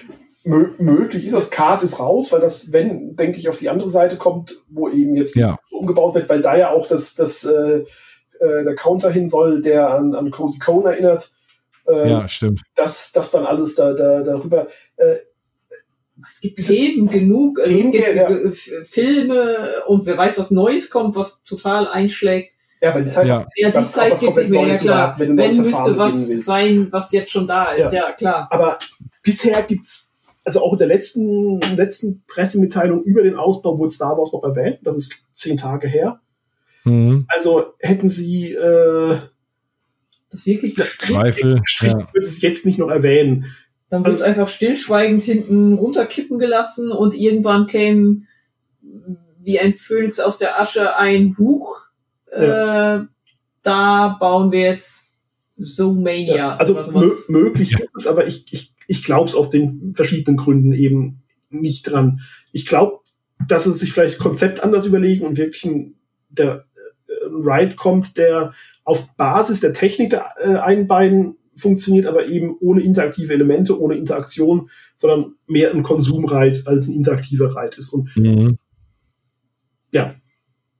[0.43, 3.89] mö möglich ist das Cars ist raus, weil das, wenn, denke ich, auf die andere
[3.89, 5.57] Seite kommt, wo eben jetzt ja.
[5.71, 7.83] umgebaut wird, weil da ja auch das, das äh,
[8.39, 11.31] äh, der Counter hin soll, der an, an Cozy Cone erinnert.
[11.87, 12.61] Äh, ja, stimmt.
[12.75, 14.67] Das, das dann alles da, da, darüber.
[14.95, 15.15] Äh,
[16.27, 18.83] es gibt Themen genug, also Themen, es gibt ja.
[18.83, 22.53] Filme und wer weiß, was Neues kommt, was total einschlägt.
[22.81, 23.47] Ja, aber die Zeit, ja.
[23.55, 25.15] ja die Zeit gibt mir ja klar.
[25.17, 28.47] Wenn, wenn müsste was sein, was jetzt schon da ist, ja, ja klar.
[28.51, 28.79] Aber
[29.21, 30.15] bisher gibt's,
[30.45, 34.79] also auch in der letzten, letzten Pressemitteilung über den Ausbau wurde Star Wars noch erwähnt.
[34.83, 36.21] Das ist zehn Tage her.
[36.85, 37.25] Mhm.
[37.27, 39.17] Also hätten sie äh,
[40.31, 41.93] das wirklich Zweifel, ja.
[42.13, 43.45] würde es jetzt nicht noch erwähnen.
[43.89, 48.21] Dann wird es einfach stillschweigend hinten runterkippen gelassen und irgendwann käme
[49.39, 51.87] wie ein Phönix aus der Asche ein Buch.
[52.31, 52.97] Ja.
[52.97, 53.05] Äh,
[53.63, 55.07] da bauen wir jetzt
[55.57, 56.35] so Mania.
[56.35, 56.75] Ja, also
[57.27, 61.83] möglich ist es, aber ich, ich, ich glaube es aus den verschiedenen Gründen eben nicht
[61.83, 62.21] dran.
[62.51, 62.99] Ich glaube,
[63.47, 65.95] dass es sich vielleicht Konzept anders überlegen und wirklich ein,
[66.29, 66.65] der,
[67.07, 72.55] äh, Ride kommt, der auf Basis der Technik der äh, einen beiden funktioniert aber eben
[72.59, 77.93] ohne interaktive Elemente, ohne Interaktion, sondern mehr ein Konsumreit als ein interaktiver Reit ist.
[77.93, 78.57] Und mhm.
[79.91, 80.15] ja.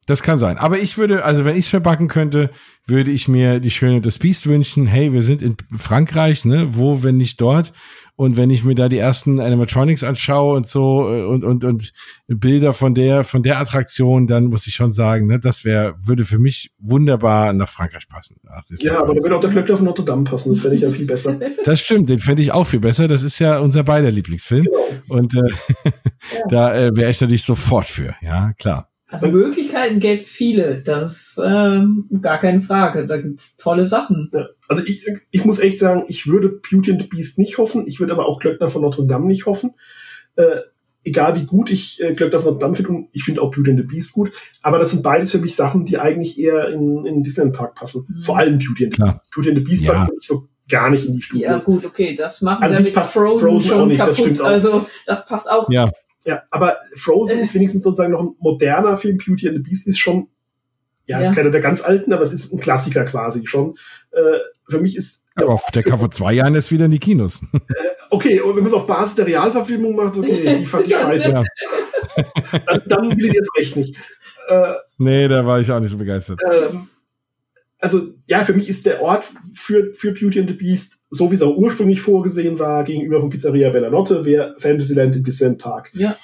[0.09, 0.57] Das kann sein.
[0.57, 2.49] Aber ich würde, also wenn ich es verbacken könnte,
[2.87, 4.87] würde ich mir die Schöne des Biest wünschen.
[4.87, 6.69] Hey, wir sind in Frankreich, ne?
[6.71, 7.73] Wo, wenn nicht dort?
[8.15, 11.93] Und wenn ich mir da die ersten Animatronics anschaue und so äh, und, und, und
[12.27, 16.23] Bilder von der, von der Attraktion, dann muss ich schon sagen, ne, das wäre, würde
[16.23, 18.37] für mich wunderbar nach Frankreich passen.
[18.49, 20.49] Ach, ja, aber da würde auch der Glöckner von Notre Dame passen.
[20.53, 21.39] Das fände ich ja viel besser.
[21.63, 23.07] Das stimmt, den fände ich auch viel besser.
[23.07, 24.65] Das ist ja unser beider Lieblingsfilm.
[24.65, 25.19] Genau.
[25.19, 25.49] Und äh,
[25.85, 25.91] ja.
[26.49, 28.15] da äh, wäre ich natürlich sofort für.
[28.21, 28.88] Ja, klar.
[29.11, 33.07] Also Möglichkeiten gäbe es viele, das ähm, gar keine Frage.
[33.07, 34.29] Da gibt's tolle Sachen.
[34.31, 34.47] Ja.
[34.67, 37.99] Also ich, ich muss echt sagen, ich würde Beauty and the Beast nicht hoffen, ich
[37.99, 39.71] würde aber auch Glöckner von Notre Dame nicht hoffen.
[40.35, 40.59] Äh,
[41.03, 43.71] egal wie gut ich äh, Glöckner von Notre Dame finde, und ich finde auch Beauty
[43.71, 44.31] and the Beast gut,
[44.61, 48.05] aber das sind beides für mich Sachen, die eigentlich eher in, in Disneyland Park passen.
[48.07, 48.21] Mhm.
[48.21, 49.13] Vor allem Beauty and the Klar.
[49.13, 49.31] Beast.
[49.31, 49.93] Beauty and the Beast ja.
[49.93, 51.65] passt so gar nicht in die Studios.
[51.65, 54.31] Ja gut, okay, das machen also wir mit Frozen, Frozen schon nicht, kaputt.
[54.33, 55.67] Das also das passt auch.
[55.71, 55.89] Ja.
[56.25, 59.17] Ja, aber Frozen ist wenigstens sozusagen noch ein moderner Film.
[59.17, 60.27] Beauty and the Beast ist schon,
[61.05, 61.29] ja, ja.
[61.29, 63.77] ist keiner der ganz alten, aber es ist ein Klassiker quasi schon.
[64.11, 65.25] Äh, für mich ist.
[65.35, 67.41] Aber auf der vor zwei Jahren ist wieder in die Kinos.
[67.53, 70.95] Äh, okay, und wenn man es auf Basis der Realverfilmung macht, okay, die fand ich
[70.95, 71.31] scheiße.
[71.31, 71.43] Ja.
[72.65, 73.95] Dann, dann will ich jetzt recht nicht.
[74.49, 76.41] Äh, nee, da war ich auch nicht so begeistert.
[76.51, 76.89] Ähm,
[77.79, 81.35] also ja, für mich ist der Ort für, für Beauty and the Beast, so wie
[81.35, 85.91] es auch ursprünglich vorgesehen war, gegenüber von Pizzeria Bellanotte, wäre Fantasyland im Disneyland Park.
[85.93, 86.15] Ja.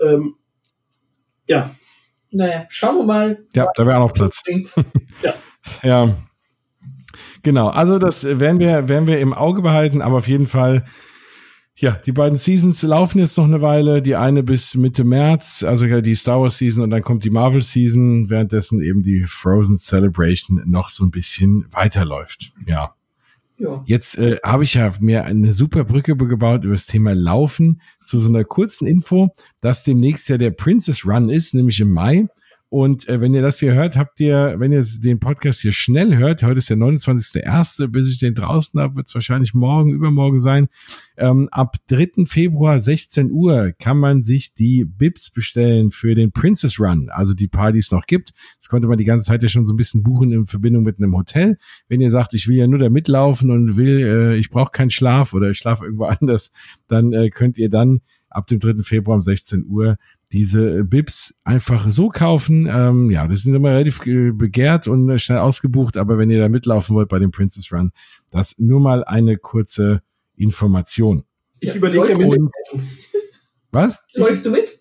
[0.00, 0.34] Ähm,
[1.46, 1.74] ja.
[2.30, 3.44] Naja, schauen wir mal.
[3.54, 4.42] Ja, da wäre auch noch Platz.
[5.22, 5.34] ja.
[5.82, 6.14] Ja.
[7.42, 10.84] Genau, also das werden wir, werden wir im Auge behalten, aber auf jeden Fall
[11.80, 14.02] ja, die beiden Seasons laufen jetzt noch eine Weile.
[14.02, 17.62] Die eine bis Mitte März, also die Star Wars Season und dann kommt die Marvel
[17.62, 22.52] Season, währenddessen eben die Frozen Celebration noch so ein bisschen weiterläuft.
[22.66, 22.94] Ja.
[23.58, 23.82] ja.
[23.86, 28.18] Jetzt äh, habe ich ja mir eine super Brücke gebaut über das Thema Laufen zu
[28.18, 29.28] so einer kurzen Info,
[29.60, 32.26] dass demnächst ja der Princess Run ist, nämlich im Mai.
[32.70, 36.16] Und äh, wenn ihr das hier hört, habt ihr, wenn ihr den Podcast hier schnell
[36.18, 40.38] hört, heute ist der 29.01., bis ich den draußen habe, wird es wahrscheinlich morgen, übermorgen
[40.38, 40.68] sein.
[41.16, 42.26] Ähm, ab 3.
[42.26, 47.48] Februar 16 Uhr kann man sich die Bibs bestellen für den Princess Run, also die
[47.48, 48.32] paar, die es noch gibt.
[48.58, 50.98] Das konnte man die ganze Zeit ja schon so ein bisschen buchen in Verbindung mit
[50.98, 51.56] einem Hotel.
[51.88, 54.90] Wenn ihr sagt, ich will ja nur da mitlaufen und will, äh, ich brauche keinen
[54.90, 56.52] Schlaf oder ich schlafe irgendwo anders,
[56.86, 58.82] dann äh, könnt ihr dann ab dem 3.
[58.82, 59.96] Februar um 16 Uhr
[60.32, 62.68] diese Bibs einfach so kaufen.
[62.70, 66.38] Ähm, ja, das sind immer relativ äh, begehrt und äh, schnell ausgebucht, aber wenn ihr
[66.38, 67.92] da mitlaufen wollt bei dem Princess Run,
[68.30, 70.02] das nur mal eine kurze
[70.36, 71.24] Information.
[71.60, 72.36] Ich überlege ja mit.
[73.70, 73.98] Was?
[74.14, 74.80] Läufst du mit?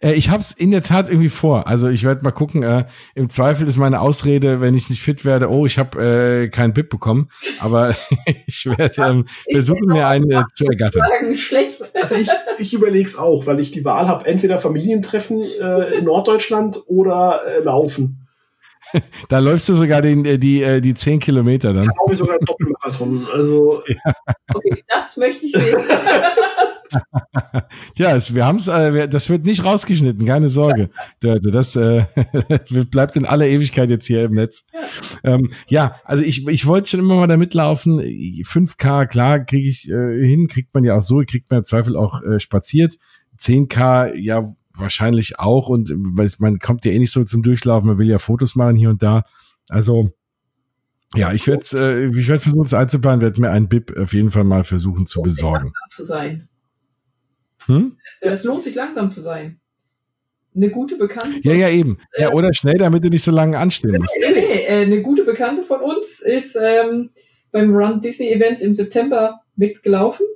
[0.00, 1.66] Äh, ich habe es in der Tat irgendwie vor.
[1.66, 2.62] Also ich werde mal gucken.
[2.62, 6.02] Äh, Im Zweifel ist meine Ausrede, wenn ich nicht fit werde, oh, ich habe
[6.44, 7.28] äh, keinen Bib bekommen.
[7.60, 7.94] Aber
[8.46, 11.02] ich werde ähm, versuchen, mir einen zu ergattern.
[11.36, 11.80] Schlecht.
[11.94, 16.04] Also ich, ich überlege es auch, weil ich die Wahl habe, entweder Familientreffen äh, in
[16.04, 18.18] Norddeutschland oder äh, Laufen.
[19.28, 21.84] Da läufst du sogar den, äh, die, äh, die 10 Kilometer dann.
[21.84, 23.26] Glaube ich sogar Doppelmarathon.
[23.32, 23.82] Also.
[23.86, 24.12] Ja.
[24.54, 25.78] Okay, das möchte ich sehen.
[27.94, 30.90] Tja, wir haben es, äh, das wird nicht rausgeschnitten, keine Sorge.
[31.20, 32.04] Dörte, das äh,
[32.90, 34.66] bleibt in aller Ewigkeit jetzt hier im Netz.
[34.72, 34.80] Ja,
[35.34, 38.00] ähm, ja also ich, ich wollte schon immer mal da mitlaufen.
[38.00, 41.96] 5K, klar, kriege ich äh, hin, kriegt man ja auch so, kriegt man im Zweifel
[41.96, 42.98] auch äh, spaziert.
[43.38, 45.68] 10K, ja, wahrscheinlich auch.
[45.68, 45.92] Und
[46.38, 49.02] man kommt ja eh nicht so zum Durchlaufen, man will ja Fotos machen hier und
[49.02, 49.24] da.
[49.68, 50.12] Also
[51.14, 54.30] ja, ich werde äh, ich werde versuchen, es einzuplanen, werde mir einen Bib auf jeden
[54.30, 55.72] Fall mal versuchen zu besorgen.
[55.90, 56.48] Zu sein.
[57.66, 57.96] Hm?
[58.20, 59.60] Es lohnt sich langsam zu sein.
[60.54, 61.40] Eine gute Bekannte.
[61.42, 61.98] Ja, ja, eben.
[62.16, 64.16] Ja, äh, oder schnell, damit du nicht so lange anstehen musst.
[64.20, 67.10] Nee, nee, äh, eine gute Bekannte von uns ist ähm,
[67.52, 70.26] beim Run Disney Event im September mitgelaufen.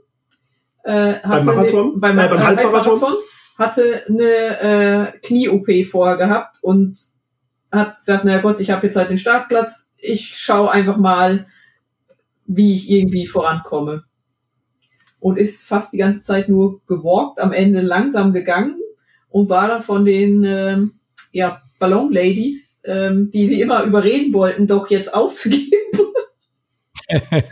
[0.84, 1.94] Äh, beim Marathon?
[1.94, 3.14] Ne, beim, äh, beim Halbmarathon?
[3.58, 6.98] Hatte eine äh, Knie-OP vorher gehabt und
[7.70, 11.46] hat gesagt, na Gott, ich habe jetzt halt den Startplatz, ich schaue einfach mal,
[12.46, 14.05] wie ich irgendwie vorankomme
[15.20, 18.76] und ist fast die ganze Zeit nur gewalkt, am Ende langsam gegangen
[19.28, 20.92] und war dann von den ähm,
[21.32, 25.72] ja, Ballon Ladies, ähm, die sie immer überreden wollten, doch jetzt aufzugeben.
[27.08, 27.42] ähm,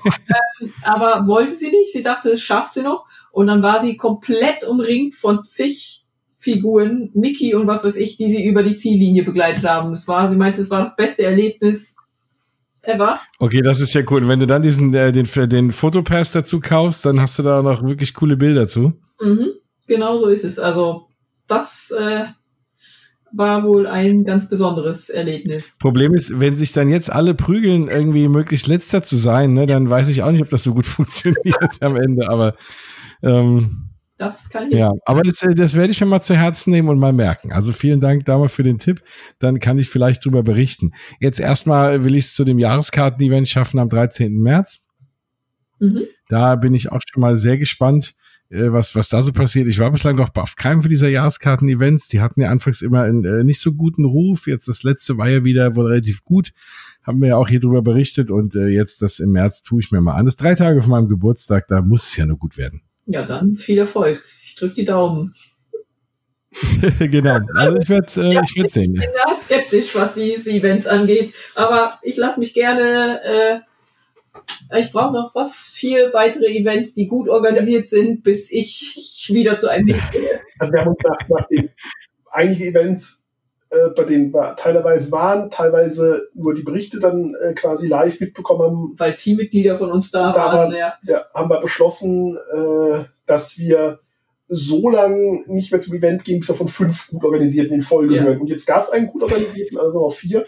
[0.83, 3.07] aber wollte sie nicht, sie dachte, es schafft sie noch.
[3.33, 6.05] Und dann war sie komplett umringt von zig
[6.39, 9.93] Figuren, Mickey und was weiß ich, die sie über die Ziellinie begleitet haben.
[9.93, 11.97] Es war, sie meinte, es war das beste Erlebnis
[12.87, 13.21] ever.
[13.39, 14.23] Okay, das ist ja cool.
[14.23, 17.63] Und wenn du dann diesen, äh, den, den Fotopass dazu kaufst, dann hast du da
[17.63, 18.95] noch wirklich coole Bilder zu.
[19.21, 19.53] Mhm,
[19.87, 20.59] genau so ist es.
[20.59, 21.09] Also,
[21.47, 22.25] das äh,
[23.33, 25.65] war wohl ein ganz besonderes Erlebnis.
[25.79, 29.91] Problem ist, wenn sich dann jetzt alle prügeln, irgendwie möglichst letzter zu sein, ne, dann
[29.91, 32.55] weiß ich auch nicht, ob das so gut funktioniert am Ende, aber
[33.23, 33.84] ähm,
[34.17, 36.89] das kann ich Ja, aber das, äh, das werde ich mir mal zu Herzen nehmen
[36.89, 37.53] und mal merken.
[37.53, 39.03] Also vielen Dank damals für den Tipp.
[39.39, 40.93] Dann kann ich vielleicht drüber berichten.
[41.21, 44.35] Jetzt erstmal will ich es zu dem Jahreskarten-Event schaffen am 13.
[44.41, 44.81] März.
[45.81, 46.05] Mhm.
[46.29, 48.15] Da bin ich auch schon mal sehr gespannt,
[48.51, 49.67] äh, was, was da so passiert.
[49.67, 52.07] Ich war bislang noch auf keinem dieser Jahreskarten-Events.
[52.09, 54.47] Die hatten ja anfangs immer einen äh, nicht so guten Ruf.
[54.47, 56.53] Jetzt das letzte war ja wieder wohl relativ gut.
[57.03, 59.91] Haben wir ja auch hier drüber berichtet und äh, jetzt das im März tue ich
[59.91, 60.25] mir mal an.
[60.25, 62.83] Das ist drei Tage von meinem Geburtstag, da muss es ja nur gut werden.
[63.07, 64.23] Ja, dann viel Erfolg.
[64.45, 65.35] Ich drücke die Daumen.
[66.99, 67.39] genau.
[67.55, 68.95] Also ich werde äh, ja, ich werd sehen.
[68.95, 71.35] Ich bin da skeptisch, was diese Events angeht.
[71.55, 73.21] Aber ich lasse mich gerne.
[73.23, 73.61] Äh,
[74.79, 79.69] ich brauche noch was vier weitere Events, die gut organisiert sind, bis ich wieder zu
[79.69, 80.41] einem gehe.
[80.59, 81.71] Also wir haben uns nach, nach den
[82.31, 83.24] einige Events,
[83.75, 88.63] äh, bei denen wir teilweise waren, teilweise nur die Berichte dann äh, quasi live mitbekommen
[88.63, 88.95] haben.
[88.97, 90.73] Weil Teammitglieder von uns da, da waren.
[90.73, 90.95] Ja.
[91.03, 94.01] ja, haben wir beschlossen, äh, dass wir
[94.49, 98.17] so lang nicht mehr zum Event gehen, bis er von fünf gut organisierten in Folge
[98.17, 98.27] ja.
[98.27, 100.47] Und jetzt gab es einen gut organisierten, also auf vier.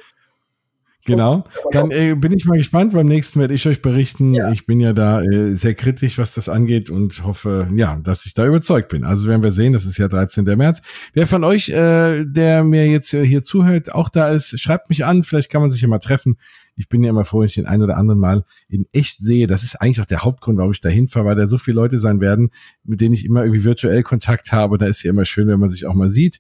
[1.07, 1.45] Genau.
[1.71, 2.93] Dann äh, bin ich mal gespannt.
[2.93, 4.35] Beim nächsten werde ich euch berichten.
[4.35, 4.51] Ja.
[4.51, 8.35] Ich bin ja da äh, sehr kritisch, was das angeht und hoffe, ja, dass ich
[8.35, 9.05] da überzeugt bin.
[9.05, 10.45] Also werden wir sehen, das ist ja 13.
[10.45, 10.83] März.
[11.15, 15.05] Wer von euch, äh, der mir jetzt äh, hier zuhört, auch da ist, schreibt mich
[15.05, 15.23] an.
[15.23, 16.37] Vielleicht kann man sich ja mal treffen.
[16.75, 19.47] Ich bin ja immer froh, wenn ich den ein oder anderen Mal in echt sehe.
[19.47, 21.99] Das ist eigentlich auch der Hauptgrund, warum ich da hinfahre, weil da so viele Leute
[21.99, 22.51] sein werden,
[22.85, 24.77] mit denen ich immer irgendwie virtuell Kontakt habe.
[24.77, 26.39] Da ist ja immer schön, wenn man sich auch mal sieht.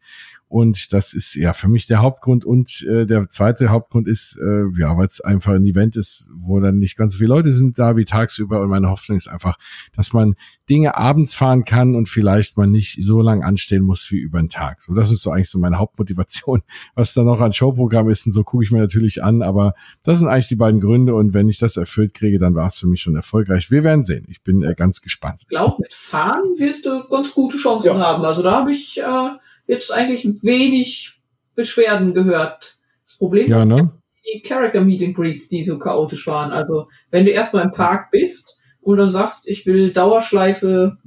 [0.49, 2.44] Und das ist ja für mich der Hauptgrund.
[2.44, 6.61] Und äh, der zweite Hauptgrund ist, äh, ja, weil es einfach ein Event ist, wo
[6.61, 8.61] dann nicht ganz so viele Leute sind da wie tagsüber.
[8.61, 9.59] Und meine Hoffnung ist einfach,
[9.97, 10.36] dass man
[10.70, 14.49] Dinge abends fahren kann und vielleicht man nicht so lang anstehen muss wie über den
[14.49, 14.82] Tag.
[14.82, 16.62] So, das ist so eigentlich so meine Hauptmotivation.
[16.94, 19.42] Was da noch an Showprogramm ist und so gucke ich mir natürlich an.
[19.42, 19.74] Aber
[20.05, 21.16] das sind eigentlich die beiden Gründe.
[21.16, 23.72] Und wenn ich das erfüllt kriege, dann war es für mich schon erfolgreich.
[23.72, 24.26] Wir werden sehen.
[24.28, 25.40] Ich bin äh, ganz gespannt.
[25.42, 27.99] Ich glaube, mit Fahren wirst du ganz gute Chancen ja.
[27.99, 28.24] haben.
[28.24, 29.30] Also da habe ich äh
[29.66, 31.20] jetzt eigentlich wenig
[31.54, 32.78] Beschwerden gehört.
[33.06, 33.92] Das Problem ja, ne?
[34.26, 36.52] die Character Meet and Greets, die so chaotisch waren.
[36.52, 40.98] Also wenn du erstmal im Park bist und dann sagst, ich will Dauerschleife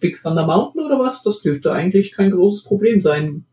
[0.00, 3.44] Big Thunder Mountain oder was, das dürfte eigentlich kein großes Problem sein.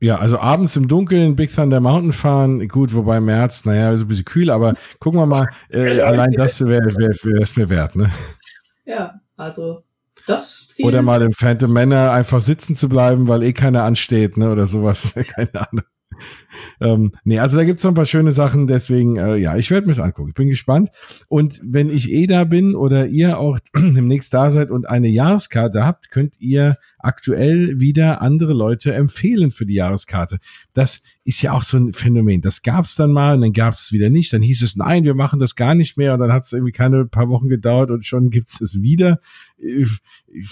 [0.00, 4.08] Ja, also abends im Dunkeln Big Thunder Mountain fahren, gut, wobei März, naja, ist ein
[4.08, 7.96] bisschen kühl, aber gucken wir mal, äh, allein das wäre wär, wär, es mir wert,
[7.96, 8.10] ne?
[8.84, 9.82] Ja, also
[10.26, 10.86] das Ziel.
[10.86, 14.50] Oder mal im Phantom Manor einfach sitzen zu bleiben, weil eh keiner ansteht, ne?
[14.50, 15.14] Oder sowas.
[15.34, 15.84] Keine Ahnung.
[16.80, 19.86] ähm, nee, also da gibt's noch ein paar schöne Sachen, deswegen, äh, ja, ich werde
[19.86, 20.30] mir's angucken.
[20.30, 20.90] Ich bin gespannt.
[21.28, 25.84] Und wenn ich eh da bin oder ihr auch demnächst da seid und eine Jahreskarte
[25.84, 30.38] habt, könnt ihr aktuell wieder andere Leute empfehlen für die Jahreskarte.
[30.72, 32.40] Das ist ja auch so ein Phänomen.
[32.40, 34.32] Das gab's dann mal und dann gab's wieder nicht.
[34.32, 36.72] Dann hieß es, nein, wir machen das gar nicht mehr und dann hat es irgendwie
[36.72, 39.20] keine paar Wochen gedauert und schon gibt's es wieder.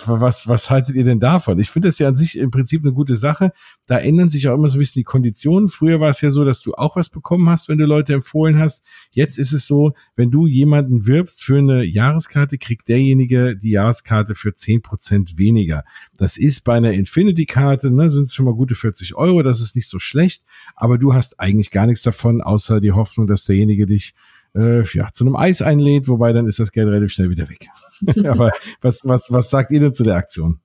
[0.06, 1.58] Was, was haltet ihr denn davon?
[1.58, 3.52] Ich finde das ja an sich im Prinzip eine gute Sache.
[3.86, 5.68] Da ändern sich auch immer so ein bisschen die Konditionen.
[5.68, 8.58] Früher war es ja so, dass du auch was bekommen hast, wenn du Leute empfohlen
[8.58, 8.82] hast.
[9.10, 14.34] Jetzt ist es so, wenn du jemanden wirbst für eine Jahreskarte, kriegt derjenige die Jahreskarte
[14.34, 15.84] für zehn Prozent weniger.
[16.16, 19.76] Das ist bei einer Infinity-Karte, ne, sind es schon mal gute 40 Euro, das ist
[19.76, 20.44] nicht so schlecht,
[20.76, 24.14] aber du hast eigentlich gar nichts davon, außer die Hoffnung, dass derjenige dich
[24.54, 27.68] äh, ja, zu einem Eis einlädt, wobei dann ist das Geld relativ schnell wieder weg.
[28.28, 30.60] aber was, was, was sagt ihr denn zu der Aktion?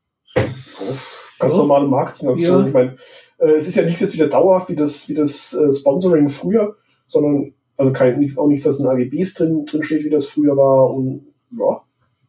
[1.40, 2.62] Ganz normale Marketingaktion.
[2.62, 2.68] Ja.
[2.68, 2.98] Ich meine,
[3.40, 6.76] äh, es ist ja nicht jetzt wieder dauerhaft wie das, wie das äh, Sponsoring früher,
[7.08, 10.58] sondern also kein, nichts, auch nichts, was in AGBs drin, drin steht, wie das früher
[10.58, 10.94] war.
[10.94, 11.82] Und ja,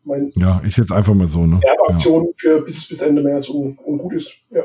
[0.05, 1.61] mein ja, ist jetzt einfach mal so, ne?
[1.61, 2.33] Werbeaktion ja.
[2.37, 4.63] für bis, bis Ende März und, und gut ist, ja.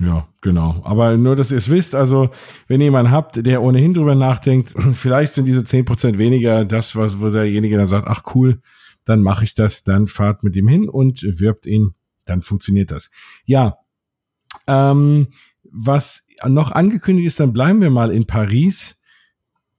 [0.00, 0.82] Ja, genau.
[0.84, 2.30] Aber nur, dass ihr es wisst, also
[2.66, 6.96] wenn ihr jemanden habt, der ohnehin drüber nachdenkt, vielleicht sind diese zehn Prozent weniger das,
[6.96, 8.60] was wo derjenige dann sagt, ach cool,
[9.04, 13.10] dann mache ich das, dann fahrt mit ihm hin und wirbt ihn, dann funktioniert das.
[13.44, 13.78] Ja,
[14.66, 15.28] ähm,
[15.70, 19.00] was noch angekündigt ist, dann bleiben wir mal in Paris.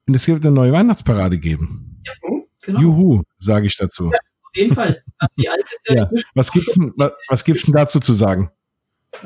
[0.07, 2.01] Und es wird eine neue Weihnachtsparade geben.
[2.05, 2.13] Ja,
[2.61, 2.79] genau.
[2.79, 4.05] Juhu, sage ich dazu.
[4.11, 5.03] Ja, auf jeden Fall.
[5.35, 5.53] ja
[5.87, 6.09] ja.
[6.35, 8.51] Was gibt's denn, was, was gibt's denn dazu zu sagen?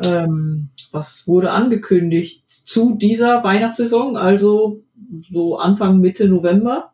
[0.02, 4.84] Ähm, was wurde angekündigt zu dieser Weihnachtssaison, also
[5.30, 6.94] so Anfang Mitte November,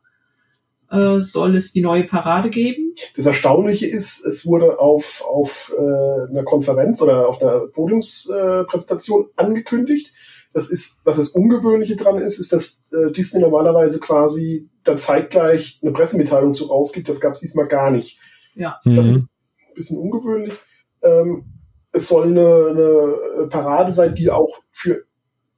[0.91, 2.93] äh, soll es die neue Parade geben.
[3.15, 9.41] Das Erstaunliche ist, es wurde auf, auf äh, einer Konferenz oder auf einer Podiumspräsentation äh,
[9.41, 10.13] angekündigt.
[10.53, 15.79] Das ist, was das Ungewöhnliche dran ist, ist, dass äh, Disney normalerweise quasi dann zeitgleich
[15.81, 17.09] eine Pressemitteilung zu rausgibt.
[17.09, 18.19] Das gab es diesmal gar nicht.
[18.53, 18.79] Ja.
[18.85, 19.15] Das mhm.
[19.15, 19.21] ist
[19.67, 20.53] ein bisschen ungewöhnlich.
[21.01, 21.54] Ähm,
[21.95, 25.05] es soll eine, eine Parade sein, die auch für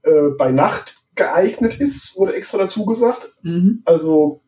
[0.04, 3.34] äh, bei Nacht geeignet ist, wurde extra dazu gesagt.
[3.42, 3.82] Mhm.
[3.86, 4.42] Also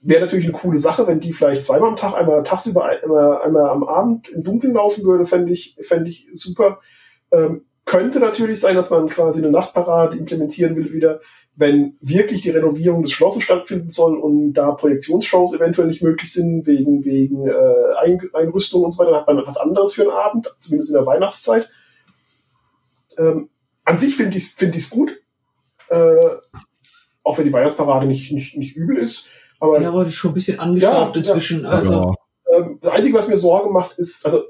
[0.00, 3.68] wäre natürlich eine coole Sache, wenn die vielleicht zweimal am Tag, einmal tagsüber, einmal, einmal
[3.68, 6.80] am Abend im Dunkeln laufen würde, fände ich, fände ich super.
[7.30, 11.20] Ähm, könnte natürlich sein, dass man quasi eine Nachtparade implementieren will wieder,
[11.58, 16.66] wenn wirklich die Renovierung des Schlosses stattfinden soll und da Projektionsshows eventuell nicht möglich sind,
[16.66, 20.54] wegen, wegen äh, Einrüstung und so weiter, dann hat man etwas anderes für einen Abend,
[20.60, 21.68] zumindest in der Weihnachtszeit.
[23.18, 23.50] Ähm,
[23.84, 25.20] an sich finde ich es find ich's gut,
[25.88, 26.20] äh,
[27.24, 29.26] auch wenn die Weihnachtsparade nicht, nicht, nicht übel ist.
[29.58, 31.64] Aber ja, wurde schon ein bisschen angeschraubt ja, inzwischen.
[31.64, 32.14] Ja, also.
[32.54, 34.44] Ähm, das Einzige, was mir Sorge macht, ist, also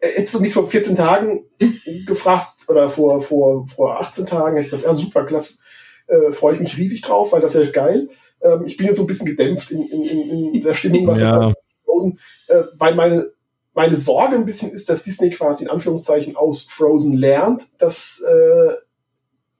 [0.00, 1.44] hättest du mich vor 14 Tagen
[2.06, 5.62] gefragt oder vor, vor, vor 18 Tagen, hätte ich gesagt, ja super, klasse
[6.06, 8.08] äh, freue ich mich riesig drauf, weil das ist ja Geil.
[8.42, 11.38] Ähm, ich bin jetzt so ein bisschen gedämpft in, in, in der Stimmung, was ja.
[11.38, 13.30] das Frozen, äh, weil meine,
[13.72, 18.74] meine Sorge ein bisschen ist, dass Disney quasi in Anführungszeichen aus Frozen lernt, dass äh,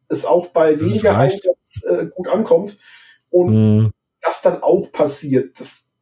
[0.09, 2.79] es auch bei weniger Einsatz äh, gut ankommt
[3.31, 3.91] und mhm.
[4.21, 5.59] das dann auch passiert.
[5.59, 5.93] Das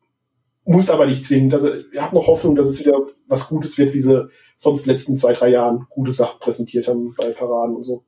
[0.64, 1.55] muss aber nicht zwingend.
[1.55, 4.28] Also ich habe noch Hoffnung, dass es wieder was Gutes wird, wie sie
[4.59, 8.05] sonst letzten zwei, drei Jahren gute Sachen präsentiert haben bei Paraden und so.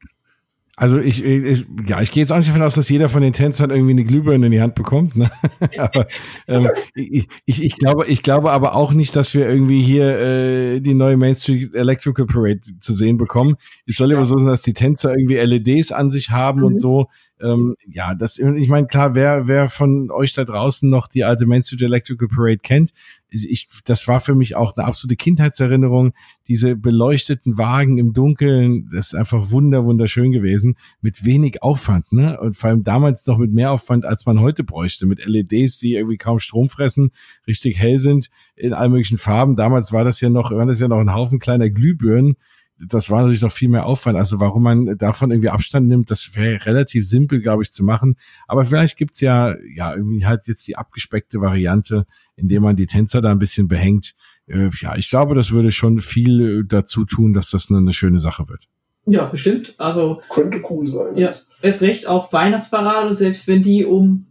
[0.76, 3.32] Also ich, ich ja, ich gehe jetzt auch nicht davon aus, dass jeder von den
[3.32, 5.14] Tänzern irgendwie eine Glühbirne in die Hand bekommt.
[5.14, 5.30] Ne?
[5.78, 6.06] aber
[6.48, 10.80] ähm, ich, ich, ich glaube, ich glaube aber auch nicht, dass wir irgendwie hier äh,
[10.80, 13.54] die neue Main Street Electrical Parade zu sehen bekommen.
[13.86, 16.66] Es soll ja aber so sein, dass die Tänzer irgendwie LEDs an sich haben mhm.
[16.66, 17.08] und so.
[17.40, 21.46] Ähm, ja, das, ich meine, klar, wer, wer von euch da draußen noch die alte
[21.46, 22.92] Main Street Electrical Parade kennt,
[23.28, 26.12] ich, das war für mich auch eine absolute Kindheitserinnerung.
[26.46, 30.76] Diese beleuchteten Wagen im Dunkeln, das ist einfach wunder, wunderschön gewesen.
[31.00, 32.38] Mit wenig Aufwand, ne?
[32.38, 35.06] Und vor allem damals noch mit mehr Aufwand, als man heute bräuchte.
[35.06, 37.10] Mit LEDs, die irgendwie kaum Strom fressen,
[37.46, 39.56] richtig hell sind, in allen möglichen Farben.
[39.56, 42.36] Damals war das ja noch, war das ja noch ein Haufen kleiner Glühbirnen
[42.78, 44.18] das war natürlich noch viel mehr Aufwand.
[44.18, 48.16] Also warum man davon irgendwie Abstand nimmt, das wäre relativ simpel, glaube ich, zu machen.
[48.48, 52.06] Aber vielleicht gibt's ja, ja, irgendwie halt jetzt die abgespeckte Variante,
[52.36, 54.14] indem man die Tänzer da ein bisschen behängt.
[54.46, 57.92] Äh, ja, ich glaube, das würde schon viel äh, dazu tun, dass das eine, eine
[57.92, 58.68] schöne Sache wird.
[59.06, 59.74] Ja, bestimmt.
[59.78, 61.16] Also könnte cool sein.
[61.16, 61.30] Ja,
[61.62, 64.26] ist recht auch Weihnachtsparade, selbst wenn die um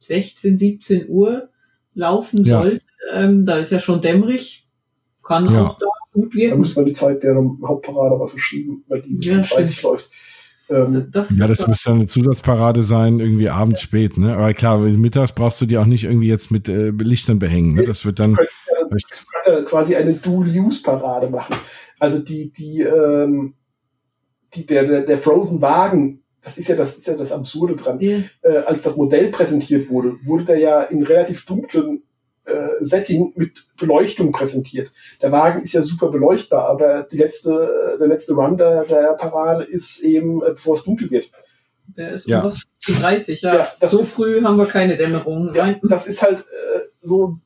[0.00, 1.48] 16, 17 Uhr
[1.94, 2.58] laufen ja.
[2.58, 4.68] sollte, ähm, da ist ja schon dämmerig,
[5.22, 5.66] kann ja.
[5.66, 6.52] auch da gut wirken.
[6.52, 10.10] Da müssen wir die Zeit der Hauptparade aber verschieben, weil die ja, 30 läuft.
[10.70, 13.84] Ähm, das ja, das müsste eine Zusatzparade sein, irgendwie abends ja.
[13.84, 14.34] spät, ne?
[14.34, 17.84] Aber klar, mittags brauchst du die auch nicht irgendwie jetzt mit äh, Lichtern behängen, ne?
[17.84, 18.34] Das wird dann.
[18.34, 21.54] Du kannst ja quasi eine Dual-Use-Parade machen.
[21.98, 23.54] Also die, die, ähm,
[24.54, 28.00] die, der, der, Frozen-Wagen, das ist ja das, ist ja das Absurde dran.
[28.00, 28.22] Yeah.
[28.42, 32.00] Äh, als das Modell präsentiert wurde, wurde der ja in relativ dunklen äh,
[32.80, 34.92] Setting mit Beleuchtung präsentiert.
[35.22, 39.64] Der Wagen ist ja super beleuchtbar, aber die letzte, der letzte Run der, der Parade
[39.64, 41.30] ist eben, äh, bevor es dunkel wird.
[41.96, 42.42] Der ist ja.
[42.42, 42.52] um
[43.00, 43.68] 30, ja.
[43.80, 45.52] ja so ist, früh haben wir keine Dämmerung.
[45.54, 47.38] Ja, das ist halt äh, so,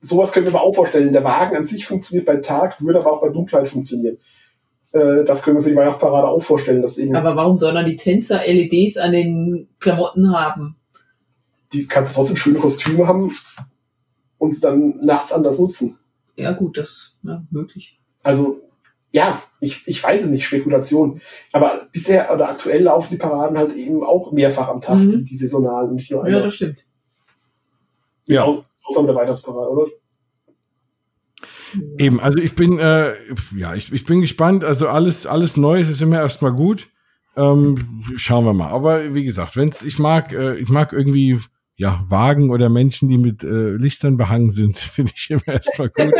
[0.00, 1.12] sowas können wir aber auch vorstellen.
[1.12, 4.18] Der Wagen an sich funktioniert bei Tag, würde aber auch bei Dunkelheit funktionieren.
[4.92, 6.82] Äh, das können wir für die Weihnachtsparade auch vorstellen.
[6.82, 10.76] Dass eben aber warum sollen dann die Tänzer LEDs an den Klamotten haben?
[11.72, 13.32] Die kannst du trotzdem schöne Kostüme haben
[14.40, 15.98] und dann nachts anders nutzen.
[16.34, 18.00] Ja, gut, das ja, möglich.
[18.22, 18.58] Also,
[19.12, 21.20] ja, ich, ich weiß es nicht, Spekulation.
[21.52, 25.10] Aber bisher oder aktuell laufen die Paraden halt eben auch mehrfach am Tag, mhm.
[25.10, 26.40] die, die saisonalen, nicht nur einmal.
[26.40, 26.86] Ja, das stimmt.
[28.24, 28.44] Ja.
[28.44, 29.86] Außer mit der Weihnachtsparade, oder?
[31.98, 33.14] Eben, also ich bin, äh,
[33.54, 34.64] ja, ich, ich bin gespannt.
[34.64, 36.88] Also alles, alles Neues ist immer erstmal gut.
[37.36, 38.70] Ähm, schauen wir mal.
[38.70, 41.40] Aber wie gesagt, wenn's, ich mag, äh, ich mag irgendwie
[41.80, 46.12] ja, Wagen oder Menschen, die mit äh, Lichtern behangen sind, finde ich immer erstmal gut.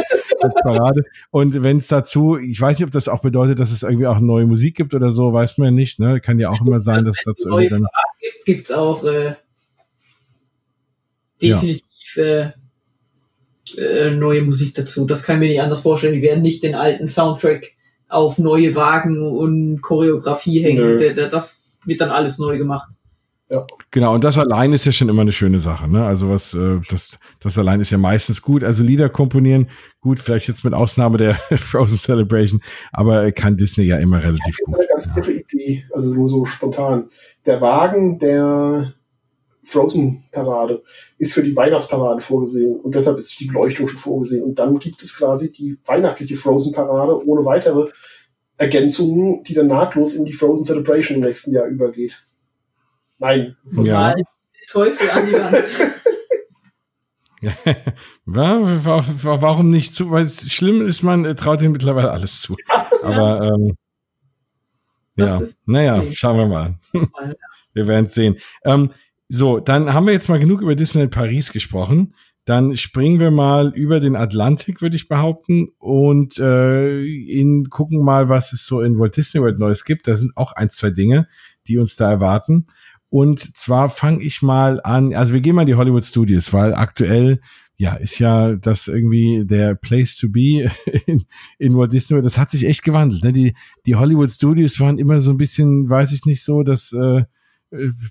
[0.63, 1.03] Parade.
[1.31, 4.21] Und wenn es dazu, ich weiß nicht, ob das auch bedeutet, dass es irgendwie auch
[4.21, 5.99] neue Musik gibt oder so, weiß man ja nicht.
[5.99, 6.19] Ne?
[6.23, 7.87] Kann ja auch immer sein, dass dazu irgendwie dann
[8.21, 9.35] gibt, gibt's auch äh,
[11.43, 12.25] definitiv ja.
[12.25, 15.05] äh, äh, neue Musik dazu.
[15.05, 16.15] Das kann ich mir nicht anders vorstellen.
[16.15, 17.73] Die werden nicht den alten Soundtrack
[18.09, 20.97] auf neue Wagen und Choreografie hängen.
[20.97, 21.29] Nö.
[21.29, 22.89] Das wird dann alles neu gemacht.
[23.51, 23.66] Ja.
[23.90, 26.07] Genau, und das allein ist ja schon immer eine schöne Sache, ne?
[26.07, 28.62] Also was, äh, das, das allein ist ja meistens gut.
[28.62, 29.68] Also Lieder komponieren,
[30.01, 32.61] gut, vielleicht jetzt mit Ausnahme der Frozen Celebration,
[32.92, 34.78] aber kann Disney ja immer relativ gut.
[34.94, 35.59] Das ist eine ganz ja.
[35.59, 37.11] Idee, also nur so spontan.
[37.44, 38.94] Der Wagen der
[39.64, 40.82] Frozen-Parade
[41.18, 44.44] ist für die Weihnachtsparade vorgesehen und deshalb ist die Beleuchtung schon vorgesehen.
[44.44, 47.88] Und dann gibt es quasi die weihnachtliche Frozen-Parade ohne weitere
[48.57, 52.22] Ergänzungen, die dann nahtlos in die Frozen Celebration im nächsten Jahr übergeht.
[53.21, 53.57] Nein.
[53.64, 54.14] So ja.
[54.68, 55.64] Teufel an die Wand.
[58.25, 60.11] Warum nicht zu?
[60.11, 62.57] Weil es schlimm ist, man äh, traut ihm mittlerweile alles zu.
[63.03, 63.77] Aber ähm,
[65.16, 66.79] ja, naja, schauen wir mal.
[67.73, 68.37] wir werden es sehen.
[68.64, 68.91] Ähm,
[69.29, 72.14] so, dann haben wir jetzt mal genug über Disneyland Paris gesprochen.
[72.47, 78.29] Dann springen wir mal über den Atlantik, würde ich behaupten, und äh, in, gucken mal,
[78.29, 80.09] was es so in Walt Disney World Neues gibt.
[80.09, 81.29] Da sind auch ein, zwei Dinge,
[81.68, 82.66] die uns da erwarten.
[83.11, 86.75] Und zwar fange ich mal an, also wir gehen mal in die Hollywood Studios, weil
[86.75, 87.41] aktuell
[87.77, 90.71] ja, ist ja das irgendwie der Place to be
[91.07, 91.25] in,
[91.59, 92.27] in Walt Disney World.
[92.27, 93.25] Das hat sich echt gewandelt.
[93.25, 93.33] Ne?
[93.33, 93.55] Die,
[93.87, 97.23] die Hollywood Studios waren immer so ein bisschen, weiß ich nicht so, dass äh,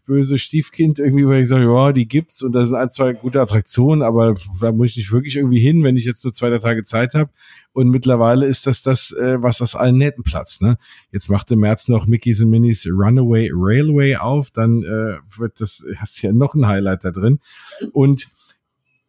[0.05, 3.41] böse Stiefkind irgendwie, weil ich sage, ja, die gibt's und da sind ein, zwei gute
[3.41, 6.59] Attraktionen, aber da muss ich nicht wirklich irgendwie hin, wenn ich jetzt nur zwei, drei
[6.59, 7.29] Tage Zeit habe.
[7.73, 10.61] Und mittlerweile ist das das, äh, was das allen Nähten platzt.
[10.61, 10.77] Ne?
[11.11, 15.85] Jetzt macht im März noch Mickey's and Minis Runaway Railway auf, dann äh, wird das,
[15.97, 17.39] hast ja noch ein Highlight da drin.
[17.91, 18.29] Und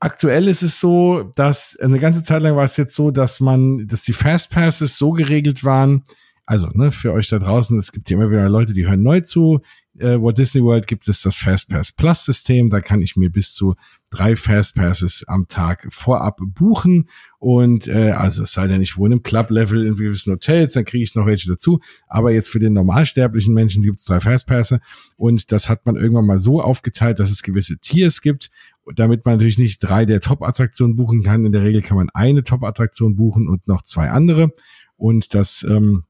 [0.01, 3.87] aktuell ist es so, dass eine ganze Zeit lang war es jetzt so, dass man,
[3.87, 6.03] dass die Fastpasses so geregelt waren,
[6.51, 9.21] also ne, für euch da draußen, es gibt ja immer wieder Leute, die hören neu
[9.21, 9.61] zu,
[9.99, 12.71] äh, Walt Disney World gibt es das Fastpass Plus System.
[12.71, 13.75] Da kann ich mir bis zu
[14.11, 17.09] drei Fastpasses am Tag vorab buchen.
[17.39, 21.03] Und äh, also es sei denn, ich wohne im Club-Level in gewissen Hotels, dann kriege
[21.03, 21.81] ich noch welche dazu.
[22.07, 24.81] Aber jetzt für den normalsterblichen Menschen gibt es drei Fastpässe.
[25.17, 28.51] Und das hat man irgendwann mal so aufgeteilt, dass es gewisse Tiers gibt,
[28.95, 31.45] damit man natürlich nicht drei der Top-Attraktionen buchen kann.
[31.45, 34.53] In der Regel kann man eine Top-Attraktion buchen und noch zwei andere.
[34.97, 36.05] Und das ähm,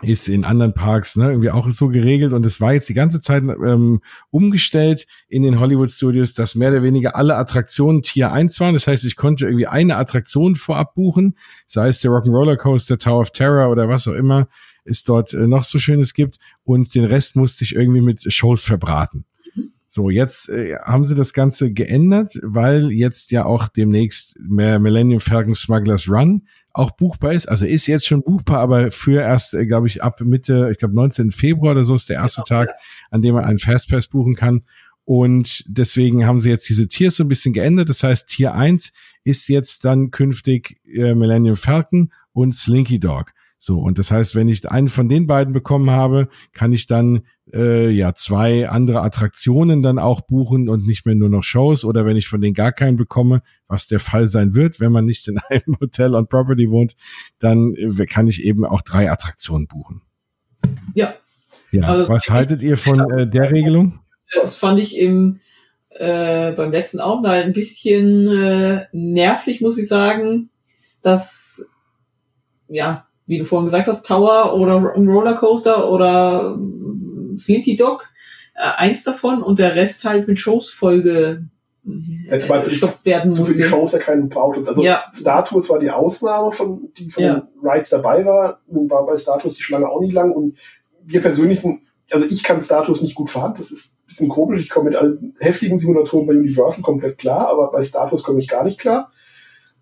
[0.00, 3.20] ist in anderen Parks ne, irgendwie auch so geregelt und es war jetzt die ganze
[3.20, 8.58] Zeit ähm, umgestellt in den Hollywood Studios, dass mehr oder weniger alle Attraktionen Tier 1
[8.60, 8.72] waren.
[8.72, 11.36] Das heißt, ich konnte irgendwie eine Attraktion vorab buchen,
[11.66, 14.48] sei es der Rock'n'Roller Coaster, Tower of Terror oder was auch immer
[14.84, 18.64] es dort äh, noch so Schönes gibt und den Rest musste ich irgendwie mit Shows
[18.64, 19.24] verbraten.
[19.88, 25.20] So, jetzt äh, haben sie das Ganze geändert, weil jetzt ja auch demnächst mehr Millennium
[25.20, 27.48] Falcon Smugglers Run auch buchbar ist.
[27.48, 30.94] Also ist jetzt schon buchbar, aber für erst, äh, glaube ich, ab Mitte, ich glaube
[30.94, 31.30] 19.
[31.30, 32.74] Februar oder so ist der erste genau, Tag,
[33.10, 34.62] an dem man einen Fastpass buchen kann.
[35.04, 37.88] Und deswegen haben sie jetzt diese Tiers so ein bisschen geändert.
[37.88, 38.92] Das heißt, Tier 1
[39.24, 43.32] ist jetzt dann künftig äh, Millennium Falcon und Slinky Dog.
[43.64, 47.22] So, und das heißt, wenn ich einen von den beiden bekommen habe, kann ich dann
[47.52, 51.84] äh, ja zwei andere Attraktionen dann auch buchen und nicht mehr nur noch Shows.
[51.84, 55.04] Oder wenn ich von denen gar keinen bekomme, was der Fall sein wird, wenn man
[55.04, 56.96] nicht in einem Hotel on Property wohnt,
[57.38, 60.02] dann äh, kann ich eben auch drei Attraktionen buchen.
[60.94, 61.14] Ja.
[61.70, 61.82] Ja.
[61.84, 64.00] Also was haltet ihr von äh, der Regelung?
[64.34, 65.38] Das fand ich im
[65.90, 70.50] äh, beim letzten Aufenthalt ein bisschen äh, nervig, muss ich sagen,
[71.00, 71.70] dass
[72.66, 76.58] ja wie du vorhin gesagt hast, Tower oder ein Rollercoaster oder
[77.38, 78.08] Slinky Dog,
[78.54, 81.46] äh, eins davon und der Rest halt mit Shows Folge
[81.84, 84.56] Jetzt mal für die, werden für die Shows ja keinen braucht.
[84.68, 85.02] Also ja.
[85.12, 87.34] Star Tours war die Ausnahme von, die von ja.
[87.40, 88.60] den Rides dabei war.
[88.68, 90.56] Nun war bei Star Tours die Schlange auch nicht lang und
[91.04, 91.80] wir persönlich sind,
[92.12, 93.54] also ich kann Star Tours nicht gut fahren.
[93.56, 94.62] Das ist ein bisschen komisch.
[94.62, 98.38] Ich komme mit allen heftigen Simulatoren bei Universal komplett klar, aber bei Star Tours komme
[98.38, 99.10] ich gar nicht klar.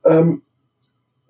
[0.03, 0.43] Ähm,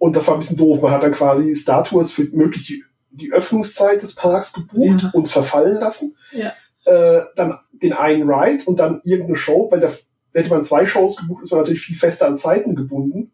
[0.00, 0.80] und das war ein bisschen doof.
[0.80, 5.10] Man hat dann quasi Star Tours für möglich die, die Öffnungszeit des Parks gebucht ja.
[5.12, 6.16] und verfallen lassen.
[6.32, 6.54] Ja.
[6.86, 9.92] Äh, dann den einen Ride und dann irgendeine Show, weil der
[10.32, 13.32] hätte man zwei Shows gebucht, ist man natürlich viel fester an Zeiten gebunden.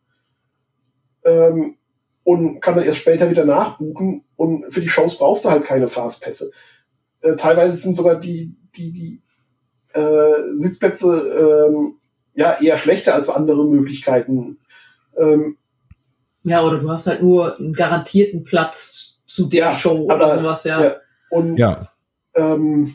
[1.24, 1.76] Ähm,
[2.24, 4.24] und kann dann erst später wieder nachbuchen.
[4.34, 6.50] Und für die Shows brauchst du halt keine Fastpässe.
[7.20, 9.22] Äh, teilweise sind sogar die, die, die
[9.92, 12.00] äh, Sitzplätze ähm,
[12.34, 14.58] ja eher schlechter als andere Möglichkeiten.
[15.16, 15.58] Ähm,
[16.46, 20.38] ja, oder du hast halt nur einen garantierten Platz zu der ja, Show oder aber,
[20.38, 20.82] sowas, ja.
[20.82, 20.96] ja.
[21.28, 21.90] Und ja.
[22.36, 22.94] Ähm,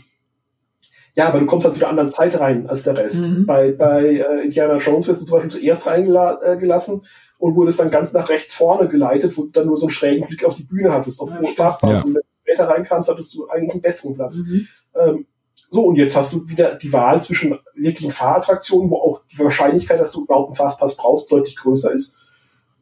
[1.15, 3.27] ja, aber du kommst halt zu einer anderen Zeit rein als der Rest.
[3.27, 3.45] Mhm.
[3.45, 7.07] Bei, bei äh, Indiana Jones wirst du zum Beispiel zuerst reingelassen äh,
[7.39, 10.27] und wurdest dann ganz nach rechts vorne geleitet, wo du dann nur so einen schrägen
[10.27, 11.99] Blick auf die Bühne hattest, obwohl ja, Fastpass.
[11.99, 12.05] Ja.
[12.05, 14.37] Und wenn du später reinkamst, hattest du eigentlich einen besseren Platz.
[14.37, 14.67] Mhm.
[14.95, 15.25] Ähm,
[15.67, 19.99] so, und jetzt hast du wieder die Wahl zwischen wirklichen Fahrattraktionen, wo auch die Wahrscheinlichkeit,
[19.99, 22.15] dass du überhaupt einen Fastpass brauchst, deutlich größer ist.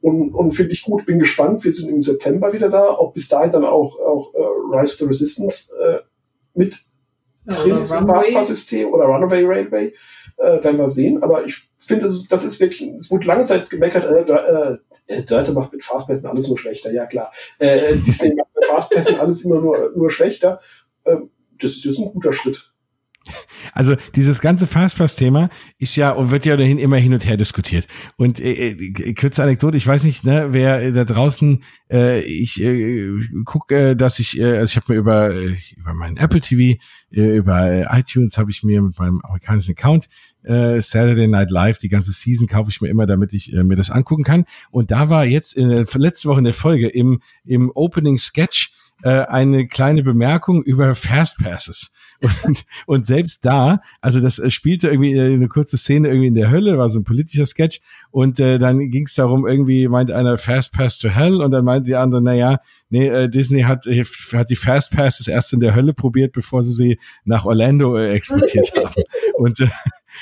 [0.02, 1.64] Und, und finde ich gut, bin gespannt.
[1.64, 5.00] Wir sind im September wieder da, ob bis dahin dann auch, auch uh, Rise of
[5.00, 6.00] the Resistance äh,
[6.54, 6.78] mit
[7.46, 9.94] drin ist im Fastpass-System oder Runaway Railway.
[10.38, 11.22] Äh, werden wir sehen.
[11.22, 14.78] Aber ich finde, das, das ist wirklich, es wurde lange Zeit gemeckert, äh, äh,
[15.08, 16.92] äh Dörte macht mit Fastpassen alles nur schlechter.
[16.92, 17.32] Ja, klar.
[17.58, 20.60] Äh, Disney macht mit Fastpassen alles immer nur, nur schlechter.
[21.04, 21.18] Äh,
[21.60, 22.72] das ist jetzt ein guter Schritt.
[23.74, 27.88] Also dieses ganze Fastpass-Thema ist ja und wird ja dahin immer hin und her diskutiert.
[28.18, 32.62] Und äh, äh, kurze Anekdote, ich weiß nicht, ne, wer äh, da draußen, äh, ich
[32.62, 33.12] äh,
[33.46, 36.80] gucke, äh, dass ich, äh, also ich habe mir über äh, über meinen Apple TV,
[37.12, 40.10] äh, über äh, iTunes habe ich mir mit meinem amerikanischen Account
[40.44, 43.76] äh, Saturday Night Live, die ganze Season kaufe ich mir immer, damit ich äh, mir
[43.76, 44.46] das angucken kann.
[44.72, 48.74] Und da war jetzt in, äh, letzte Woche in der Folge im im Opening Sketch
[49.04, 51.92] äh, eine kleine Bemerkung über Fastpasses.
[52.22, 56.36] Und, und selbst da, also das äh, spielte irgendwie äh, eine kurze Szene irgendwie in
[56.36, 57.80] der Hölle, war so ein politischer Sketch.
[58.12, 61.88] Und äh, dann ging es darum, irgendwie meint einer Fastpass to Hell und dann meint
[61.88, 62.60] die andere, naja,
[62.90, 64.04] nee, äh, Disney hat, äh,
[64.34, 68.74] hat die Fastpasses erst in der Hölle probiert, bevor sie sie nach Orlando äh, exportiert
[68.76, 69.04] haben.
[69.36, 69.68] Und äh,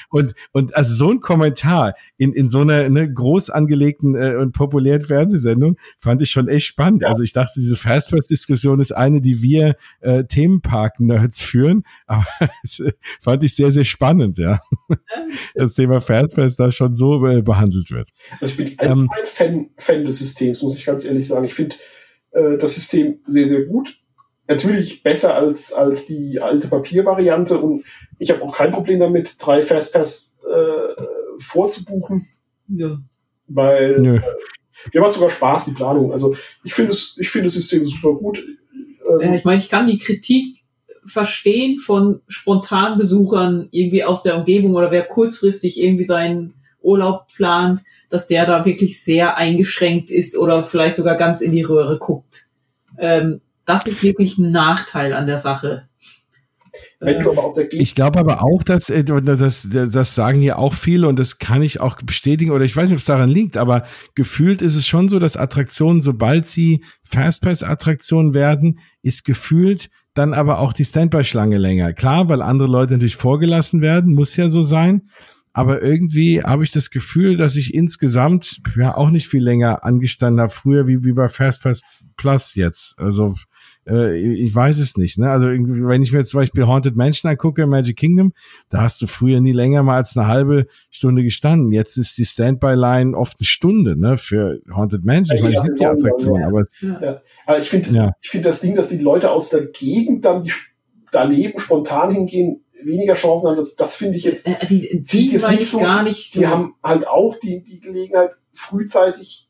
[0.09, 4.53] und, und also so ein Kommentar in, in so einer ne, groß angelegten äh, und
[4.53, 7.05] populären Fernsehsendung fand ich schon echt spannend.
[7.05, 12.25] Also ich dachte, diese Fastpass-Diskussion ist eine, die wir äh, Themenpark-Nerds führen, aber
[12.63, 14.59] das äh, fand ich sehr, sehr spannend, ja.
[15.55, 18.09] Das Thema Fastpass da schon so äh, behandelt wird.
[18.39, 21.45] Also ich bin ähm, ein Fan, Fan des Systems, muss ich ganz ehrlich sagen.
[21.45, 21.75] Ich finde
[22.31, 23.99] äh, das System sehr, sehr gut
[24.47, 27.83] natürlich besser als, als die alte Papiervariante und
[28.17, 31.01] ich habe auch kein Problem damit, drei Fastpass äh,
[31.39, 32.27] vorzubuchen.
[32.67, 32.97] Ja.
[33.47, 34.15] Weil Nö.
[34.17, 34.21] Äh,
[34.93, 36.11] mir macht sogar Spaß, die Planung.
[36.11, 38.45] Also ich finde es, ich finde das System super gut.
[39.09, 40.63] Ähm, ja, ich meine, ich kann die Kritik
[41.05, 47.81] verstehen von spontan Besuchern irgendwie aus der Umgebung oder wer kurzfristig irgendwie seinen Urlaub plant,
[48.09, 52.47] dass der da wirklich sehr eingeschränkt ist oder vielleicht sogar ganz in die Röhre guckt.
[52.97, 55.87] Ähm, das ist wirklich ein Nachteil an der Sache.
[57.71, 61.61] Ich glaube aber auch, dass äh, das, das sagen hier auch viele und das kann
[61.61, 63.83] ich auch bestätigen oder ich weiß nicht, ob es daran liegt, aber
[64.15, 70.59] gefühlt ist es schon so, dass Attraktionen, sobald sie Fastpass-Attraktionen werden, ist gefühlt dann aber
[70.59, 71.93] auch die Standby-Schlange länger.
[71.93, 75.09] Klar, weil andere Leute natürlich vorgelassen werden, muss ja so sein.
[75.57, 80.39] Aber irgendwie habe ich das Gefühl, dass ich insgesamt ja auch nicht viel länger angestanden
[80.39, 81.81] habe, früher wie, wie bei Fastpass
[82.15, 82.99] Plus jetzt.
[82.99, 83.33] Also
[83.87, 85.17] äh, ich weiß es nicht.
[85.17, 85.31] Ne?
[85.31, 88.33] Also wenn ich mir zum Beispiel Haunted Mansion angucke, Magic Kingdom,
[88.69, 91.71] da hast du früher nie länger mal als eine halbe Stunde gestanden.
[91.71, 94.17] Jetzt ist die Standby-Line oft eine Stunde ne?
[94.17, 95.37] für Haunted Mansion.
[95.37, 97.21] Ja, ich meine, ich die Attraktion, aber, ja.
[97.47, 98.11] aber ich finde das, ja.
[98.21, 100.51] ich finde das Ding, dass die Leute aus der Gegend dann die
[101.11, 105.49] daneben spontan hingehen, weniger Chancen haben, das, das finde ich jetzt, äh, die, die jetzt
[105.49, 106.39] nicht so, gar nicht so.
[106.39, 109.49] Die haben halt auch die, die Gelegenheit, frühzeitig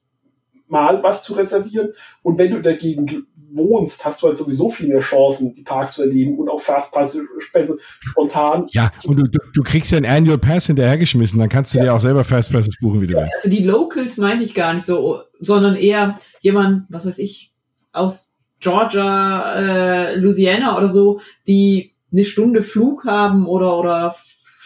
[0.67, 1.93] mal was zu reservieren.
[2.23, 5.63] Und wenn du in der Gegend wohnst, hast du halt sowieso viel mehr Chancen, die
[5.63, 8.67] Parks zu erleben und auch Fastpass spontan.
[8.71, 11.85] Ja, und du, du, du kriegst ja einen Annual Pass hinterhergeschmissen, dann kannst du ja.
[11.85, 13.35] dir auch selber Fastpasses buchen, wie du willst.
[13.37, 17.53] Also die Locals meinte ich gar nicht so, sondern eher jemand, was weiß ich,
[17.93, 24.15] aus Georgia, äh, Louisiana oder so, die eine Stunde Flug haben oder oder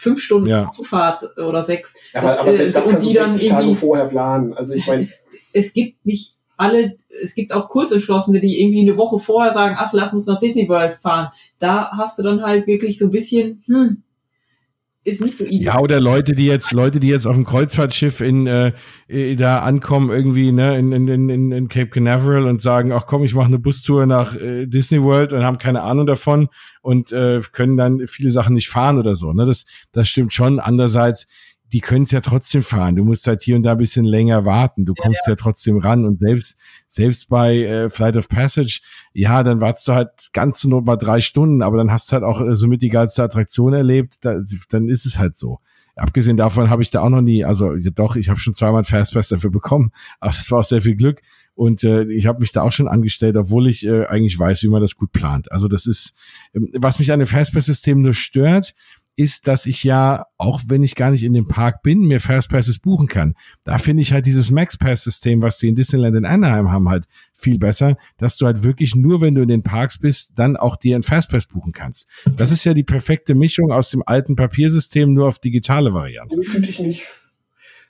[0.02, 0.68] fünf Stunden ja.
[0.68, 1.94] Autofahrt oder sechs.
[2.12, 4.52] Ja, aber, aber selbst das, das kannst du 60 Tage vorher planen.
[4.52, 5.08] Also ich meine,
[5.52, 9.92] es gibt nicht alle, es gibt auch Kurzentschlossene, die irgendwie eine Woche vorher sagen, ach,
[9.92, 11.28] lass uns nach Disney World fahren.
[11.58, 14.02] Da hast du dann halt wirklich so ein bisschen, hm,
[15.04, 15.74] ist nicht so ideal.
[15.74, 18.72] Ja, oder Leute, die jetzt, Leute, die jetzt auf dem Kreuzfahrtschiff in äh,
[19.36, 23.34] da ankommen, irgendwie, ne, in, in, in, in Cape Canaveral und sagen, ach komm, ich
[23.34, 26.48] mache eine Bustour nach äh, Disney World und haben keine Ahnung davon
[26.82, 29.32] und äh, können dann viele Sachen nicht fahren oder so.
[29.32, 29.44] Ne?
[29.44, 30.60] Das, das stimmt schon.
[30.60, 31.26] Andererseits,
[31.72, 32.96] die können es ja trotzdem fahren.
[32.96, 34.84] Du musst halt hier und da ein bisschen länger warten.
[34.84, 35.32] Du kommst ja, ja.
[35.32, 36.04] ja trotzdem ran.
[36.04, 36.58] Und selbst,
[36.88, 38.80] selbst bei äh, Flight of Passage,
[39.14, 42.24] ja, dann wartest du halt ganz nur mal drei Stunden, aber dann hast du halt
[42.24, 44.18] auch äh, somit die geilste Attraktion erlebt.
[44.20, 45.60] Da, dann ist es halt so.
[45.94, 48.84] Abgesehen davon habe ich da auch noch nie, also ja, doch, ich habe schon zweimal
[48.84, 51.22] Fastpass dafür bekommen, aber das war auch sehr viel Glück.
[51.54, 54.68] Und äh, ich habe mich da auch schon angestellt, obwohl ich äh, eigentlich weiß, wie
[54.68, 55.52] man das gut plant.
[55.52, 56.14] Also das ist,
[56.54, 58.74] ähm, was mich an dem Fastpass-System nur stört,
[59.16, 62.78] ist, dass ich ja, auch wenn ich gar nicht in dem Park bin, mir Fastpasses
[62.78, 63.34] buchen kann.
[63.64, 67.58] Da finde ich halt dieses MaxPass-System, was sie in Disneyland in Anaheim haben, halt viel
[67.58, 70.96] besser, dass du halt wirklich nur, wenn du in den Parks bist, dann auch dir
[70.96, 72.08] ein Fastpass buchen kannst.
[72.36, 76.36] Das ist ja die perfekte Mischung aus dem alten Papiersystem nur auf digitale Variante.
[76.36, 77.06] Nee, finde ich nicht.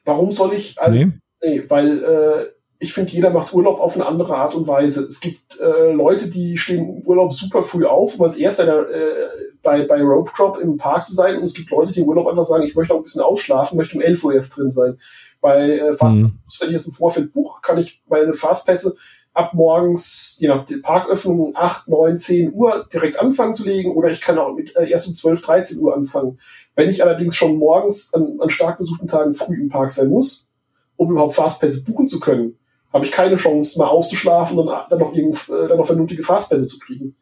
[0.04, 1.06] Warum soll ich als, nee.
[1.44, 5.06] nee weil äh, ich finde, jeder macht Urlaub auf eine andere Art und Weise.
[5.06, 9.28] Es gibt äh, Leute, die stehen im Urlaub super früh auf, um als erster äh,
[9.62, 11.36] bei, bei Rope Drop im Park zu sein.
[11.36, 13.78] Und es gibt Leute, die im Urlaub einfach sagen, ich möchte auch ein bisschen ausschlafen,
[13.78, 14.98] möchte um 11 Uhr erst drin sein.
[15.40, 16.40] Bei äh, Fastpass, mhm.
[16.58, 18.96] wenn ich jetzt im Vorfeld buche, kann ich meine Fastpässe
[19.32, 24.20] ab morgens, je nach Parköffnung, 8, 9, 10 Uhr direkt anfangen zu legen oder ich
[24.20, 26.40] kann auch mit, äh, erst um 12, 13 Uhr anfangen.
[26.74, 30.52] Wenn ich allerdings schon morgens an, an stark besuchten Tagen früh im Park sein muss,
[30.96, 32.58] um überhaupt Fastpässe buchen zu können,
[32.92, 36.66] habe ich keine Chance, mal auszuschlafen und dann noch, irgend, äh, dann noch vernünftige Fastpässe
[36.66, 37.14] zu kriegen.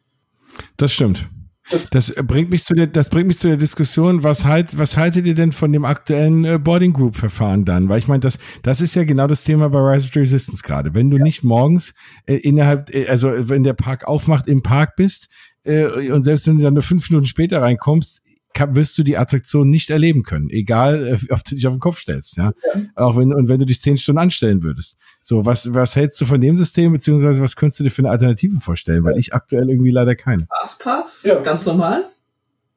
[0.77, 1.29] Das stimmt.
[1.69, 4.97] Das, das, bringt mich zu der, das bringt mich zu der Diskussion, was halt, was
[4.97, 7.87] haltet ihr denn von dem aktuellen äh, Boarding Group Verfahren dann?
[7.87, 10.93] Weil ich meine, das, das ist ja genau das Thema bei Rise of Resistance gerade.
[10.93, 11.23] Wenn du ja.
[11.23, 11.93] nicht morgens
[12.25, 15.29] äh, innerhalb, äh, also wenn der Park aufmacht, im Park bist,
[15.63, 18.23] und selbst wenn du dann nur fünf Minuten später reinkommst,
[18.53, 21.79] kann, wirst du die Attraktion nicht erleben können, egal äh, ob du dich auf den
[21.79, 22.53] Kopf stellst, ja?
[22.73, 22.81] ja.
[22.95, 24.97] Auch wenn und wenn du dich zehn Stunden anstellen würdest.
[25.21, 28.09] So, was was hältst du von dem System beziehungsweise was könntest du dir für eine
[28.09, 29.03] Alternative vorstellen?
[29.03, 30.47] Weil ich aktuell irgendwie leider keine.
[30.59, 31.39] Fastpass, ja.
[31.39, 32.05] ganz normal.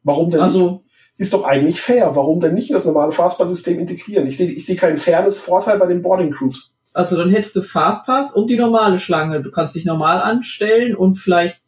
[0.03, 0.81] Warum denn also, nicht?
[1.17, 2.17] Ist doch eigentlich fair.
[2.17, 4.27] Warum denn nicht das normale Fastpass-System integrieren?
[4.27, 6.77] Ich sehe ich sehe keinen Fairness-Vorteil bei den Boarding Groups.
[6.93, 9.43] Also dann hättest du Fastpass und die normale Schlange.
[9.43, 11.61] Du kannst dich normal anstellen und vielleicht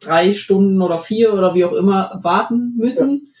[0.00, 3.22] drei Stunden oder vier oder wie auch immer warten müssen.
[3.24, 3.35] Ja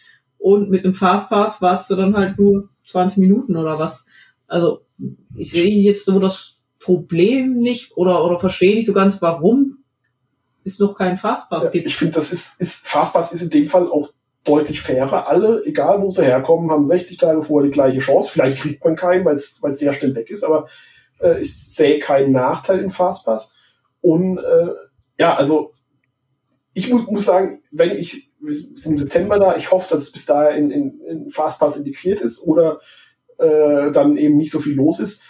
[0.46, 4.06] und mit einem Fastpass wartest du dann halt nur 20 Minuten oder was.
[4.46, 4.82] Also
[5.34, 9.78] ich sehe jetzt so das Problem nicht oder, oder verstehe nicht so ganz, warum
[10.62, 11.88] es noch keinen Fastpass ja, gibt.
[11.88, 14.12] Ich finde, das ist, ist, Fastpass ist in dem Fall auch
[14.44, 15.26] deutlich fairer.
[15.26, 18.30] Alle, egal wo sie herkommen, haben 60 Tage vorher die gleiche Chance.
[18.30, 20.68] Vielleicht kriegt man keinen, weil es sehr schnell weg ist, aber
[21.18, 23.56] äh, ich sehe keinen Nachteil in Fastpass.
[24.00, 24.68] Und äh,
[25.18, 25.72] ja, also
[26.76, 30.12] ich muss, muss sagen, wenn ich, wir sind im September da, ich hoffe, dass es
[30.12, 32.80] bis dahin in, in, in Fastpass integriert ist oder
[33.38, 35.24] äh, dann eben nicht so viel los ist.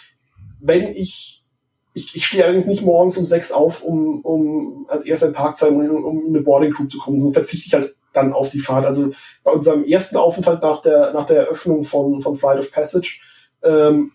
[0.59, 1.45] Wenn ich,
[1.93, 5.55] ich, ich stehe allerdings nicht morgens um sechs auf, um, um als erster in Park
[5.55, 8.33] zu sein, um, um in eine Boarding Crew zu kommen, sondern verzichte ich halt dann
[8.33, 8.85] auf die Fahrt.
[8.85, 9.11] Also
[9.45, 13.21] bei unserem ersten Aufenthalt nach der, nach der Eröffnung von, von Flight of Passage
[13.63, 14.11] ähm,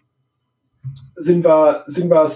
[1.15, 2.31] sind wir, sind wir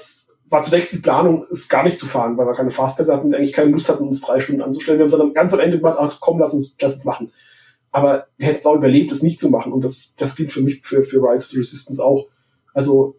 [0.48, 3.52] war zunächst die Planung, es gar nicht zu fahren, weil wir keine Fastpässe hatten eigentlich
[3.52, 4.98] keine Lust hatten, uns drei Stunden anzustellen.
[4.98, 7.32] Wir haben es dann ganz am Ende gemacht, ach komm, lass uns, lass uns machen.
[7.90, 9.73] Aber wir hätten es auch überlebt, es nicht zu machen.
[9.73, 12.28] Und das, das gilt für mich, für, für Rise of the Resistance auch.
[12.74, 13.18] Also.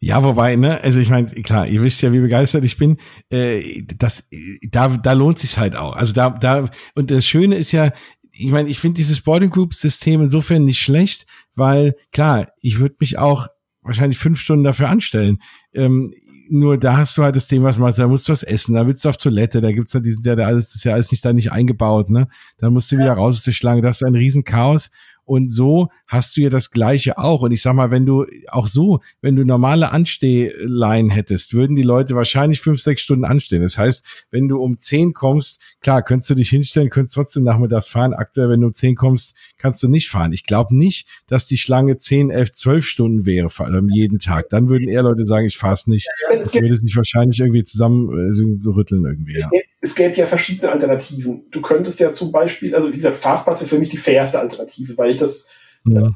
[0.00, 2.98] Ja, wobei, ne, also ich meine, klar, ihr wisst ja, wie begeistert ich bin.
[3.30, 4.24] Äh, das,
[4.70, 5.94] da, da lohnt sich halt auch.
[5.94, 7.92] Also da, da, und das Schöne ist ja,
[8.32, 12.96] ich meine, ich finde dieses Boarding Group System insofern nicht schlecht, weil klar, ich würde
[13.00, 13.48] mich auch
[13.82, 15.38] wahrscheinlich fünf Stunden dafür anstellen.
[15.72, 16.12] Ähm,
[16.50, 18.86] nur da hast du halt das Thema, was machst, da musst du was essen, da
[18.86, 21.10] willst du auf Toilette, da gibt's da diesen, der, der alles, das ist ja alles
[21.10, 22.28] nicht da nicht eingebaut, ne?
[22.58, 24.90] Dann musst du wieder raus aus der Schlange, das ist ein Riesenchaos.
[25.28, 27.42] Und so hast du ja das Gleiche auch.
[27.42, 31.82] Und ich sag mal, wenn du auch so, wenn du normale Anstehleien hättest, würden die
[31.82, 33.60] Leute wahrscheinlich fünf, sechs Stunden anstehen.
[33.60, 37.88] Das heißt, wenn du um zehn kommst, klar, könntest du dich hinstellen, könntest trotzdem nachmittags
[37.88, 38.14] fahren.
[38.14, 40.32] Aktuell, wenn du um zehn kommst, kannst du nicht fahren.
[40.32, 44.48] Ich glaube nicht, dass die Schlange zehn, elf, zwölf Stunden wäre, vor allem jeden Tag.
[44.48, 46.08] Dann würden eher Leute sagen, ich fahr's nicht.
[46.30, 49.34] Das würde sich wahrscheinlich irgendwie zusammen äh, so rütteln irgendwie.
[49.34, 49.48] Es, ja.
[49.50, 51.42] gäbe, es gäbe ja verschiedene Alternativen.
[51.50, 54.96] Du könntest ja zum Beispiel, also wie gesagt, Fastpass wäre für mich die fairste Alternative,
[54.96, 55.50] weil ich ich das
[55.84, 56.10] ja.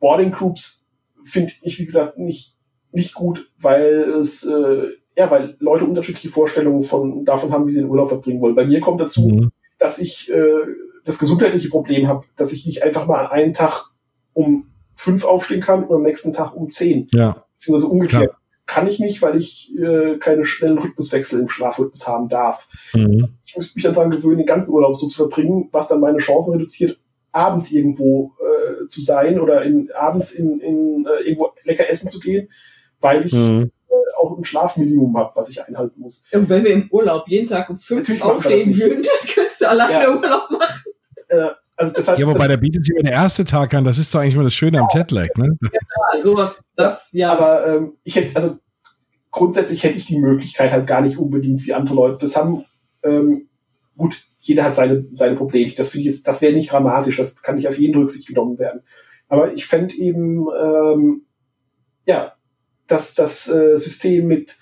[0.00, 0.90] Boarding Groups
[1.24, 2.56] finde ich, wie gesagt, nicht,
[2.92, 7.80] nicht gut, weil es, äh, ja, weil Leute unterschiedliche Vorstellungen von, davon haben, wie sie
[7.80, 8.54] den Urlaub verbringen wollen.
[8.54, 9.50] Bei mir kommt dazu, mhm.
[9.78, 10.62] dass ich äh,
[11.04, 13.90] das gesundheitliche Problem habe, dass ich nicht einfach mal an einem Tag
[14.34, 17.06] um fünf aufstehen kann und am nächsten Tag um zehn.
[17.12, 17.44] Ja.
[17.54, 18.24] Beziehungsweise umgekehrt.
[18.24, 18.40] Klar.
[18.66, 22.68] kann ich nicht, weil ich äh, keine schnellen Rhythmuswechsel im Schlafrhythmus haben darf.
[22.92, 23.28] Mhm.
[23.44, 26.18] Ich müsste mich dann daran gewöhnen, den ganzen Urlaub so zu verbringen, was dann meine
[26.18, 26.98] Chancen reduziert,
[27.32, 28.32] abends irgendwo
[28.86, 32.48] äh, zu sein oder in, abends in, in äh, irgendwo lecker essen zu gehen,
[33.00, 33.70] weil ich mhm.
[33.88, 36.24] äh, auch ein Schlafminimum habe, was ich einhalten muss.
[36.32, 40.04] Und wenn wir im Urlaub jeden Tag um fünf aufstehen würden, dann könntest du alleine
[40.04, 40.10] ja.
[40.10, 40.92] Urlaub machen.
[41.28, 44.14] Äh, also das heißt, ja, wobei der bietet sich der erste Tag an, das ist
[44.14, 45.58] doch eigentlich mal das Schöne am Jetlag, ne?
[45.60, 47.30] Ja, sowas, das, ja.
[47.32, 48.56] Aber ähm, ich hätte, also
[49.30, 52.18] grundsätzlich hätte ich die Möglichkeit halt gar nicht unbedingt wie andere Leute.
[52.20, 52.64] Das haben,
[53.02, 53.50] ähm,
[53.94, 55.72] gut, jeder hat seine, seine Probleme.
[55.76, 58.58] Das finde ich jetzt, das wäre nicht dramatisch, das kann nicht auf jeden Rücksicht genommen
[58.58, 58.82] werden.
[59.28, 61.22] Aber ich fände eben, ähm,
[62.06, 62.34] ja,
[62.86, 64.56] dass das äh, System mit,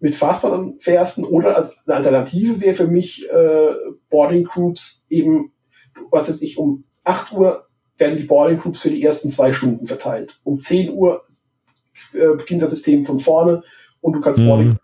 [0.00, 3.74] mit Fastpass fährsten oder als eine Alternative wäre für mich äh,
[4.08, 5.52] Boarding Groups eben
[6.10, 9.86] was weiß ich, um 8 Uhr werden die Boarding Groups für die ersten zwei Stunden
[9.86, 10.38] verteilt.
[10.44, 11.24] Um 10 Uhr
[12.12, 13.62] äh, beginnt das System von vorne
[14.00, 14.46] und du kannst mhm.
[14.46, 14.76] Boarding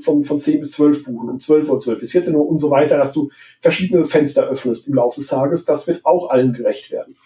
[0.00, 2.70] von, von 10 bis 12 buchen, um 12 Uhr, 12 bis 14 Uhr und so
[2.70, 5.64] weiter, dass du verschiedene Fenster öffnest im Laufe des Tages.
[5.64, 7.16] Das wird auch allen gerecht werden.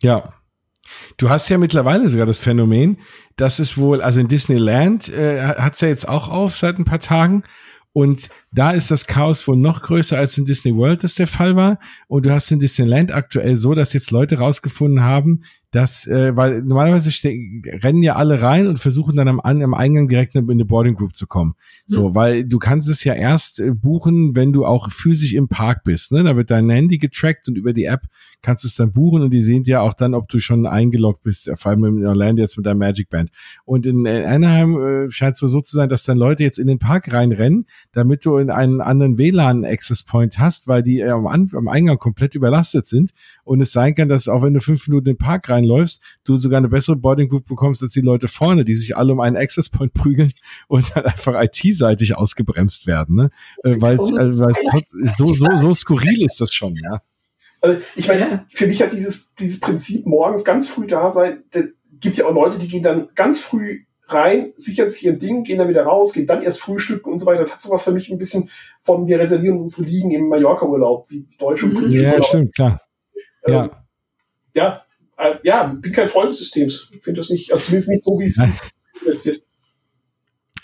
[0.00, 0.34] Ja.
[1.16, 2.98] Du hast ja mittlerweile sogar das Phänomen,
[3.36, 6.84] dass es wohl, also in Disneyland äh, hat es ja jetzt auch auf seit ein
[6.84, 7.42] paar Tagen
[7.96, 11.56] und da ist das Chaos wohl noch größer als in Disney World das der Fall
[11.56, 11.78] war.
[12.08, 16.62] Und du hast in Disneyland aktuell so, dass jetzt Leute rausgefunden haben, dass, äh, weil
[16.62, 17.10] normalerweise
[17.82, 21.14] rennen ja alle rein und versuchen dann am, am Eingang direkt in eine Boarding Group
[21.14, 21.54] zu kommen.
[21.86, 22.14] So, mhm.
[22.14, 26.12] weil du kannst es ja erst äh, buchen, wenn du auch physisch im Park bist.
[26.12, 26.22] Ne?
[26.24, 28.02] Da wird dein Handy getrackt und über die App
[28.42, 31.22] kannst du es dann buchen und die sehen ja auch dann, ob du schon eingeloggt
[31.22, 33.30] bist, vor allem in Orlando jetzt mit deinem Magic Band.
[33.64, 36.66] Und in Anaheim äh, scheint es wohl so zu sein, dass dann Leute jetzt in
[36.66, 41.26] den Park reinrennen, damit du in einen anderen WLAN-Access Point hast, weil die äh, am,
[41.26, 43.10] am Eingang komplett überlastet sind.
[43.44, 46.36] Und es sein kann, dass auch wenn du fünf Minuten in den Park reinläufst, du
[46.36, 49.36] sogar eine bessere Boarding Group bekommst als die Leute vorne, die sich alle um einen
[49.36, 50.32] Access Point prügeln
[50.68, 53.16] und dann einfach IT-seitig ausgebremst werden.
[53.16, 53.30] Ne?
[53.64, 54.08] Äh, weil es
[55.16, 57.00] so, so, so skurril ist das schon, ja.
[57.60, 61.44] Also ich meine, für mich hat dieses, dieses Prinzip morgens ganz früh da sein,
[62.00, 65.58] gibt ja auch Leute, die gehen dann ganz früh rein, sichern sich ihr Ding, gehen
[65.58, 67.40] dann wieder raus, gehen dann erst frühstücken und so weiter.
[67.40, 68.50] Das hat sowas für mich ein bisschen
[68.82, 71.80] von, wir reservieren unsere Liegen im Mallorca-Urlaub, wie deutsche und mhm.
[71.80, 72.24] britische Ja, Urlaub.
[72.24, 72.80] stimmt, klar.
[73.44, 73.86] Ähm, ja.
[74.54, 74.86] Ja,
[75.18, 76.90] äh, ja, bin kein Freund des Systems.
[77.00, 78.70] Finde das nicht, also zumindest nicht so, wie es
[79.04, 79.45] jetzt wird.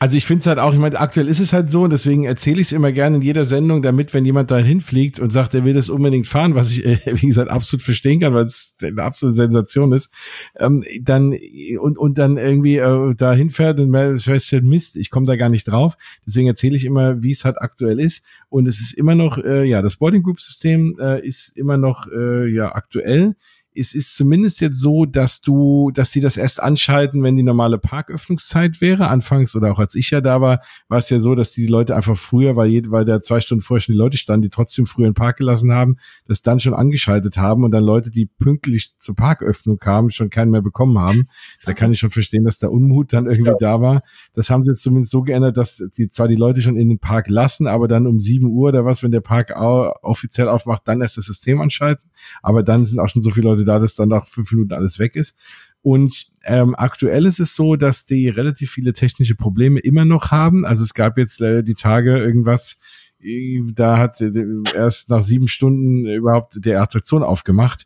[0.03, 2.25] Also ich finde es halt auch, ich meine, aktuell ist es halt so und deswegen
[2.25, 5.55] erzähle ich es immer gerne in jeder Sendung, damit, wenn jemand da hinfliegt und sagt,
[5.55, 8.75] er will das unbedingt fahren, was ich, äh, wie gesagt, absolut verstehen kann, weil es
[8.83, 10.11] eine absolute Sensation ist,
[10.59, 11.39] ähm, dann
[11.79, 15.69] und, und dann irgendwie äh, da hinfährt und feststellt, Mist, ich komme da gar nicht
[15.69, 15.97] drauf.
[16.27, 18.25] Deswegen erzähle ich immer, wie es halt aktuell ist.
[18.49, 22.09] Und es ist immer noch, äh, ja, das Boarding Group System äh, ist immer noch
[22.11, 23.37] äh, ja aktuell
[23.75, 27.79] es ist zumindest jetzt so, dass du, dass die das erst anschalten, wenn die normale
[27.79, 29.09] Parköffnungszeit wäre.
[29.09, 31.97] Anfangs oder auch als ich ja da war, war es ja so, dass die Leute
[31.97, 35.07] einfach früher, weil, weil da zwei Stunden vorher schon die Leute standen, die trotzdem früher
[35.07, 35.97] in den Park gelassen haben,
[36.27, 40.51] das dann schon angeschaltet haben und dann Leute, die pünktlich zur Parköffnung kamen, schon keinen
[40.51, 41.29] mehr bekommen haben.
[41.65, 43.57] Da kann ich schon verstehen, dass der Unmut dann irgendwie ja.
[43.59, 44.03] da war.
[44.35, 46.99] Das haben sie jetzt zumindest so geändert, dass die zwar die Leute schon in den
[46.99, 51.01] Park lassen, aber dann um sieben Uhr oder was, wenn der Park offiziell aufmacht, dann
[51.01, 52.11] erst das System anschalten.
[52.43, 54.99] Aber dann sind auch schon so viele Leute da, dass dann nach fünf Minuten alles
[54.99, 55.37] weg ist.
[55.83, 60.65] Und ähm, aktuell ist es so, dass die relativ viele technische Probleme immer noch haben.
[60.65, 62.79] Also es gab jetzt äh, die Tage irgendwas,
[63.21, 64.33] äh, da hat äh,
[64.75, 67.85] erst nach sieben Stunden überhaupt der Attraktion aufgemacht.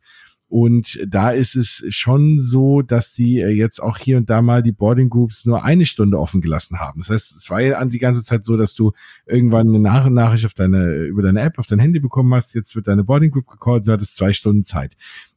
[0.48, 4.62] Und da ist es schon so, dass die äh, jetzt auch hier und da mal
[4.62, 7.00] die Boarding Groups nur eine Stunde offen gelassen haben.
[7.00, 8.92] Das heißt, es war ja die ganze Zeit so, dass du
[9.26, 12.54] irgendwann eine Nach Nachricht auf deine, über deine App, auf dein Handy bekommen hast.
[12.54, 14.96] Jetzt wird deine Boarding Group gecallt und du hattest zwei Stunden Zeit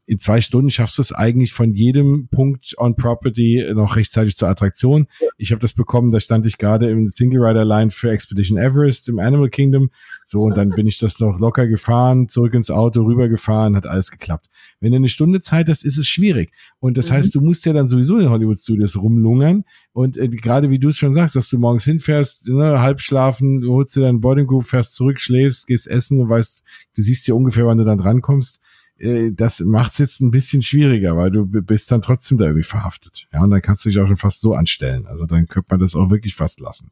[0.10, 4.50] in zwei Stunden schaffst du es eigentlich von jedem Punkt on Property noch rechtzeitig zur
[4.50, 5.06] Attraktion.
[5.38, 9.08] Ich habe das bekommen, da stand ich gerade im Single Rider Line für Expedition Everest
[9.08, 9.92] im Animal Kingdom.
[10.26, 14.10] So, und dann bin ich das noch locker gefahren, zurück ins Auto, rübergefahren, hat alles
[14.10, 14.48] geklappt.
[14.80, 16.54] Wenn du eine Stunde Zeit hast, ist es schwierig.
[16.80, 17.14] Und das mhm.
[17.14, 19.64] heißt, du musst ja dann sowieso in Hollywood Studios rumlungern.
[19.94, 23.64] Und äh, gerade wie du es schon sagst, dass du morgens hinfährst, ne, halb schlafen,
[23.68, 26.64] holst dir deinen Boarding Group, fährst zurück, schläfst, gehst essen und weißt,
[26.96, 28.60] du siehst ja ungefähr, wann du dann drankommst
[29.00, 32.64] äh, das macht es jetzt ein bisschen schwieriger, weil du bist dann trotzdem da irgendwie
[32.64, 33.28] verhaftet.
[33.34, 35.08] Ja, und dann kannst du dich auch schon fast so anstellen.
[35.08, 36.92] Also dann könnte man das auch wirklich fast lassen.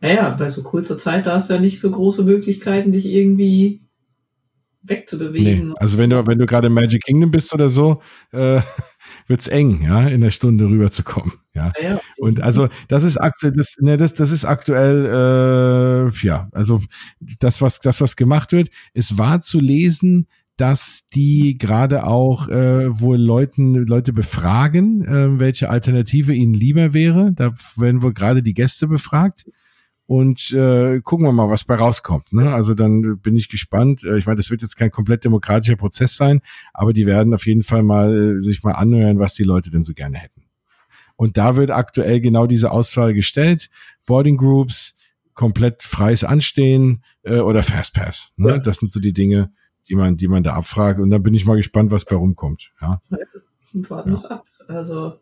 [0.00, 3.82] Naja, bei so kurzer Zeit, da hast du ja nicht so große Möglichkeiten, dich irgendwie
[4.82, 5.68] wegzubewegen.
[5.68, 8.02] Nee, also wenn du, wenn du gerade im Magic Kingdom bist oder so,
[8.32, 8.60] äh,
[9.28, 11.34] wird's eng, ja, in der Stunde rüberzukommen.
[11.54, 11.72] Ja.
[11.80, 12.00] ja, ja.
[12.18, 16.82] Und also das ist aktuell, das, ne, das, das ist aktuell, äh, ja, also
[17.20, 20.26] das, was, das, was gemacht wird, es war zu lesen,
[20.62, 27.32] dass die gerade auch äh, wohl Leuten, Leute befragen, äh, welche Alternative ihnen lieber wäre.
[27.32, 29.44] Da werden wohl gerade die Gäste befragt.
[30.06, 32.32] Und äh, gucken wir mal, was bei rauskommt.
[32.32, 32.54] Ne?
[32.54, 34.04] Also dann bin ich gespannt.
[34.04, 37.44] Äh, ich meine, das wird jetzt kein komplett demokratischer Prozess sein, aber die werden auf
[37.44, 40.44] jeden Fall mal äh, sich mal anhören, was die Leute denn so gerne hätten.
[41.16, 43.68] Und da wird aktuell genau diese Auswahl gestellt.
[44.06, 44.94] Boarding Groups,
[45.34, 48.30] komplett freies Anstehen äh, oder Fastpass.
[48.36, 48.50] Ne?
[48.50, 48.58] Ja.
[48.58, 49.50] Das sind so die Dinge,
[49.88, 51.00] die man, die man da abfragt.
[51.00, 52.72] Und dann bin ich mal gespannt, was bei rumkommt.
[52.80, 53.00] Ja.
[53.74, 54.30] Warten wir ja.
[54.30, 54.44] ab.
[54.68, 55.21] Also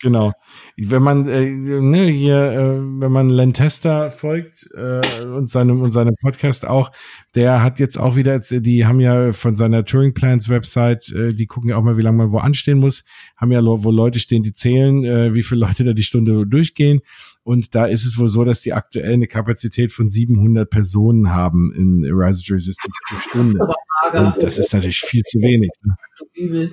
[0.00, 0.32] Genau.
[0.76, 5.90] Wenn man äh, ne, hier, äh, wenn man Len Tester folgt äh, und seinem und
[5.90, 6.92] seinem Podcast auch,
[7.34, 11.46] der hat jetzt auch wieder, die haben ja von seiner Touring Plans Website, äh, die
[11.46, 13.04] gucken ja auch mal, wie lange man wo anstehen muss,
[13.36, 17.00] haben ja wo Leute stehen, die zählen, äh, wie viele Leute da die Stunde durchgehen.
[17.42, 21.72] Und da ist es wohl so, dass die aktuell eine Kapazität von 700 Personen haben
[21.74, 23.58] in Rise of Resistance pro Stunde.
[23.58, 25.70] Das ist, und das ist natürlich viel zu wenig.
[25.82, 26.70] Ne?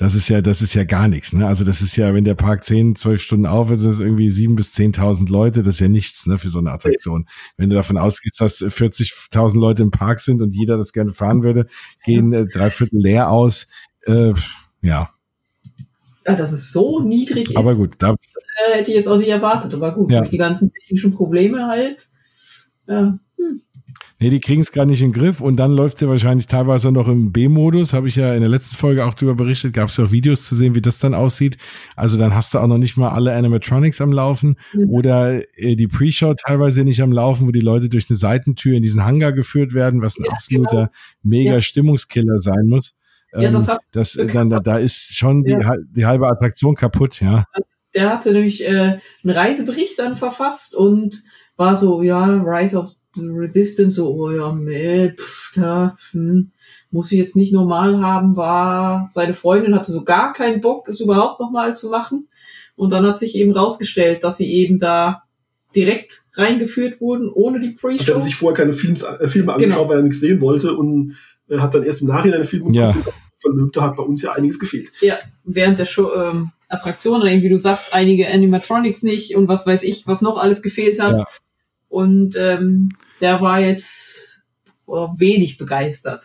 [0.00, 1.34] Das ist ja, das ist ja gar nichts.
[1.34, 1.46] Ne?
[1.46, 4.28] Also das ist ja, wenn der Park 10, 12 Stunden auf ist, ist es irgendwie
[4.28, 5.62] 7.000 bis 10.000 Leute.
[5.62, 7.28] Das ist ja nichts ne, für so eine Attraktion.
[7.58, 11.42] Wenn du davon ausgehst, dass 40.000 Leute im Park sind und jeder das gerne fahren
[11.42, 11.66] würde,
[12.02, 13.66] gehen äh, drei Viertel leer aus.
[14.06, 14.32] Äh,
[14.80, 15.10] ja.
[16.26, 18.36] Ja, dass es so niedrig ist, aber gut, da, das,
[18.68, 19.74] äh, hätte ich jetzt auch nicht erwartet.
[19.74, 20.20] Aber gut, ja.
[20.20, 22.08] durch die ganzen technischen Probleme halt.
[22.88, 23.18] Ja.
[24.22, 26.92] Nee, die kriegen es gar nicht in den Griff und dann läuft sie wahrscheinlich teilweise
[26.92, 27.94] noch im B-Modus.
[27.94, 29.72] Habe ich ja in der letzten Folge auch drüber berichtet.
[29.72, 31.56] Gab es ja auch Videos zu sehen, wie das dann aussieht.
[31.96, 34.90] Also dann hast du auch noch nicht mal alle Animatronics am Laufen mhm.
[34.90, 38.82] oder äh, die Pre-Show teilweise nicht am Laufen, wo die Leute durch eine Seitentür in
[38.82, 40.90] diesen Hangar geführt werden, was ein ja, absoluter genau.
[41.22, 41.62] mega ja.
[41.62, 42.94] Stimmungskiller sein muss.
[43.32, 45.56] Ja, das, ähm, hat das dann da, da ist schon die,
[45.96, 47.46] die halbe Attraktion kaputt, ja.
[47.94, 51.22] Der hatte nämlich äh, einen Reisebericht dann verfasst und
[51.56, 56.52] war so, ja, Rise of Resistance, so, oh ja, meh, pff, da, hm,
[56.90, 61.00] muss ich jetzt nicht normal haben, war, seine Freundin hatte so gar keinen Bock, es
[61.00, 62.28] überhaupt nochmal zu machen.
[62.76, 65.24] Und dann hat sich eben rausgestellt, dass sie eben da
[65.74, 68.10] direkt reingeführt wurden, ohne die Pre-Show.
[68.10, 69.88] Er hatte sich vorher keine Films, äh, Filme angeschaut, genau.
[69.88, 71.16] weil er nichts sehen wollte und
[71.48, 72.92] äh, hat dann erst im Nachhinein Filme ja.
[72.92, 73.16] geguckt.
[73.72, 74.90] Da hat bei uns ja einiges gefehlt.
[75.00, 79.66] Ja, während der Show, ähm, Attraktion oder irgendwie du sagst, einige Animatronics nicht und was
[79.66, 81.16] weiß ich, was noch alles gefehlt hat.
[81.16, 81.26] Ja.
[81.90, 82.90] Und ähm,
[83.20, 84.44] der war jetzt
[84.86, 86.24] wenig begeistert.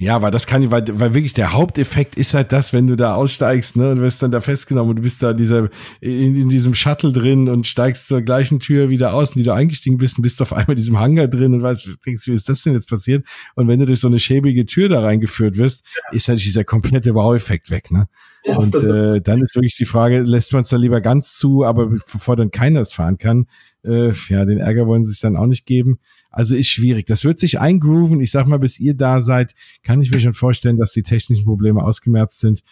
[0.00, 3.16] Ja, weil das kann, weil, weil wirklich der Haupteffekt ist halt das, wenn du da
[3.16, 5.70] aussteigst, ne, und wirst dann da festgenommen und du bist da dieser,
[6.00, 9.52] in, in diesem Shuttle drin und steigst zur gleichen Tür wieder aus, in die du
[9.52, 12.48] eingestiegen bist und bist auf einmal in diesem Hangar drin und weißt, denkst, wie ist
[12.48, 13.26] das denn jetzt passiert?
[13.56, 17.12] Und wenn du durch so eine schäbige Tür da reingeführt wirst, ist halt dieser komplette
[17.16, 18.06] Wow-Effekt weg, ne?
[18.44, 21.64] Ja, und äh, dann ist wirklich die Frage, lässt man es dann lieber ganz zu,
[21.64, 23.48] aber bevor dann keiner es fahren kann,
[23.84, 25.98] äh, ja, den Ärger wollen sie sich dann auch nicht geben.
[26.30, 27.06] Also ist schwierig.
[27.06, 28.20] Das wird sich eingrooven.
[28.20, 31.44] Ich sag mal, bis ihr da seid, kann ich mir schon vorstellen, dass die technischen
[31.44, 32.62] Probleme ausgemerzt sind.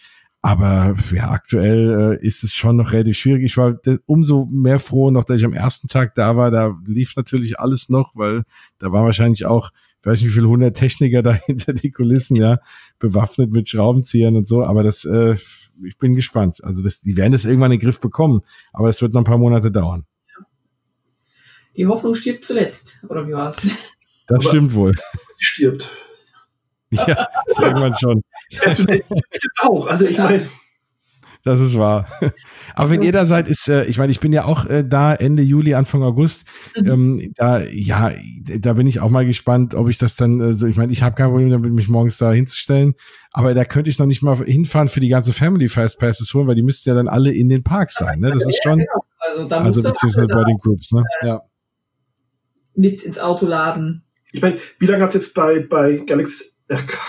[0.41, 3.43] Aber ja, aktuell äh, ist es schon noch relativ schwierig.
[3.43, 6.51] Ich war umso mehr froh noch, dass ich am ersten Tag da war.
[6.51, 8.43] Da lief natürlich alles noch, weil
[8.77, 12.35] da war wahrscheinlich auch, ich weiß nicht, wie viele hundert Techniker da hinter die Kulissen,
[12.35, 12.59] ja,
[12.99, 14.63] bewaffnet mit Schraubenzieher und so.
[14.63, 15.35] Aber das, äh,
[15.83, 16.63] ich bin gespannt.
[16.63, 18.41] Also das, die werden das irgendwann in den Griff bekommen.
[18.71, 20.05] Aber es wird noch ein paar Monate dauern.
[21.77, 23.67] Die Hoffnung stirbt zuletzt, oder wie war's?
[24.27, 24.93] Das Aber stimmt wohl.
[25.31, 25.91] Sie stirbt.
[26.89, 27.27] Ja,
[27.59, 28.23] irgendwann schon.
[29.59, 30.47] auch, also ich meine.
[31.43, 32.07] Das ist wahr.
[32.75, 35.13] Aber wenn ihr da seid, ist, äh, ich meine, ich bin ja auch äh, da
[35.13, 36.45] Ende Juli, Anfang August.
[36.77, 36.87] Mhm.
[36.87, 38.11] Ähm, da, ja,
[38.59, 41.15] da bin ich auch mal gespannt, ob ich das dann, also ich meine, ich habe
[41.15, 42.95] kein Problem damit, mich morgens da hinzustellen.
[43.33, 46.47] Aber da könnte ich noch nicht mal hinfahren für die ganze Family Fast Passes holen,
[46.47, 48.21] weil die müssten ja dann alle in den Parks sein.
[48.21, 48.31] Ne?
[48.31, 48.79] Das ist schon.
[48.79, 49.03] Genau.
[49.19, 51.03] Also, also beziehungsweise bei den Groups, ne?
[51.21, 51.41] Äh, ja
[52.77, 54.03] mit ins Auto laden.
[54.31, 56.45] Ich meine, wie lange hat es jetzt bei, bei Galaxy,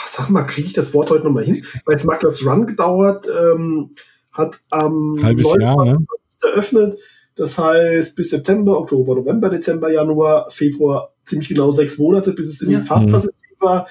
[0.06, 1.64] sag mal, kriege ich das Wort heute nochmal hin?
[1.84, 3.94] Weil jetzt Maklers Run gedauert, ähm,
[4.32, 5.96] hat am ähm, Halbes Jahr, ne?
[6.42, 6.98] eröffnet.
[7.36, 12.60] Das heißt, bis September, Oktober, November, Dezember, Januar, Februar, ziemlich genau sechs Monate, bis es
[12.62, 12.80] im ja.
[12.80, 13.86] Fastpass-System war.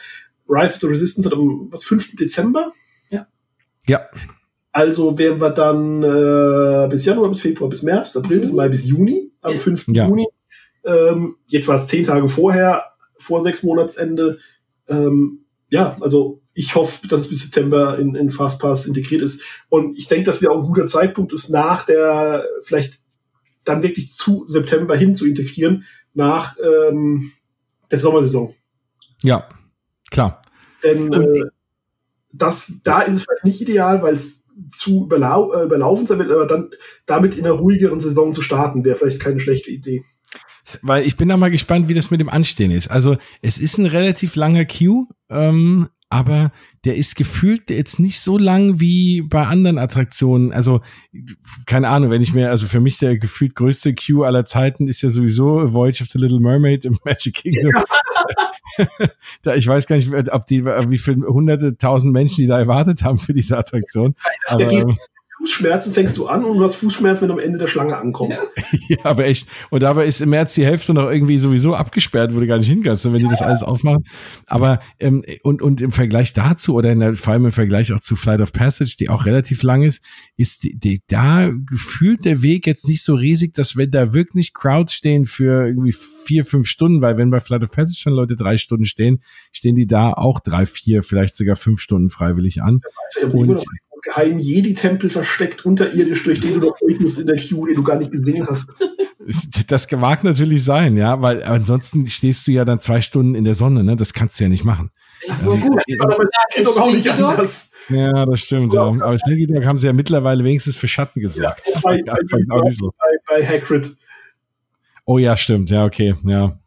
[0.49, 2.15] Rise of the Resistance hat am was, 5.
[2.15, 2.73] Dezember?
[3.09, 3.27] Ja.
[3.87, 4.07] Ja.
[4.71, 8.69] Also wären wir dann äh, bis Januar, bis Februar, bis März, bis April, bis Mai,
[8.69, 9.31] bis Juni.
[9.41, 9.87] Am 5.
[9.89, 10.07] Ja.
[10.07, 10.27] Juni
[10.87, 12.85] ähm, jetzt war es zehn Tage vorher,
[13.19, 14.39] vor sechs Monatsende.
[14.87, 19.41] Ähm, ja, also ich hoffe, dass es bis September in, in Fastpass integriert ist.
[19.69, 23.01] Und ich denke, dass wir auch ein guter Zeitpunkt ist, nach der, vielleicht
[23.63, 27.31] dann wirklich zu September hin zu integrieren, nach ähm,
[27.91, 28.55] der Sommersaison.
[29.23, 29.47] Ja,
[30.09, 30.41] klar.
[30.83, 31.43] Denn äh,
[32.31, 34.45] das, da ist es vielleicht nicht ideal, weil es
[34.75, 36.71] zu überlau äh, überlaufen sein wird, aber dann
[37.05, 40.03] damit in einer ruhigeren Saison zu starten, wäre vielleicht keine schlechte Idee.
[40.81, 42.89] Weil ich bin da mal gespannt, wie das mit dem Anstehen ist.
[42.89, 46.51] Also es ist ein relativ langer Queue, ähm, aber
[46.85, 50.53] der ist gefühlt jetzt nicht so lang wie bei anderen Attraktionen.
[50.53, 50.81] Also
[51.65, 55.01] keine Ahnung, wenn ich mir, also für mich der gefühlt größte Queue aller Zeiten ist
[55.01, 57.73] ja sowieso Voyage of the Little Mermaid im Magic Kingdom.
[57.75, 58.87] Ja.
[59.41, 63.03] da, ich weiß gar nicht, ob die, wie viele hunderte, tausend Menschen, die da erwartet
[63.03, 64.15] haben für diese Attraktion.
[64.47, 64.85] Aber, ja,
[65.39, 68.43] Fußschmerzen fängst du an und du hast Fußschmerzen, wenn du am Ende der Schlange ankommst.
[68.89, 69.49] Ja, aber echt.
[69.69, 72.69] Und dabei ist im März die Hälfte noch irgendwie sowieso abgesperrt, wo du gar nicht
[72.69, 74.05] hinkannst, wenn die das alles aufmachen.
[74.45, 77.99] Aber ähm, und, und im Vergleich dazu oder in der, vor allem im Vergleich auch
[77.99, 80.01] zu Flight of Passage, die auch relativ lang ist,
[80.37, 84.53] ist die, die, da gefühlt der Weg jetzt nicht so riesig, dass wenn da wirklich
[84.53, 85.93] Crowds stehen für irgendwie
[86.25, 89.75] vier, fünf Stunden, weil wenn bei Flight of Passage schon Leute drei Stunden stehen, stehen
[89.75, 92.81] die da auch drei, vier, vielleicht sogar fünf Stunden freiwillig an.
[93.21, 93.63] Ja, und
[94.07, 97.83] geheimen Jedi-Tempel versteckt unterirdisch, durch den du noch durch musst in der Queue, den du
[97.83, 98.69] gar nicht gesehen hast.
[99.67, 103.55] Das mag natürlich sein, ja, weil ansonsten stehst du ja dann zwei Stunden in der
[103.55, 103.97] Sonne, ne?
[103.97, 104.89] Das kannst du ja nicht machen.
[105.27, 106.23] Ja, gut, ähm, aber
[106.63, 107.71] doch auch nicht anders.
[107.89, 108.73] Ja, das stimmt.
[108.73, 108.83] Ja.
[108.83, 111.61] Aber Sneaky Dog haben sie ja mittlerweile wenigstens für Schatten gesorgt.
[111.65, 112.93] Ja, bei, bei, so.
[112.97, 113.97] bei, bei Hagrid.
[115.03, 115.71] Oh ja, stimmt.
[115.71, 116.57] Ja, okay, ja.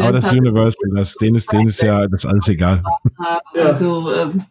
[0.00, 2.82] Aber das Universal, das, denen ist, denen ist ja das alles egal.
[3.54, 4.44] Also, ähm,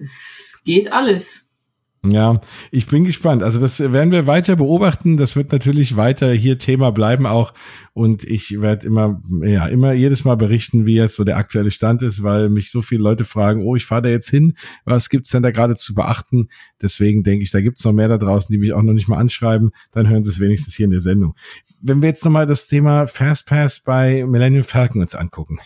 [0.00, 1.48] es geht alles.
[2.06, 3.42] Ja, ich bin gespannt.
[3.42, 5.16] Also das werden wir weiter beobachten.
[5.16, 7.52] Das wird natürlich weiter hier Thema bleiben auch.
[7.92, 12.02] Und ich werde immer, ja, immer jedes Mal berichten, wie jetzt so der aktuelle Stand
[12.02, 14.54] ist, weil mich so viele Leute fragen, oh, ich fahre da jetzt hin.
[14.84, 16.48] Was gibt's denn da gerade zu beachten?
[16.80, 19.18] Deswegen denke ich, da gibt's noch mehr da draußen, die mich auch noch nicht mal
[19.18, 19.70] anschreiben.
[19.90, 21.34] Dann hören sie es wenigstens hier in der Sendung.
[21.80, 25.58] Wenn wir jetzt nochmal das Thema Fastpass bei Millennium Falcon uns angucken.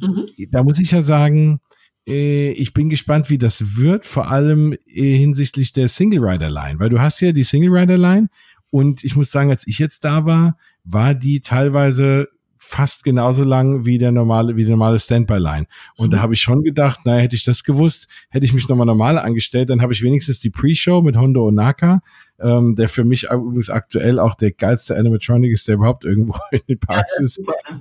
[0.00, 0.26] Mhm.
[0.50, 1.60] Da muss ich ja sagen,
[2.08, 6.88] ich bin gespannt, wie das wird, vor allem äh, hinsichtlich der Single Rider Line, weil
[6.88, 8.28] du hast ja die Single Rider Line
[8.70, 13.86] und ich muss sagen, als ich jetzt da war, war die teilweise fast genauso lang
[13.86, 15.66] wie der normale, wie die normale Standby-Line.
[15.96, 16.10] Und mhm.
[16.10, 19.18] da habe ich schon gedacht, naja, hätte ich das gewusst, hätte ich mich nochmal normal
[19.18, 22.00] angestellt, dann habe ich wenigstens die Pre-Show mit Hondo Onaka,
[22.40, 26.60] ähm, der für mich übrigens aktuell auch der geilste Animatronic ist, der überhaupt irgendwo in
[26.68, 27.40] den Parks ist.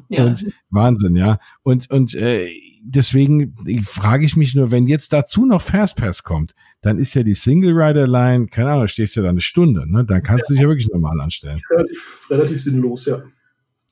[0.10, 0.26] Ja.
[0.26, 1.40] Und Wahnsinn, ja.
[1.64, 2.50] Und, und äh,
[2.84, 7.34] deswegen frage ich mich nur, wenn jetzt dazu noch Fastpass kommt, dann ist ja die
[7.34, 10.06] Single Rider Line, keine Ahnung, stehst ja da eine Stunde, ne?
[10.06, 10.48] Dann kannst ja.
[10.48, 11.60] du dich ja wirklich normal anstellen.
[11.70, 13.24] Relativ, relativ sinnlos, ja.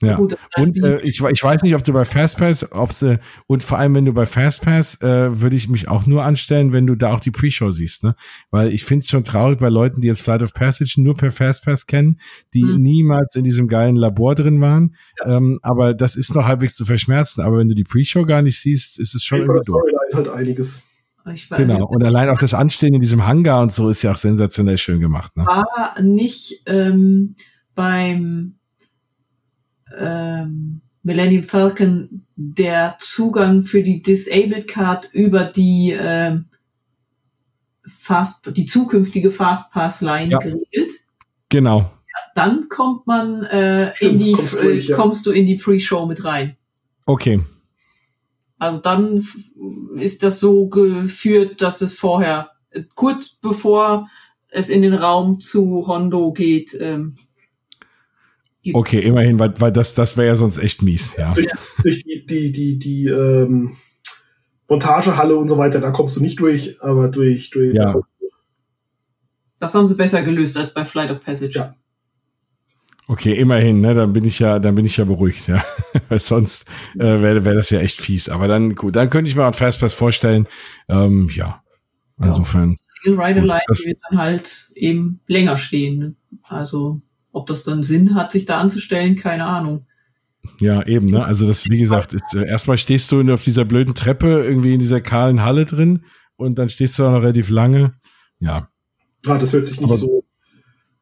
[0.02, 0.18] Ja.
[0.18, 3.18] Gut, und äh, ich, ich weiß nicht, ob du bei Fastpass, ob sie,
[3.48, 6.86] und vor allem, wenn du bei Fastpass, äh, würde ich mich auch nur anstellen, wenn
[6.86, 8.16] du da auch die Pre-Show siehst, ne?
[8.52, 11.32] Weil ich finde es schon traurig bei Leuten, die jetzt Flight of Passage nur per
[11.32, 12.20] Fastpass kennen,
[12.54, 12.82] die mhm.
[12.82, 14.96] niemals in diesem geilen Labor drin waren.
[15.20, 15.38] Ja.
[15.38, 17.42] Ähm, aber das ist noch halbwegs zu verschmerzen.
[17.42, 19.82] Aber wenn du die Pre-Show gar nicht siehst, ist es schon irgendwie doof.
[20.14, 20.84] halt einiges.
[21.50, 21.88] Genau.
[21.88, 25.00] Und allein auch das Anstehen in diesem Hangar und so ist ja auch sensationell schön
[25.00, 25.36] gemacht.
[25.36, 25.46] Ne?
[25.46, 27.36] War nicht ähm,
[27.74, 28.56] beim
[29.98, 36.46] ähm, Millennium Falcon der Zugang für die Disabled Card über die ähm,
[37.88, 40.40] Fast, die zukünftige Fastpass Line ja.
[40.40, 40.92] geregelt.
[41.50, 41.80] Genau.
[41.80, 44.96] Ja, dann kommt man äh, Stimmt, in die kommst, äh, durch, ja.
[44.96, 46.58] kommst du in die Pre-Show mit rein.
[47.06, 47.42] Okay.
[48.58, 49.24] Also dann
[49.98, 52.52] ist das so geführt, dass es vorher
[52.96, 54.10] kurz bevor
[54.48, 57.16] es in den Raum zu Hondo geht, ähm,
[58.66, 58.80] Gibt's.
[58.80, 61.16] Okay, immerhin, weil, weil das, das wäre ja sonst echt mies.
[61.18, 61.36] Ja.
[61.36, 61.48] Durch,
[61.84, 63.78] durch die, die, die, die ähm,
[64.68, 67.96] Montagehalle und so weiter, da kommst du nicht durch, aber durch, durch ja.
[69.60, 71.60] Das haben sie besser gelöst als bei Flight of Passage.
[71.60, 71.76] Ja.
[73.08, 75.64] Okay, immerhin, ne, dann bin ich ja, dann bin ich ja beruhigt, ja.
[76.10, 78.30] Weil sonst äh, wäre wär das ja echt fies.
[78.30, 80.48] Aber dann, gut, dann könnte ich mir auch Fastpass vorstellen.
[80.90, 81.62] Ähm, ja.
[82.20, 82.72] Insofern.
[82.72, 82.78] Ja.
[83.04, 86.00] Single Rider Line wird dann halt eben länger stehen.
[86.00, 86.16] Ne?
[86.42, 87.02] Also
[87.36, 89.86] ob das dann Sinn hat, sich da anzustellen, keine Ahnung.
[90.60, 91.26] Ja, eben, ne?
[91.26, 94.80] Also das, wie gesagt, ist, äh, erstmal stehst du auf dieser blöden Treppe irgendwie in
[94.80, 96.06] dieser kahlen Halle drin
[96.38, 97.94] und dann stehst du da noch relativ lange.
[98.40, 98.70] Ja.
[99.26, 100.24] Ah, das hört sich nicht Aber, so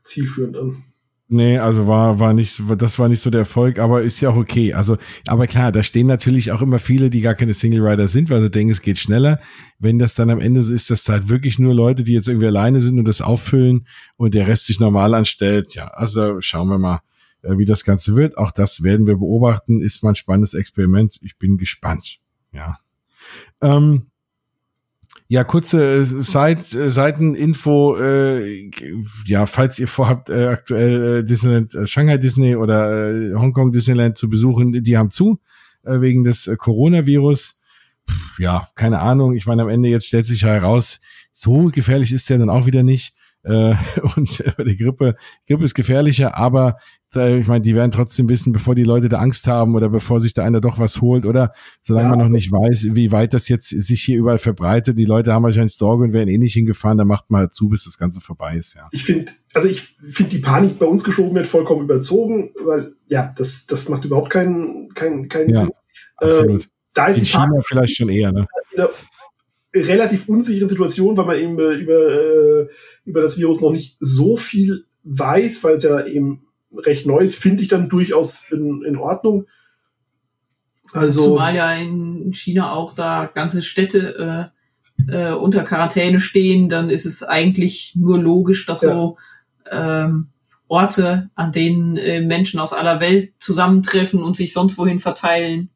[0.04, 0.84] zielführend an.
[1.34, 4.36] Nee, also war, war nicht, das war nicht so der Erfolg, aber ist ja auch
[4.36, 4.72] okay.
[4.72, 8.30] Also, aber klar, da stehen natürlich auch immer viele, die gar keine Single Rider sind,
[8.30, 9.40] weil sie denken, es geht schneller.
[9.80, 12.28] Wenn das dann am Ende so ist, dass da halt wirklich nur Leute, die jetzt
[12.28, 15.74] irgendwie alleine sind und das auffüllen und der Rest sich normal anstellt.
[15.74, 17.02] Ja, also schauen wir mal,
[17.42, 18.38] äh, wie das Ganze wird.
[18.38, 19.82] Auch das werden wir beobachten.
[19.82, 21.18] Ist mal ein spannendes Experiment.
[21.24, 22.20] Ich bin gespannt.
[22.52, 22.78] Ja.
[23.60, 24.12] Ähm,
[25.34, 28.70] ja, kurze äh, äh, Seiteninfo, äh,
[29.26, 34.16] ja, falls ihr vorhabt, äh, aktuell äh, Disneyland, äh, Shanghai Disney oder äh, Hongkong Disneyland
[34.16, 35.40] zu besuchen, die haben zu,
[35.86, 37.60] äh, wegen des äh, Coronavirus.
[38.08, 39.36] Pff, ja, keine Ahnung.
[39.36, 41.00] Ich meine, am Ende jetzt stellt sich heraus,
[41.32, 43.16] so gefährlich ist der dann auch wieder nicht.
[43.44, 43.76] Äh,
[44.16, 45.16] und äh, die Grippe,
[45.48, 46.78] Grippe ist gefährlicher, aber
[47.16, 50.20] äh, ich meine, die werden trotzdem wissen, bevor die Leute da Angst haben oder bevor
[50.20, 52.10] sich da einer doch was holt oder solange ja.
[52.12, 54.98] man noch nicht weiß, wie weit das jetzt sich hier überall verbreitet.
[54.98, 57.70] Die Leute haben wahrscheinlich Sorge und werden eh nicht hingefahren, dann macht man halt zu,
[57.70, 58.88] bis das Ganze vorbei ist, ja.
[58.92, 63.34] Ich finde, also ich finde die Panik bei uns geschoben wird vollkommen überzogen, weil ja,
[63.38, 65.72] das, das macht überhaupt keinen, keinen, keinen ja, Sinn.
[66.18, 66.64] Absolut.
[66.64, 68.48] Äh, da ist In China Panik vielleicht schon eher, ne?
[69.74, 72.68] Relativ unsicheren Situation, weil man eben äh, über, äh,
[73.06, 76.46] über das Virus noch nicht so viel weiß, weil es ja eben
[76.76, 79.48] recht neu ist, finde ich dann durchaus in, in Ordnung.
[80.92, 84.52] Also, Zumal ja in China auch da ganze Städte
[85.08, 88.94] äh, äh, unter Quarantäne stehen, dann ist es eigentlich nur logisch, dass ja.
[88.94, 89.18] so
[89.72, 90.28] ähm,
[90.68, 95.70] Orte, an denen äh, Menschen aus aller Welt zusammentreffen und sich sonst wohin verteilen,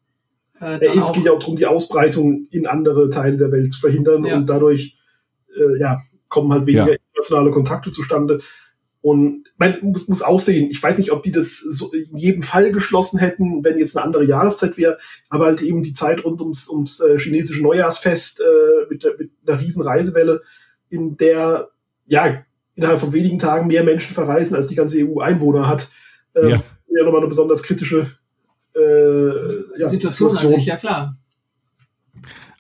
[0.62, 3.80] äh, ja, es geht ja auch darum, die Ausbreitung in andere Teile der Welt zu
[3.80, 4.36] verhindern ja.
[4.36, 4.98] und dadurch
[5.56, 6.98] äh, ja, kommen halt weniger ja.
[7.14, 8.40] internationale Kontakte zustande.
[9.02, 12.42] Und man muss, muss auch sehen, ich weiß nicht, ob die das so in jedem
[12.42, 14.98] Fall geschlossen hätten, wenn jetzt eine andere Jahreszeit wäre,
[15.30, 19.62] aber halt eben die Zeit rund ums, ums äh, chinesische Neujahrsfest äh, mit, mit einer
[19.62, 20.42] riesen Reisewelle,
[20.90, 21.70] in der
[22.06, 22.44] ja
[22.76, 25.90] innerhalb von wenigen Tagen mehr Menschen verreisen, als die ganze EU Einwohner hat.
[26.34, 26.64] Äh, ja.
[26.90, 28.17] ja nochmal eine besonders kritische
[28.78, 30.60] äh, ja, Situation, Situation.
[30.60, 31.18] ja klar.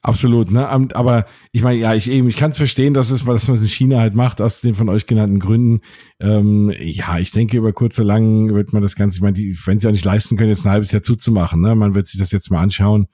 [0.07, 0.69] Absolut, ne?
[0.69, 3.68] Aber ich meine, ja, ich eben, ich kann es verstehen, dass es, was man in
[3.68, 5.81] China halt macht, aus den von euch genannten Gründen.
[6.22, 9.57] Ähm, ja, ich denke, über kurz oder lang wird man das Ganze, ich meine, die,
[9.65, 11.76] wenn sie ja nicht leisten können, jetzt ein halbes Jahr zuzumachen, ne?
[11.76, 13.07] Man wird sich das jetzt mal anschauen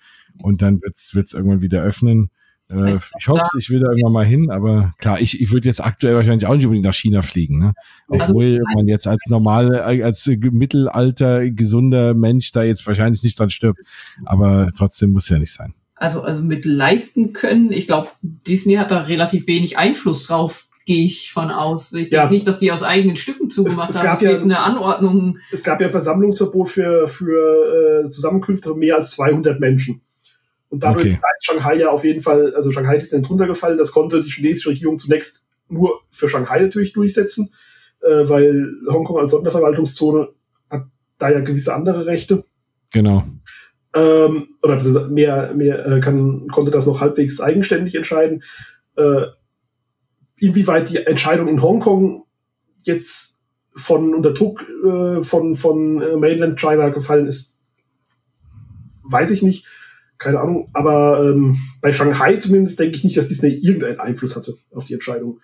[0.43, 2.29] und dann wird's wird's irgendwann wieder öffnen.
[2.69, 5.83] Äh, ich hoffe, ich will da irgendwann mal hin, aber klar, ich, ich würde jetzt
[5.83, 7.59] aktuell wahrscheinlich auch nicht unbedingt nach China fliegen.
[7.59, 7.73] Ne?
[8.09, 13.49] Also Obwohl man jetzt als normale, als Mittelalter gesunder Mensch da jetzt wahrscheinlich nicht dran
[13.49, 13.79] stirbt.
[14.25, 15.73] Aber trotzdem muss ja nicht sein.
[15.95, 21.05] Also, also mit leisten können, ich glaube, Disney hat da relativ wenig Einfluss drauf, gehe
[21.05, 21.93] ich von aus.
[21.93, 22.21] Ich ja.
[22.21, 24.15] denke nicht, dass die aus eigenen Stücken zugemacht es, es haben.
[24.15, 25.37] Es ja eine Anordnung.
[25.51, 30.01] Es gab ja Versammlungsverbot für, für äh, Zusammenkünfte mehr als 200 Menschen.
[30.73, 31.19] Und dadurch okay.
[31.37, 33.77] ist Shanghai ja auf jeden Fall, also Shanghai ist dann drunter gefallen.
[33.77, 37.53] Das konnte die chinesische Regierung zunächst nur für Shanghai natürlich durchsetzen,
[38.01, 40.29] äh, weil Hongkong als Sonderverwaltungszone
[40.71, 40.87] hat
[41.19, 42.45] da ja gewisse andere Rechte.
[42.91, 43.23] Genau.
[43.93, 48.41] Ähm, oder mehr, mehr äh, kann, konnte das noch halbwegs eigenständig entscheiden.
[48.95, 49.25] Äh,
[50.37, 52.25] inwieweit die Entscheidung in Hongkong
[52.81, 53.43] jetzt
[53.75, 57.59] von unter Druck äh, von, von äh, Mainland China gefallen ist,
[59.03, 59.67] weiß ich nicht
[60.17, 64.55] keine Ahnung, aber ähm, bei Shanghai zumindest denke ich nicht, dass Disney irgendeinen Einfluss hatte
[64.71, 65.39] auf die Entscheidung.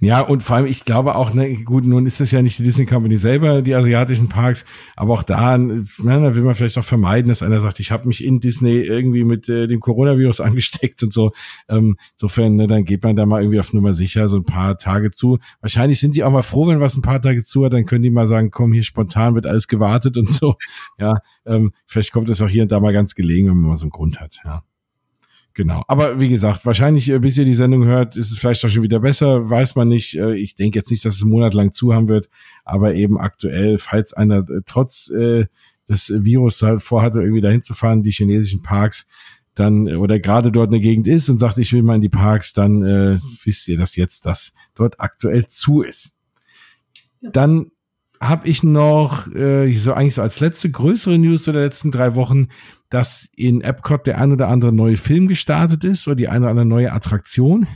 [0.00, 2.62] Ja, und vor allem, ich glaube auch, ne, gut, nun ist es ja nicht die
[2.62, 6.84] Disney Company selber, die asiatischen Parks, aber auch da, ne, da will man vielleicht auch
[6.84, 11.02] vermeiden, dass einer sagt, ich habe mich in Disney irgendwie mit äh, dem Coronavirus angesteckt
[11.02, 11.32] und so.
[11.68, 14.76] Ähm, insofern, ne, dann geht man da mal irgendwie auf Nummer sicher so ein paar
[14.78, 15.38] Tage zu.
[15.60, 18.02] Wahrscheinlich sind die auch mal froh, wenn was ein paar Tage zu hat, dann können
[18.02, 20.56] die mal sagen, komm, hier spontan wird alles gewartet und so.
[20.98, 21.14] Ja,
[21.46, 23.84] ähm, vielleicht kommt es auch hier und da mal ganz gelegen, wenn man mal so
[23.84, 24.62] einen Grund hat, ja.
[25.58, 25.82] Genau.
[25.88, 28.84] Aber wie gesagt, wahrscheinlich, äh, bis ihr die Sendung hört, ist es vielleicht auch schon
[28.84, 30.16] wieder besser, weiß man nicht.
[30.16, 32.28] Äh, ich denke jetzt nicht, dass es einen Monat lang zu haben wird,
[32.64, 35.46] aber eben aktuell, falls einer äh, trotz äh,
[35.88, 39.08] des Virus halt vorhatte, irgendwie dahin zu fahren, die chinesischen Parks,
[39.56, 42.52] dann oder gerade dort eine Gegend ist und sagt, ich will mal in die Parks,
[42.52, 46.16] dann äh, wisst ihr das jetzt, dass dort aktuell zu ist.
[47.20, 47.30] Ja.
[47.30, 47.72] Dann
[48.20, 52.48] habe ich noch äh, so eigentlich so als letzte größere News der letzten drei Wochen,
[52.90, 56.50] dass in Epcot der ein oder andere neue Film gestartet ist oder die eine oder
[56.50, 57.66] andere neue Attraktion.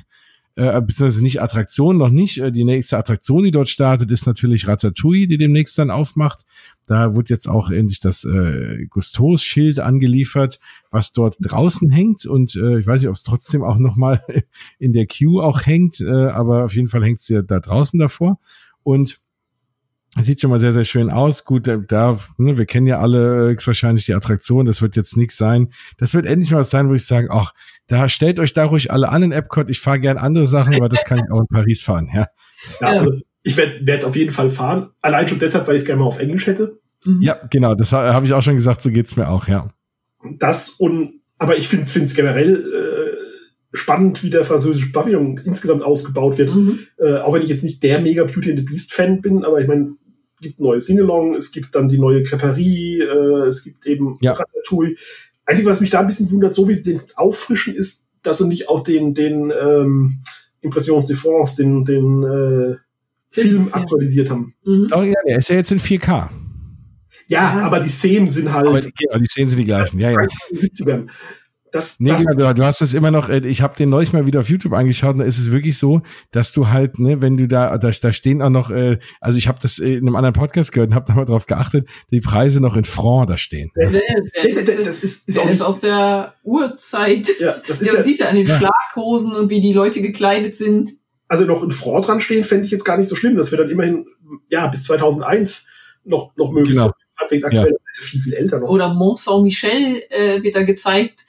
[0.55, 2.39] Äh, beziehungsweise nicht Attraktion, noch nicht.
[2.39, 6.45] Äh, die nächste Attraktion, die dort startet, ist natürlich Ratatouille, die demnächst dann aufmacht.
[6.85, 10.61] Da wird jetzt auch endlich das äh, Gustos-Schild angeliefert,
[10.91, 12.27] was dort draußen hängt.
[12.27, 14.23] Und äh, ich weiß nicht, ob es trotzdem auch nochmal
[14.79, 17.99] in der Queue auch hängt, äh, aber auf jeden Fall hängt es ja da draußen
[17.99, 18.39] davor.
[18.83, 19.22] Und
[20.21, 21.47] Sieht schon mal sehr, sehr schön aus.
[21.47, 24.67] Gut, da, ne, wir kennen ja alle äh, wahrscheinlich die Attraktion.
[24.67, 25.73] Das wird jetzt nichts sein.
[25.97, 27.53] Das wird endlich mal was sein, wo ich sage, ach,
[27.87, 29.71] da stellt euch da ruhig alle an in Epcot.
[29.71, 32.27] Ich fahre gern andere Sachen, aber das kann ich auch in Paris fahren, ja.
[32.81, 33.13] Ja, also
[33.43, 34.91] ich werde jetzt auf jeden Fall fahren.
[35.01, 36.79] Allein schon deshalb, weil ich es gerne mal auf Englisch hätte.
[37.05, 37.23] Mhm.
[37.23, 37.75] Ja, genau.
[37.75, 38.83] Das habe ich auch schon gesagt.
[38.83, 39.71] So geht's mir auch, ja.
[40.39, 46.39] Das und, aber ich finde es generell äh, spannend, wie der französische Pavillon insgesamt ausgebaut
[46.39, 46.55] wird.
[46.55, 46.81] Mhm.
[46.99, 49.61] Äh, auch wenn ich jetzt nicht der mega Beauty and the Beast Fan bin, aber
[49.61, 49.95] ich meine,
[50.43, 54.33] gibt neue Singalong, es gibt dann die neue Creperie, äh, es gibt eben ja.
[54.33, 54.97] Ratatouille.
[55.47, 58.47] Einzig, was mich da ein bisschen wundert, so wie sie den auffrischen, ist, dass sie
[58.47, 60.23] nicht auch den, den ähm,
[60.61, 62.77] Impressions de France, den, den äh,
[63.31, 63.75] Film ja.
[63.75, 64.55] aktualisiert haben.
[64.65, 64.89] Mhm.
[64.89, 66.29] Doch, ja, der ist ja jetzt in 4K.
[67.29, 68.67] Ja, aber die Szenen sind halt.
[68.67, 70.19] Aber die, die Szenen sind die gleichen, ja, ja.
[71.73, 74.27] Das, nee, das, genau, du hast das immer noch, äh, ich habe den neulich mal
[74.27, 77.39] wieder auf YouTube angeschaut und da ist es wirklich so, dass du halt, ne, wenn
[77.39, 80.35] du da, da, da stehen auch noch, äh, also ich habe das in einem anderen
[80.35, 83.71] Podcast gehört und habe da mal drauf geachtet, die Preise noch in Franc da stehen.
[83.75, 87.29] Der, der, der, das ist, ist, ist, auch ist aus der Urzeit.
[87.41, 88.59] Ja, das ist ja, ja, siehst ja an den ja.
[88.59, 90.91] Schlaghosen und wie die Leute gekleidet sind.
[91.27, 93.37] Also noch in Franc dran stehen, fände ich jetzt gar nicht so schlimm.
[93.37, 94.07] Das wäre dann immerhin,
[94.51, 95.69] ja, bis 2001
[96.05, 96.77] noch, noch möglich.
[96.77, 96.93] Genau.
[97.19, 97.77] Halbwegs aktuell, ja.
[97.91, 98.69] ist viel, viel älter noch.
[98.69, 101.25] Oder Mont Saint-Michel äh, wird da gezeigt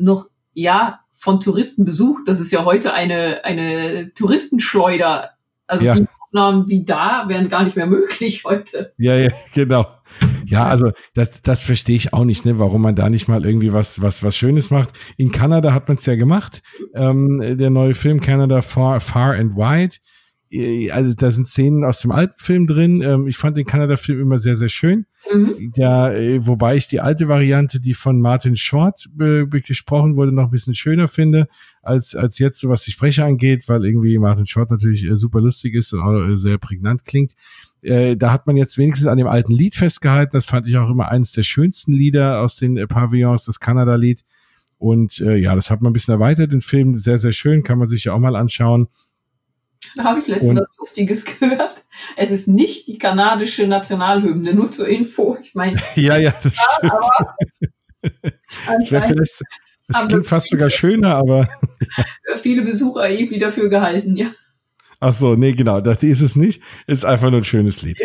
[0.00, 2.22] noch, ja, von Touristen besucht.
[2.26, 5.30] Das ist ja heute eine, eine Touristenschleuder.
[5.66, 5.94] Also ja.
[5.94, 8.94] die Aufnahmen wie da wären gar nicht mehr möglich heute.
[8.96, 9.86] Ja, ja, genau.
[10.46, 13.72] Ja, also das, das verstehe ich auch nicht, ne, warum man da nicht mal irgendwie
[13.72, 14.90] was, was, was Schönes macht.
[15.16, 16.62] In Kanada hat man es ja gemacht.
[16.94, 19.96] Ähm, der neue Film Canada Far, Far and Wide
[20.92, 23.02] also da sind Szenen aus dem alten Film drin.
[23.02, 25.06] Ähm, ich fand den Kanada-Film immer sehr, sehr schön.
[25.32, 25.72] Mhm.
[25.76, 30.44] Ja, äh, wobei ich die alte Variante, die von Martin Short be gesprochen wurde, noch
[30.44, 31.46] ein bisschen schöner finde,
[31.82, 35.40] als, als jetzt, so was die Sprecher angeht, weil irgendwie Martin Short natürlich äh, super
[35.40, 37.34] lustig ist und auch sehr prägnant klingt.
[37.82, 40.32] Äh, da hat man jetzt wenigstens an dem alten Lied festgehalten.
[40.32, 44.24] Das fand ich auch immer eines der schönsten Lieder aus den äh, Pavillons, das Kanada-Lied.
[44.78, 46.94] Und äh, ja, das hat man ein bisschen erweitert, den Film.
[46.94, 48.88] Sehr, sehr schön, kann man sich ja auch mal anschauen.
[49.96, 51.84] Da habe ich letztens was Lustiges gehört.
[52.16, 55.36] Es ist nicht die kanadische Nationalhymne, nur zur Info.
[55.42, 55.80] Ich meine.
[55.94, 56.92] ja, ja, das stimmt.
[58.66, 59.42] Aber das wäre vielleicht,
[59.88, 61.48] das klingt fast sogar schöner, aber.
[62.36, 64.30] viele Besucher irgendwie dafür gehalten, ja.
[65.00, 66.62] Ach so, nee, genau, das ist es nicht.
[66.86, 67.98] Ist einfach nur ein schönes Lied.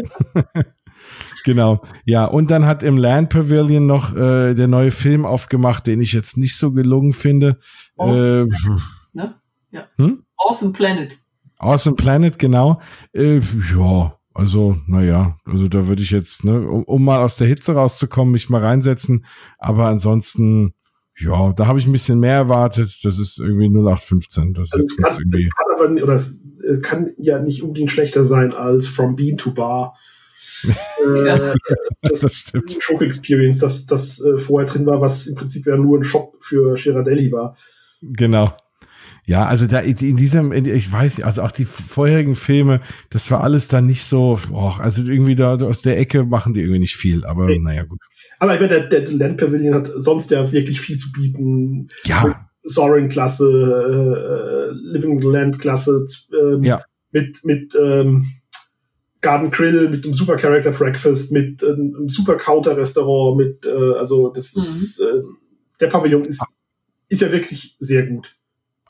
[1.44, 1.82] genau.
[2.06, 6.14] Ja, und dann hat im Land Pavilion noch äh, der neue Film aufgemacht, den ich
[6.14, 7.60] jetzt nicht so gelungen finde.
[7.98, 8.82] Awesome, äh, Planet,
[9.14, 9.36] ne?
[9.72, 9.88] ja.
[9.98, 10.26] Hm?
[10.38, 11.18] awesome Planet.
[11.66, 12.80] Awesome Planet, genau.
[13.14, 13.42] Äh,
[13.76, 17.74] ja, also, naja, also da würde ich jetzt, ne, um, um mal aus der Hitze
[17.74, 19.26] rauszukommen, mich mal reinsetzen.
[19.58, 20.74] Aber ansonsten,
[21.18, 23.00] ja, da habe ich ein bisschen mehr erwartet.
[23.04, 24.54] Das ist irgendwie 0815.
[24.54, 25.50] Das also ist es kann, irgendwie.
[25.50, 26.42] Kann aber, oder es
[26.82, 29.96] kann ja nicht unbedingt schlechter sein als From Bean to Bar.
[30.64, 31.54] äh, ja,
[32.02, 32.78] das, das stimmt.
[32.84, 36.36] Shop Experience, das, das äh, vorher drin war, was im Prinzip ja nur ein Shop
[36.42, 37.56] für Girardelli war.
[38.02, 38.54] Genau.
[39.28, 43.44] Ja, also da in diesem, ich weiß nicht, also auch die vorherigen Filme, das war
[43.44, 46.96] alles da nicht so, boah, also irgendwie da aus der Ecke machen die irgendwie nicht
[46.96, 47.58] viel, aber nee.
[47.58, 48.00] naja, gut.
[48.38, 51.88] Aber ich meine, der, der Land Pavilion hat sonst ja wirklich viel zu bieten.
[52.04, 52.48] Ja.
[52.64, 56.82] Soaring-Klasse, äh, Living Land-Klasse, ähm, ja.
[57.12, 58.26] mit, mit ähm,
[59.22, 63.94] Garden Grill, mit einem Super Character Breakfast, mit äh, einem Super Counter Restaurant, mit, äh,
[63.98, 64.62] also das mhm.
[64.62, 65.22] ist, äh,
[65.80, 66.44] der Pavillon ist,
[67.10, 68.36] ist ja wirklich sehr gut.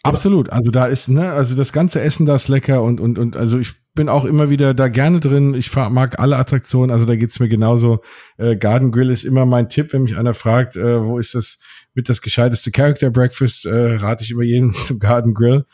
[0.05, 0.51] Absolut.
[0.51, 3.59] Also da ist, ne, also das ganze Essen da ist lecker und, und, und, also
[3.59, 5.53] ich bin auch immer wieder da gerne drin.
[5.53, 8.01] Ich mag alle Attraktionen, also da geht's mir genauso.
[8.37, 11.59] Äh, Garden Grill ist immer mein Tipp, wenn mich einer fragt, äh, wo ist das
[11.93, 15.65] mit das gescheiteste Character Breakfast, äh, rate ich immer jeden zum Garden Grill.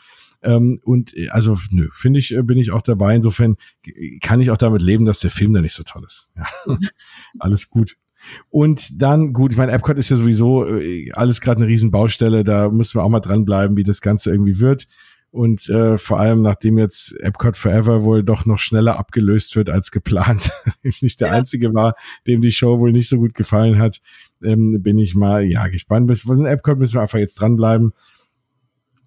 [0.42, 3.14] Ähm, und äh, also, nö, finde ich, äh, bin ich auch dabei.
[3.14, 3.56] Insofern
[4.20, 6.28] kann ich auch damit leben, dass der Film da nicht so toll ist.
[6.36, 6.46] Ja.
[7.38, 7.96] Alles gut.
[8.50, 12.70] Und dann, gut, ich meine, Epcot ist ja sowieso äh, alles gerade eine Riesenbaustelle, da
[12.70, 14.86] müssen wir auch mal dranbleiben, wie das Ganze irgendwie wird.
[15.32, 19.90] Und äh, vor allem, nachdem jetzt Epcot Forever wohl doch noch schneller abgelöst wird als
[19.90, 21.34] geplant, ich nicht der ja.
[21.34, 21.94] Einzige war,
[22.26, 24.00] dem die Show wohl nicht so gut gefallen hat,
[24.44, 26.06] ähm, bin ich mal, ja, gespannt.
[26.06, 27.94] Bis von Epcot müssen wir einfach jetzt dranbleiben.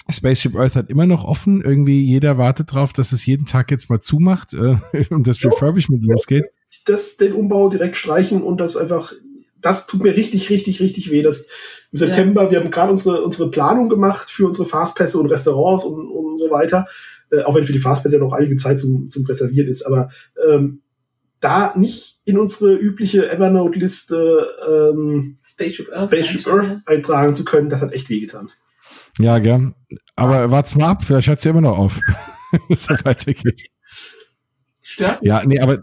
[0.10, 1.62] Spaceship Earth hat immer noch offen.
[1.62, 4.78] Irgendwie jeder wartet drauf, dass es jeden Tag jetzt mal zumacht äh,
[5.12, 6.46] und das Refurbishment losgeht
[6.86, 9.14] das, den Umbau direkt streichen und das einfach,
[9.62, 11.22] das tut mir richtig, richtig, richtig weh.
[11.22, 11.48] Das
[11.92, 12.52] im September, ja.
[12.52, 16.52] wir haben gerade unsere, unsere Planung gemacht für unsere Fastpässe und Restaurants und, und so
[16.52, 16.88] weiter.
[17.32, 20.10] Äh, auch wenn für die Fastpässe ja noch einige Zeit zum, zum Reservieren ist, aber
[20.48, 20.82] ähm,
[21.40, 27.82] da nicht in unsere übliche Evernote-Liste ähm, Spaceship, Earth, Spaceship Earth eintragen zu können, das
[27.82, 28.50] hat echt wehgetan.
[29.20, 29.76] Ja, gern.
[30.16, 30.52] Aber ah.
[30.52, 32.00] wart's mal ab, vielleicht hört sie immer noch auf,
[32.70, 33.70] so weitergeht.
[34.82, 35.20] Stört?
[35.22, 35.80] Ja, nee, aber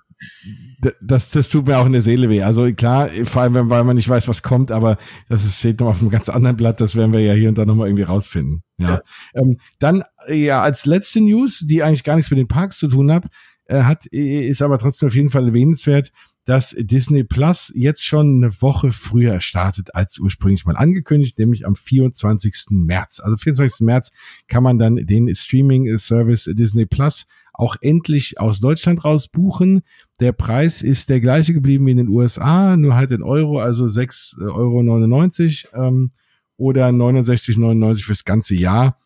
[1.00, 2.42] das, das tut mir auch in der Seele weh.
[2.42, 4.98] Also klar, vor allem, weil man nicht weiß, was kommt, aber
[5.28, 7.56] das ist, steht noch auf einem ganz anderen Blatt, das werden wir ja hier und
[7.56, 8.62] da nochmal irgendwie rausfinden.
[8.78, 8.88] Ja.
[8.88, 9.02] ja.
[9.34, 13.12] Ähm, dann, ja, als letzte News, die eigentlich gar nichts mit den Parks zu tun
[13.12, 13.26] hat,
[13.66, 16.10] äh, hat, ist aber trotzdem auf jeden Fall erwähnenswert,
[16.44, 21.76] dass Disney Plus jetzt schon eine Woche früher startet als ursprünglich mal angekündigt, nämlich am
[21.76, 22.66] 24.
[22.70, 23.20] März.
[23.20, 23.86] Also 24.
[23.86, 24.10] März
[24.48, 29.82] kann man dann den Streaming-Service Disney Plus auch endlich aus Deutschland raus buchen.
[30.20, 33.84] Der Preis ist der gleiche geblieben wie in den USA, nur halt in Euro, also
[33.84, 36.10] 6,99 Euro ähm,
[36.56, 38.98] oder 69,99 fürs ganze Jahr.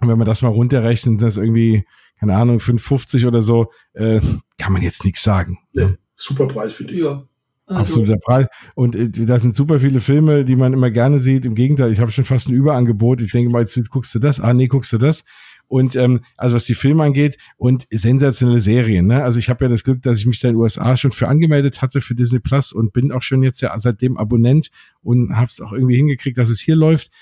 [0.00, 1.84] Und wenn man das mal runterrechnet, das irgendwie,
[2.20, 4.20] keine Ahnung, 5,50 oder so, äh,
[4.58, 5.58] kann man jetzt nichts sagen.
[5.72, 7.00] Nee, super Preis für dich.
[7.00, 7.24] Ja.
[7.66, 7.80] Also.
[7.80, 8.46] Absoluter Preis.
[8.74, 11.44] Und äh, da sind super viele Filme, die man immer gerne sieht.
[11.44, 13.20] Im Gegenteil, ich habe schon fast ein Überangebot.
[13.20, 14.40] Ich denke mal, jetzt, jetzt guckst du das.
[14.40, 15.24] Ah, nee, guckst du das.
[15.68, 19.06] Und ähm, also was die Filme angeht und sensationelle Serien.
[19.06, 19.22] Ne?
[19.22, 21.28] Also ich habe ja das Glück, dass ich mich da in den USA schon für
[21.28, 24.70] angemeldet hatte für Disney Plus und bin auch schon jetzt ja seitdem Abonnent
[25.02, 27.12] und habe es auch irgendwie hingekriegt, dass es hier läuft.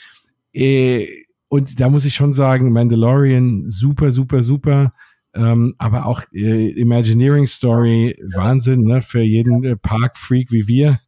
[0.53, 1.09] Äh,
[1.49, 4.93] und da muss ich schon sagen, Mandalorian super, super, super.
[5.35, 11.01] Ähm, aber auch äh, Imagineering Story, Wahnsinn, ne, für jeden äh, Park-Freak wie wir.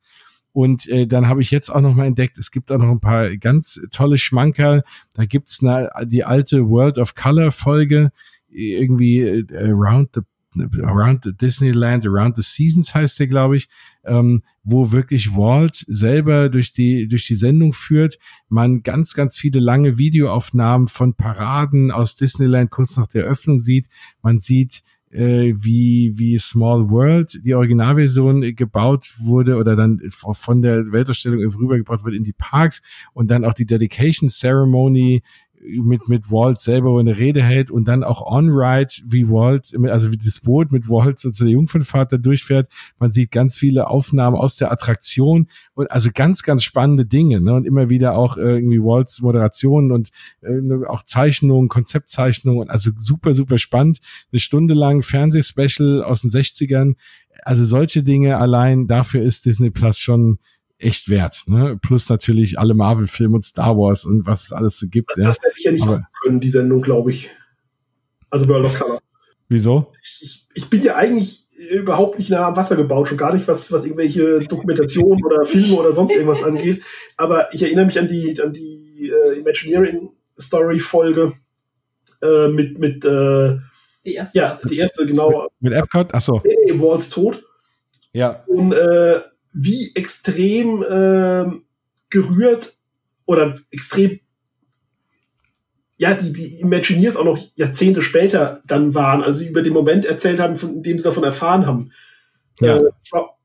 [0.59, 2.99] Und äh, dann habe ich jetzt auch noch mal entdeckt, es gibt auch noch ein
[2.99, 4.83] paar ganz tolle Schmankerl.
[5.15, 8.11] Da gibt's eine, die alte World of Color Folge,
[8.49, 10.23] irgendwie äh, Around the
[10.83, 13.69] Around the Disneyland, Around the Seasons heißt der, glaube ich,
[14.05, 18.19] ähm, wo wirklich Walt selber durch die, durch die Sendung führt,
[18.49, 23.87] man ganz, ganz viele lange Videoaufnahmen von Paraden aus Disneyland kurz nach der Öffnung sieht.
[24.23, 30.93] Man sieht, äh, wie, wie Small World, die Originalversion gebaut wurde oder dann von der
[30.93, 32.83] Weltausstellung rübergebracht wird in die Parks
[33.13, 35.23] und dann auch die Dedication Ceremony
[35.61, 40.17] mit, mit Walt selber eine Rede hält und dann auch on-ride, wie Walt, also wie
[40.17, 42.69] das Boot mit Walt so zu der Jungfernfahrt da durchfährt.
[42.99, 47.55] Man sieht ganz viele Aufnahmen aus der Attraktion und also ganz, ganz spannende Dinge, ne?
[47.55, 50.11] Und immer wieder auch äh, irgendwie Walts Moderationen und
[50.43, 53.99] äh, auch Zeichnungen, Konzeptzeichnungen, also super, super spannend.
[54.33, 56.95] Eine Stunde lang Fernsehspecial aus den 60ern.
[57.45, 60.39] Also solche Dinge allein, dafür ist Disney Plus schon
[60.79, 61.43] echt wert.
[61.47, 61.79] Ne?
[61.81, 65.11] Plus natürlich alle Marvel-Filme und Star Wars und was es alles so gibt.
[65.11, 65.25] Das, ja.
[65.25, 67.31] das hätte ich ja nicht Aber, können, die Sendung, glaube ich.
[68.31, 69.01] Also World of Color.
[69.49, 69.93] Wieso?
[70.03, 73.73] Ich, ich bin ja eigentlich überhaupt nicht nah am Wasser gebaut, schon gar nicht, was,
[73.73, 76.83] was irgendwelche Dokumentationen oder Filme oder sonst irgendwas angeht.
[77.17, 81.33] Aber ich erinnere mich an die, an die äh, Imagineering Story Folge
[82.23, 83.57] äh, mit, mit äh,
[84.05, 84.39] die erste.
[84.39, 85.49] Ja, die erste, genau.
[85.59, 86.15] Mit, mit Epcot?
[86.15, 86.43] Achso.
[86.45, 87.43] Nee, Walls Tod.
[88.13, 88.45] Ja.
[88.47, 89.21] Und äh,
[89.53, 91.47] wie extrem äh,
[92.11, 92.75] gerührt
[93.27, 94.21] oder extrem
[95.99, 100.39] ja, die, die Imagineers auch noch Jahrzehnte später dann waren, also über den Moment erzählt
[100.39, 101.93] haben, von dem sie davon erfahren haben.
[102.61, 102.79] Ja.
[102.79, 103.37] Äh, es war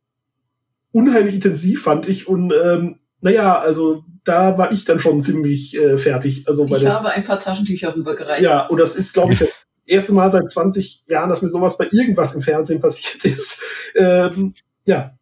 [0.91, 2.27] unheimlich intensiv, fand ich.
[2.27, 6.47] Und ähm, naja, also da war ich dann schon ziemlich äh, fertig.
[6.47, 8.41] Also, weil ich das, habe ein paar Taschentücher rübergereicht.
[8.41, 9.49] Ja, und das ist, glaube ich, das
[9.85, 13.61] erste Mal seit 20 Jahren, dass mir sowas bei irgendwas im Fernsehen passiert ist.
[13.95, 14.53] Ähm,
[14.85, 15.17] ja,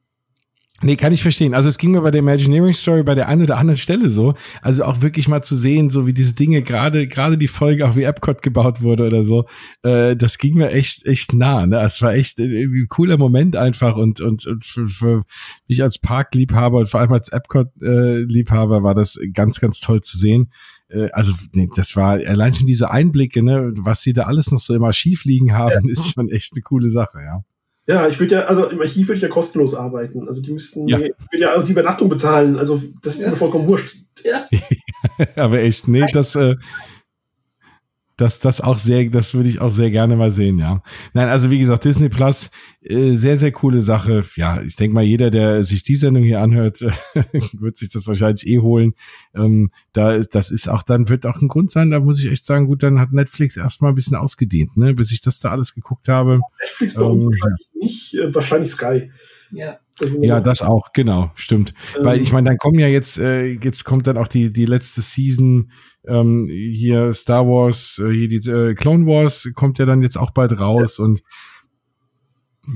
[0.83, 1.53] Nee, kann ich verstehen.
[1.53, 4.33] Also es ging mir bei der Imagineering Story bei der einen oder anderen Stelle so.
[4.61, 7.95] Also auch wirklich mal zu sehen, so wie diese Dinge gerade, gerade die Folge, auch
[7.95, 9.45] wie Epcot gebaut wurde oder so,
[9.83, 11.67] äh, das ging mir echt, echt nah.
[11.67, 11.79] Ne?
[11.81, 15.23] Es war echt äh, ein cooler Moment einfach und, und, und für, für
[15.67, 20.17] mich als Parkliebhaber und vor allem als Epcot-Liebhaber äh, war das ganz, ganz toll zu
[20.17, 20.51] sehen.
[20.89, 24.59] Äh, also nee, das war allein schon diese Einblicke, ne, was sie da alles noch
[24.59, 27.43] so im Archiv liegen haben, ist schon echt eine coole Sache, ja.
[27.87, 30.27] Ja, ich würde ja, also im Archiv würde ich ja kostenlos arbeiten.
[30.27, 30.99] Also die müssten, ja.
[30.99, 32.57] ich würde ja auch die Übernachtung bezahlen.
[32.57, 33.29] Also das ist ja.
[33.31, 33.97] mir vollkommen wurscht.
[34.23, 34.43] Ja.
[35.35, 36.55] Aber echt, nee, das, äh,
[38.21, 40.83] das, das auch sehr, das würde ich auch sehr gerne mal sehen, ja.
[41.13, 42.51] Nein, also wie gesagt, Disney Plus,
[42.83, 44.23] äh, sehr, sehr coole Sache.
[44.35, 46.81] Ja, ich denke mal, jeder, der sich die Sendung hier anhört,
[47.53, 48.93] wird sich das wahrscheinlich eh holen.
[49.33, 52.29] Ähm, da ist, das ist auch, dann wird auch ein Grund sein, da muss ich
[52.29, 55.51] echt sagen, gut, dann hat Netflix erstmal ein bisschen ausgedient, ne, bis ich das da
[55.51, 56.41] alles geguckt habe.
[56.59, 59.11] Netflix bei uns ähm, wahrscheinlich nicht, äh, wahrscheinlich Sky.
[59.51, 59.79] Ja.
[59.99, 61.73] Also, ja, das auch, genau, stimmt.
[61.97, 64.65] Ähm, Weil ich meine, dann kommen ja jetzt, äh, jetzt kommt dann auch die, die
[64.65, 65.71] letzte Season,
[66.07, 70.31] ähm, hier Star Wars, äh, hier die äh, Clone Wars kommt ja dann jetzt auch
[70.31, 71.05] bald raus ja.
[71.05, 71.21] und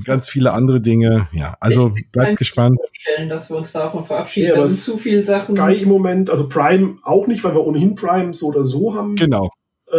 [0.04, 1.28] ganz viele andere Dinge.
[1.32, 2.78] Ja, also bleibt gespannt.
[2.92, 4.48] Stellen, dass wir uns davon verabschieden.
[4.48, 5.56] Ja, das sind zu viele Sachen.
[5.56, 9.16] Sky im Moment, also Prime auch nicht, weil wir ohnehin Prime so oder so haben.
[9.16, 9.50] Genau.
[9.90, 9.96] Äh,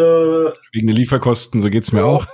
[0.74, 2.06] Wegen der Lieferkosten, so geht's mir ja.
[2.06, 2.28] auch.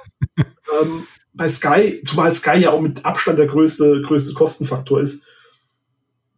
[0.82, 5.26] ähm, bei Sky, zumal Sky ja auch mit Abstand der größte, größte Kostenfaktor ist.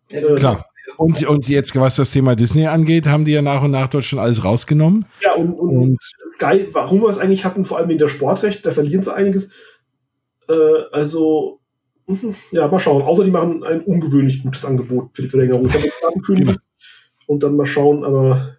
[0.09, 0.65] Ja, äh, klar.
[0.97, 4.05] Und, und jetzt, was das Thema Disney angeht, haben die ja nach und nach dort
[4.05, 5.05] schon alles rausgenommen.
[5.21, 5.97] Ja, und, und, und
[6.33, 9.51] Sky, warum wir es eigentlich hatten, vor allem in der Sportrecht, da verlieren sie einiges.
[10.49, 11.59] Äh, also,
[12.51, 13.01] ja, mal schauen.
[13.01, 15.67] Außer die machen ein ungewöhnlich gutes Angebot für die Verlängerung.
[15.67, 16.59] Ich habe angekündigt.
[17.27, 18.55] Und dann mal schauen, aber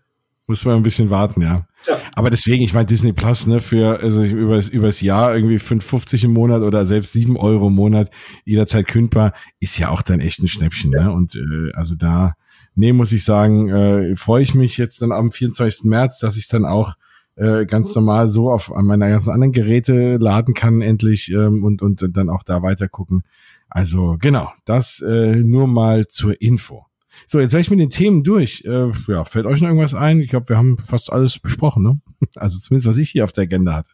[0.48, 1.66] muss man ein bisschen warten, ja.
[1.88, 1.98] ja.
[2.14, 6.32] Aber deswegen, ich meine, Disney Plus, ne, für, also übers, übers Jahr irgendwie 5,50 im
[6.34, 8.10] Monat oder selbst 7 Euro im Monat,
[8.44, 11.04] jederzeit kündbar, ist ja auch dann echt ein Schnäppchen, ja.
[11.04, 11.12] ne?
[11.12, 12.34] Und äh, also da,
[12.76, 15.84] nee, muss ich sagen, äh, freue ich mich jetzt dann am 24.
[15.84, 16.94] März, dass ich dann auch
[17.36, 22.16] äh, ganz normal so auf meine ganzen anderen Geräte laden kann, endlich, ähm, und, und
[22.16, 23.22] dann auch da weiter gucken.
[23.68, 26.86] Also genau, das äh, nur mal zur Info.
[27.26, 28.64] So, jetzt wäre ich mit den Themen durch.
[28.64, 30.20] Äh, ja, fällt euch noch irgendwas ein?
[30.20, 32.00] Ich glaube, wir haben fast alles besprochen, ne?
[32.36, 33.92] Also zumindest, was ich hier auf der Agenda hatte.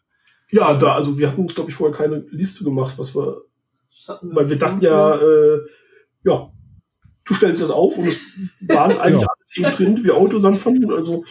[0.51, 3.41] Ja, da, also wir hatten uns, glaube ich, vorher keine Liste gemacht, was wir,
[4.21, 5.59] weil wir dachten ja, äh,
[6.23, 6.51] ja,
[7.25, 8.21] du stellst das auf und es
[8.67, 9.27] waren eigentlich ja.
[9.27, 10.89] alle Themen drin, wie Autos anfangen.
[10.91, 11.23] Also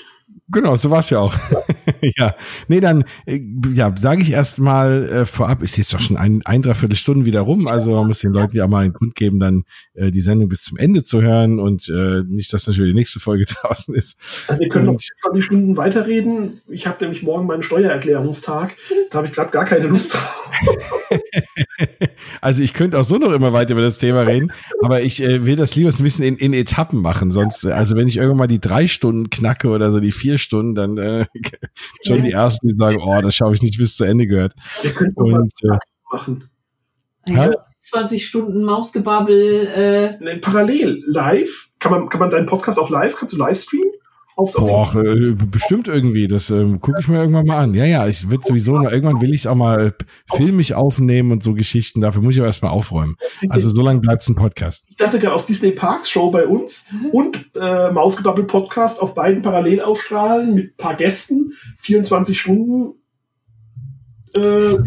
[0.48, 1.34] Genau, so war's ja auch.
[1.51, 1.62] ja.
[2.68, 3.40] Nee, dann äh,
[3.72, 7.24] ja, sage ich erst mal äh, vorab, ist jetzt doch schon ein, ein dreiviertel Stunden
[7.24, 9.64] wieder rum, also man muss den Leuten ja mal einen Grund geben, dann
[9.94, 13.20] äh, die Sendung bis zum Ende zu hören und äh, nicht, dass natürlich die nächste
[13.20, 14.18] Folge draußen ist.
[14.48, 16.60] Also wir können noch 20 Stunden weiterreden.
[16.68, 18.76] Ich habe nämlich morgen meinen Steuererklärungstag.
[19.10, 20.50] Da habe ich gerade gar keine Lust drauf.
[22.40, 24.52] also ich könnte auch so noch immer weiter über das Thema reden,
[24.82, 27.32] aber ich äh, will das lieber ein bisschen in, in Etappen machen.
[27.32, 30.38] Sonst, äh, also wenn ich irgendwann mal die drei Stunden knacke oder so die vier
[30.38, 31.26] Stunden, dann äh,
[32.07, 34.55] schon die ersten, die sagen, oh, das schaue ich nicht bis zu Ende gehört.
[34.82, 35.78] Wir könnten Und, äh,
[36.11, 36.49] machen.
[37.28, 37.51] Ja,
[37.81, 39.66] 20 Stunden Mausgebabbel.
[39.66, 40.24] Äh.
[40.24, 41.70] Nee, parallel, live.
[41.78, 43.16] Kann man, kann man deinen Podcast auch live?
[43.16, 43.93] Kannst du live streamen?
[44.34, 46.26] Auf, Boah, äh, bestimmt irgendwie.
[46.26, 47.74] Das ähm, gucke ich mir irgendwann mal an.
[47.74, 49.94] Ja, ja, ich will sowieso noch, irgendwann will ich es auch mal
[50.34, 52.00] filmig aufnehmen und so Geschichten.
[52.00, 53.16] Dafür muss ich aber erstmal aufräumen.
[53.50, 54.86] Also so lange bleibt es ein Podcast.
[54.88, 59.42] Ich dachte gerade aus Disney Parks Show bei uns und äh, Mausgebabbel Podcast auf beiden
[59.42, 62.94] parallel aufstrahlen mit paar Gästen, 24 Stunden.
[64.34, 64.78] Äh,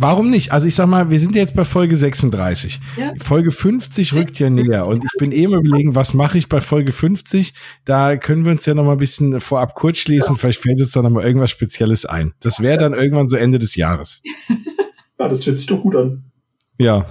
[0.00, 0.52] Warum nicht?
[0.52, 2.78] Also ich sag mal, wir sind jetzt bei Folge 36.
[2.96, 3.12] Ja.
[3.20, 6.92] Folge 50 rückt ja näher und ich bin eben überlegen, was mache ich bei Folge
[6.92, 7.52] 50?
[7.84, 10.36] Da können wir uns ja noch mal ein bisschen vorab kurz schließen.
[10.36, 10.38] Ja.
[10.38, 12.32] Vielleicht fällt uns da noch mal irgendwas Spezielles ein.
[12.38, 14.22] Das wäre dann irgendwann so Ende des Jahres.
[15.20, 16.30] Ja, das hört sich doch gut an.
[16.78, 17.06] Ja,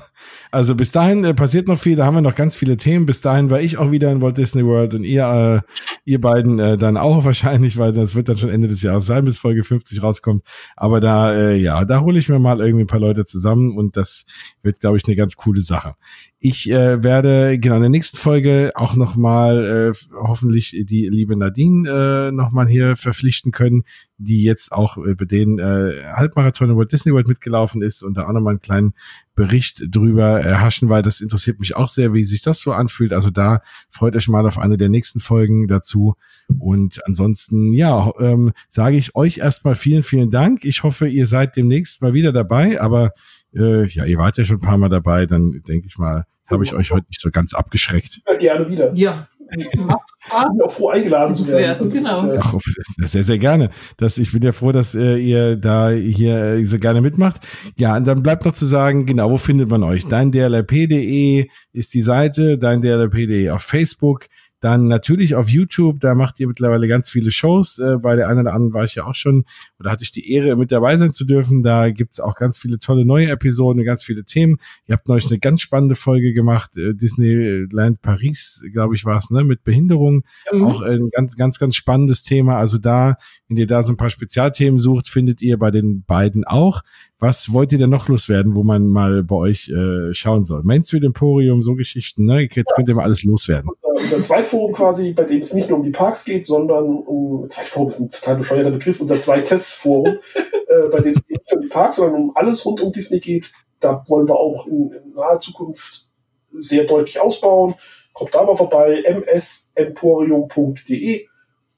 [0.49, 3.05] also bis dahin äh, passiert noch viel, da haben wir noch ganz viele Themen.
[3.05, 5.73] Bis dahin war ich auch wieder in Walt Disney World und ihr, äh,
[6.08, 9.26] ihr beiden äh, dann auch wahrscheinlich, weil das wird dann schon Ende des Jahres sein,
[9.26, 10.42] bis Folge 50 rauskommt.
[10.78, 13.98] Aber da, äh, ja, da hole ich mir mal irgendwie ein paar Leute zusammen und
[13.98, 14.26] das
[14.64, 15.96] wird, glaube ich, eine ganz coole Sache.
[16.39, 21.35] Ich äh, werde genau in der nächsten Folge auch noch mal äh, hoffentlich die liebe
[21.35, 23.85] Nadine äh, noch mal hier verpflichten können,
[24.19, 28.18] die jetzt auch äh, bei den äh, Halbmarathon in Walt Disney World mitgelaufen ist und
[28.18, 28.93] da auch noch mal einen kleinen
[29.34, 33.14] Bericht drüber erhaschen, weil das interessiert mich auch sehr, wie sich das so anfühlt.
[33.14, 36.18] Also da freut euch mal auf eine der nächsten Folgen dazu.
[36.59, 40.65] Und ansonsten, ja, ähm, sage ich euch erstmal vielen, vielen Dank.
[40.65, 43.14] Ich hoffe, ihr seid demnächst mal wieder dabei, aber
[43.56, 46.64] äh, ja, ihr wart ja schon ein paar Mal dabei, dann denke ich mal, habe
[46.64, 48.22] ich euch heute nicht so ganz abgeschreckt.
[48.28, 48.94] Ja, gerne wieder.
[48.94, 49.28] Ja.
[49.49, 51.84] sind auch froh eingeladen zu werden.
[51.84, 52.40] Also genau.
[52.40, 52.53] Ach,
[52.99, 53.69] sehr, sehr gerne.
[53.98, 57.41] Das, ich bin ja froh, dass äh, ihr da hier äh, so gerne mitmacht.
[57.78, 60.06] Ja, und dann bleibt noch zu sagen, genau, wo findet man euch?
[60.06, 64.26] Deindrlp.de ist die Seite, deindrlp.de auf Facebook.
[64.60, 67.78] Dann natürlich auf YouTube, da macht ihr mittlerweile ganz viele Shows.
[67.78, 69.46] Äh, bei der einen oder anderen war ich ja auch schon,
[69.80, 71.62] oder hatte ich die Ehre, mit dabei sein zu dürfen.
[71.62, 74.58] Da gibt's auch ganz viele tolle neue Episoden, ganz viele Themen.
[74.88, 79.30] Ihr habt neulich eine ganz spannende Folge gemacht, äh, Disneyland Paris, glaube ich, war es,
[79.30, 80.24] ne, mit Behinderung.
[80.52, 80.64] Mhm.
[80.64, 82.58] Auch ein ganz, ganz, ganz spannendes Thema.
[82.58, 83.18] Also da,
[83.48, 86.82] wenn ihr da so ein paar Spezialthemen sucht, findet ihr bei den beiden auch.
[87.19, 90.61] Was wollt ihr denn noch loswerden, wo man mal bei euch äh, schauen soll?
[90.64, 92.48] Main Street Emporium, so Geschichten, ne?
[92.52, 93.72] Jetzt könnt ihr mal alles loswerden.
[93.72, 97.49] Unser, unser Zweitforum quasi, bei dem es nicht nur um die Parks geht, sondern um,
[97.49, 101.69] Zweitforum ist ein total bescheuerter Begriff, unser Zweitestforum, äh, bei dem es nicht um die
[101.69, 103.52] Parks, sondern um alles rund um Disney geht.
[103.80, 106.07] Da wollen wir auch in, in naher Zukunft
[106.52, 107.73] sehr deutlich ausbauen.
[108.14, 109.03] Kommt da mal vorbei,
[109.34, 111.26] msemporium.de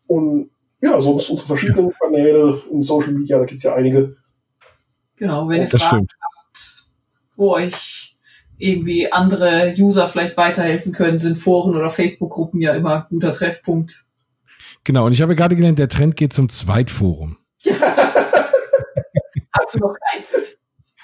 [0.07, 0.49] und
[0.81, 4.17] ja, sonst unsere verschiedenen Kanäle in Social Media, da gibt es ja einige
[5.19, 6.13] Genau, wenn ihr das Fragen stimmt.
[6.21, 6.89] habt,
[7.35, 8.17] wo euch
[8.57, 14.05] irgendwie andere User vielleicht weiterhelfen können, sind Foren oder Facebook-Gruppen ja immer guter Treffpunkt.
[14.83, 17.37] Genau, und ich habe gerade gelernt, der Trend geht zum Zweitforum.
[19.51, 20.35] Hast du noch eins?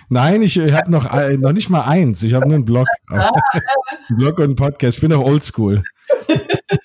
[0.08, 2.24] Nein, ich habe noch, äh, noch nicht mal eins.
[2.24, 2.88] Ich habe nur einen Blog.
[3.10, 3.32] Ah,
[4.10, 4.98] ein Blog und einen Podcast.
[4.98, 5.84] Ich bin auch oldschool.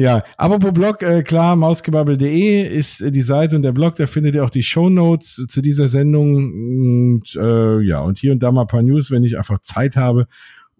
[0.00, 4.34] Ja, pro Blog, äh, klar, mausgebabbel.de ist äh, die Seite und der Blog, da findet
[4.34, 8.50] ihr auch die Show Notes zu dieser Sendung und äh, ja, und hier und da
[8.50, 10.26] mal ein paar News, wenn ich einfach Zeit habe.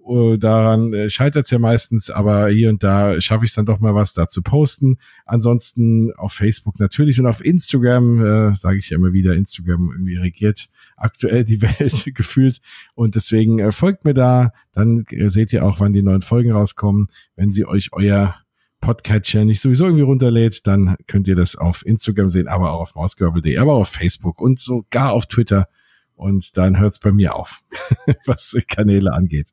[0.03, 3.67] Uh, daran äh, scheitert es ja meistens, aber hier und da schaffe ich es dann
[3.67, 4.97] doch mal was da zu posten.
[5.27, 10.17] Ansonsten auf Facebook natürlich und auf Instagram, äh, sage ich ja immer wieder, Instagram irgendwie
[10.17, 12.61] regiert aktuell die Welt gefühlt
[12.95, 16.53] und deswegen äh, folgt mir da, dann äh, seht ihr auch, wann die neuen Folgen
[16.53, 17.07] rauskommen,
[17.37, 18.40] wenn sie euch euer
[18.81, 22.95] Podcatcher nicht sowieso irgendwie runterlädt, dann könnt ihr das auf Instagram sehen, aber auch auf
[22.95, 25.69] mausgebabbel.de, aber auch auf Facebook und sogar auf Twitter.
[26.15, 27.63] Und dann hört's bei mir auf,
[28.27, 29.51] was Kanäle angeht.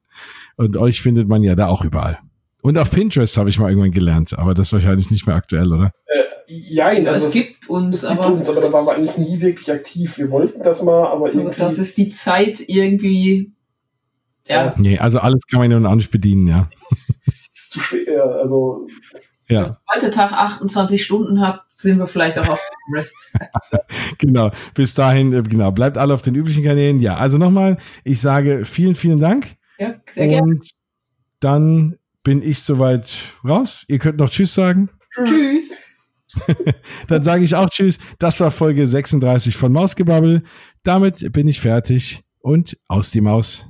[0.57, 2.19] Und euch findet man ja da auch überall.
[2.61, 5.71] Und auf Pinterest habe ich mal irgendwann gelernt, aber das ist wahrscheinlich nicht mehr aktuell,
[5.71, 5.91] oder?
[6.07, 9.17] Äh, jein, also es gibt uns, es gibt aber, uns, aber da waren wir eigentlich
[9.17, 10.17] nie wirklich aktiv.
[10.17, 11.47] Wir wollten das mal, aber irgendwie.
[11.47, 13.53] Aber das ist die Zeit irgendwie.
[14.47, 14.73] Ja.
[14.77, 16.69] Nee, also alles kann man ja auch nicht bedienen, ja.
[16.91, 18.87] ist zu schwer, also
[19.49, 19.63] ja.
[19.63, 23.15] Wenn heute Tag 28 Stunden habt, sind wir vielleicht auch auf dem Rest.
[24.17, 24.51] genau.
[24.73, 25.71] Bis dahin, äh, genau.
[25.71, 26.99] Bleibt alle auf den üblichen Kanälen.
[26.99, 29.55] Ja, also nochmal, ich sage vielen, vielen Dank.
[29.79, 30.59] Ja, sehr gerne.
[31.39, 33.15] dann bin ich soweit
[33.45, 33.85] raus.
[33.87, 34.89] Ihr könnt noch Tschüss sagen.
[35.23, 35.95] Tschüss.
[37.07, 37.99] dann sage ich auch Tschüss.
[38.19, 40.43] Das war Folge 36 von Mausgebabbel.
[40.83, 43.69] Damit bin ich fertig und aus die Maus.